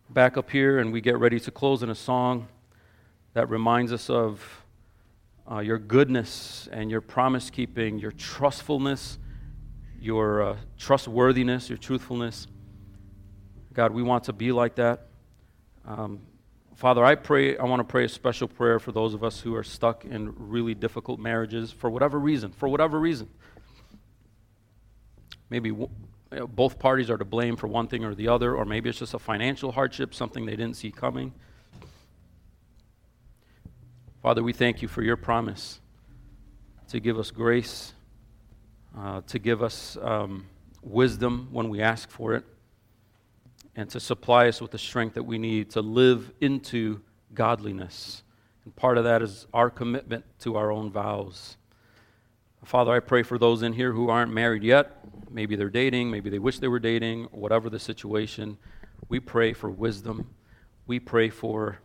back 0.09 0.37
up 0.37 0.49
here 0.49 0.79
and 0.79 0.93
we 0.93 1.01
get 1.01 1.17
ready 1.17 1.39
to 1.39 1.51
close 1.51 1.81
in 1.81 1.89
a 1.89 1.95
song 1.95 2.47
that 3.33 3.49
reminds 3.49 3.91
us 3.91 4.09
of 4.09 4.63
uh, 5.51 5.59
your 5.59 5.79
goodness 5.79 6.69
and 6.71 6.91
your 6.91 7.01
promise 7.01 7.49
keeping, 7.49 7.97
your 7.97 8.11
trustfulness, 8.11 9.17
your 9.99 10.43
uh, 10.43 10.57
trustworthiness, 10.77 11.69
your 11.69 11.77
truthfulness. 11.77 12.47
God, 13.73 13.91
we 13.91 14.03
want 14.03 14.25
to 14.25 14.33
be 14.33 14.51
like 14.51 14.75
that. 14.75 15.07
Um, 15.85 16.19
Father, 16.75 17.03
I 17.03 17.15
pray, 17.15 17.57
I 17.57 17.63
want 17.63 17.79
to 17.79 17.83
pray 17.83 18.05
a 18.05 18.09
special 18.09 18.47
prayer 18.47 18.79
for 18.79 18.91
those 18.91 19.13
of 19.13 19.23
us 19.23 19.39
who 19.39 19.55
are 19.55 19.63
stuck 19.63 20.05
in 20.05 20.33
really 20.37 20.75
difficult 20.75 21.19
marriages 21.19 21.71
for 21.71 21.89
whatever 21.89 22.19
reason, 22.19 22.51
for 22.51 22.67
whatever 22.67 22.99
reason. 22.99 23.29
Maybe 25.49 25.71
both 26.49 26.79
parties 26.79 27.09
are 27.09 27.17
to 27.17 27.25
blame 27.25 27.55
for 27.55 27.67
one 27.67 27.87
thing 27.87 28.03
or 28.03 28.15
the 28.15 28.27
other, 28.27 28.55
or 28.55 28.65
maybe 28.65 28.89
it's 28.89 28.99
just 28.99 29.13
a 29.13 29.19
financial 29.19 29.71
hardship, 29.71 30.13
something 30.13 30.45
they 30.45 30.55
didn't 30.55 30.75
see 30.75 30.91
coming. 30.91 31.33
Father, 34.21 34.41
we 34.41 34.53
thank 34.53 34.81
you 34.81 34.87
for 34.87 35.01
your 35.01 35.17
promise 35.17 35.79
to 36.89 36.99
give 36.99 37.19
us 37.19 37.29
grace, 37.29 37.93
uh, 38.97 39.21
to 39.27 39.37
give 39.37 39.61
us 39.61 39.97
um, 40.01 40.45
wisdom 40.81 41.49
when 41.51 41.69
we 41.69 41.81
ask 41.81 42.09
for 42.09 42.33
it. 42.33 42.45
And 43.75 43.89
to 43.89 43.99
supply 43.99 44.47
us 44.47 44.61
with 44.61 44.71
the 44.71 44.77
strength 44.77 45.15
that 45.15 45.23
we 45.23 45.37
need 45.37 45.71
to 45.71 45.81
live 45.81 46.31
into 46.41 47.01
godliness. 47.33 48.23
And 48.65 48.75
part 48.75 48.97
of 48.97 49.03
that 49.03 49.21
is 49.21 49.47
our 49.53 49.69
commitment 49.69 50.25
to 50.39 50.55
our 50.55 50.71
own 50.71 50.91
vows. 50.91 51.57
Father, 52.63 52.93
I 52.93 52.99
pray 53.01 53.23
for 53.23 53.37
those 53.37 53.61
in 53.61 53.73
here 53.73 53.91
who 53.91 54.09
aren't 54.09 54.31
married 54.31 54.63
yet. 54.63 54.99
Maybe 55.29 55.55
they're 55.55 55.69
dating, 55.69 56.11
maybe 56.11 56.29
they 56.29 56.39
wish 56.39 56.59
they 56.59 56.67
were 56.67 56.79
dating, 56.79 57.25
whatever 57.31 57.69
the 57.69 57.79
situation. 57.79 58.57
We 59.09 59.19
pray 59.19 59.51
for 59.51 59.69
wisdom. 59.69 60.29
We 60.87 60.99
pray 60.99 61.29
for, 61.29 61.79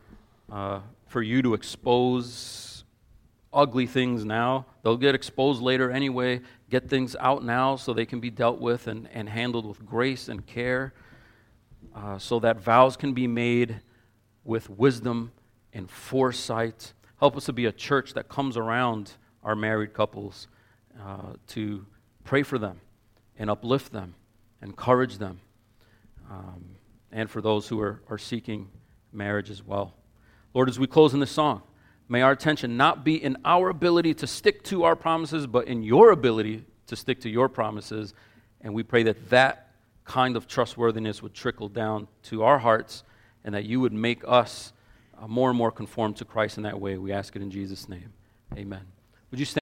uh, 0.53 0.81
for 1.07 1.21
you 1.21 1.43
to 1.43 1.55
expose 1.55 2.85
ugly 3.53 3.87
things 3.87 4.25
now. 4.25 4.67
They'll 4.83 4.97
get 4.97 5.15
exposed 5.15 5.63
later 5.63 5.91
anyway. 5.91 6.43
Get 6.71 6.89
things 6.89 7.17
out 7.19 7.43
now 7.43 7.75
so 7.75 7.93
they 7.93 8.07
can 8.07 8.21
be 8.21 8.31
dealt 8.31 8.61
with 8.61 8.87
and, 8.87 9.09
and 9.13 9.29
handled 9.29 9.67
with 9.67 9.85
grace 9.85 10.29
and 10.29 10.47
care 10.47 10.93
uh, 11.95 12.19
so 12.19 12.39
that 12.41 12.61
vows 12.61 12.97
can 12.97 13.13
be 13.13 13.27
made 13.27 13.81
with 14.45 14.71
wisdom 14.71 15.33
and 15.73 15.91
foresight. 15.91 16.93
Help 17.19 17.37
us 17.37 17.47
to 17.47 17.53
be 17.53 17.67
a 17.67 17.73
church 17.73 18.15
that 18.15 18.29
comes 18.29 18.57
around 18.57 19.13
our 19.43 19.55
married 19.55 19.93
couples 19.93 20.49
uh, 21.01 21.35
to 21.49 21.85
pray 22.25 22.43
for 22.43 22.59
them 22.59 22.81
and 23.39 23.51
uplift 23.51 23.93
them, 23.93 24.15
encourage 24.63 25.19
them, 25.19 25.41
um, 26.31 26.65
and 27.13 27.31
for 27.31 27.41
those 27.41 27.69
who 27.69 27.81
are, 27.81 28.03
are 28.09 28.19
seeking 28.19 28.69
marriage 29.13 29.51
as 29.51 29.63
well. 29.63 29.95
Lord, 30.55 30.69
as 30.69 30.79
we 30.79 30.87
close 30.87 31.15
in 31.15 31.21
this 31.21 31.31
song, 31.31 31.63
may 32.09 32.23
our 32.23 32.33
attention 32.33 32.77
not 32.77 33.05
be 33.05 33.23
in 33.23 33.37
our 33.45 33.69
ability 33.69 34.15
to 34.15 34.27
stick 34.27 34.63
to 34.65 34.85
our 34.85 34.97
promises, 34.97 35.47
but 35.47 35.69
in 35.69 35.83
your 35.83 36.11
ability 36.11 36.65
to 36.87 36.97
stick 36.97 37.21
to 37.21 37.29
your 37.29 37.49
promises. 37.49 38.15
And 38.61 38.75
we 38.75 38.83
pray 38.83 39.05
that 39.05 39.31
that 39.31 39.68
kind 40.09 40.37
of 40.37 40.49
trustworthiness 40.49 41.23
would 41.23 41.35
trickle 41.35 41.69
down 41.69 42.09
to 42.25 42.43
our 42.43 42.59
hearts 42.59 43.05
and 43.45 43.55
that 43.55 43.67
you 43.67 43.79
would 43.79 43.93
make 43.93 44.23
us 44.27 44.73
uh, 45.21 45.29
more 45.29 45.51
and 45.51 45.59
more 45.59 45.71
conform 45.71 46.15
to 46.15 46.25
Christ 46.25 46.57
in 46.57 46.63
that 46.65 46.81
way. 46.81 46.97
We 46.97 47.13
ask 47.13 47.37
it 47.37 47.43
in 47.43 47.51
Jesus' 47.51 47.89
name. 47.89 48.13
Amen. 48.57 48.81
Would 49.31 49.39
you 49.39 49.47
stand? 49.47 49.57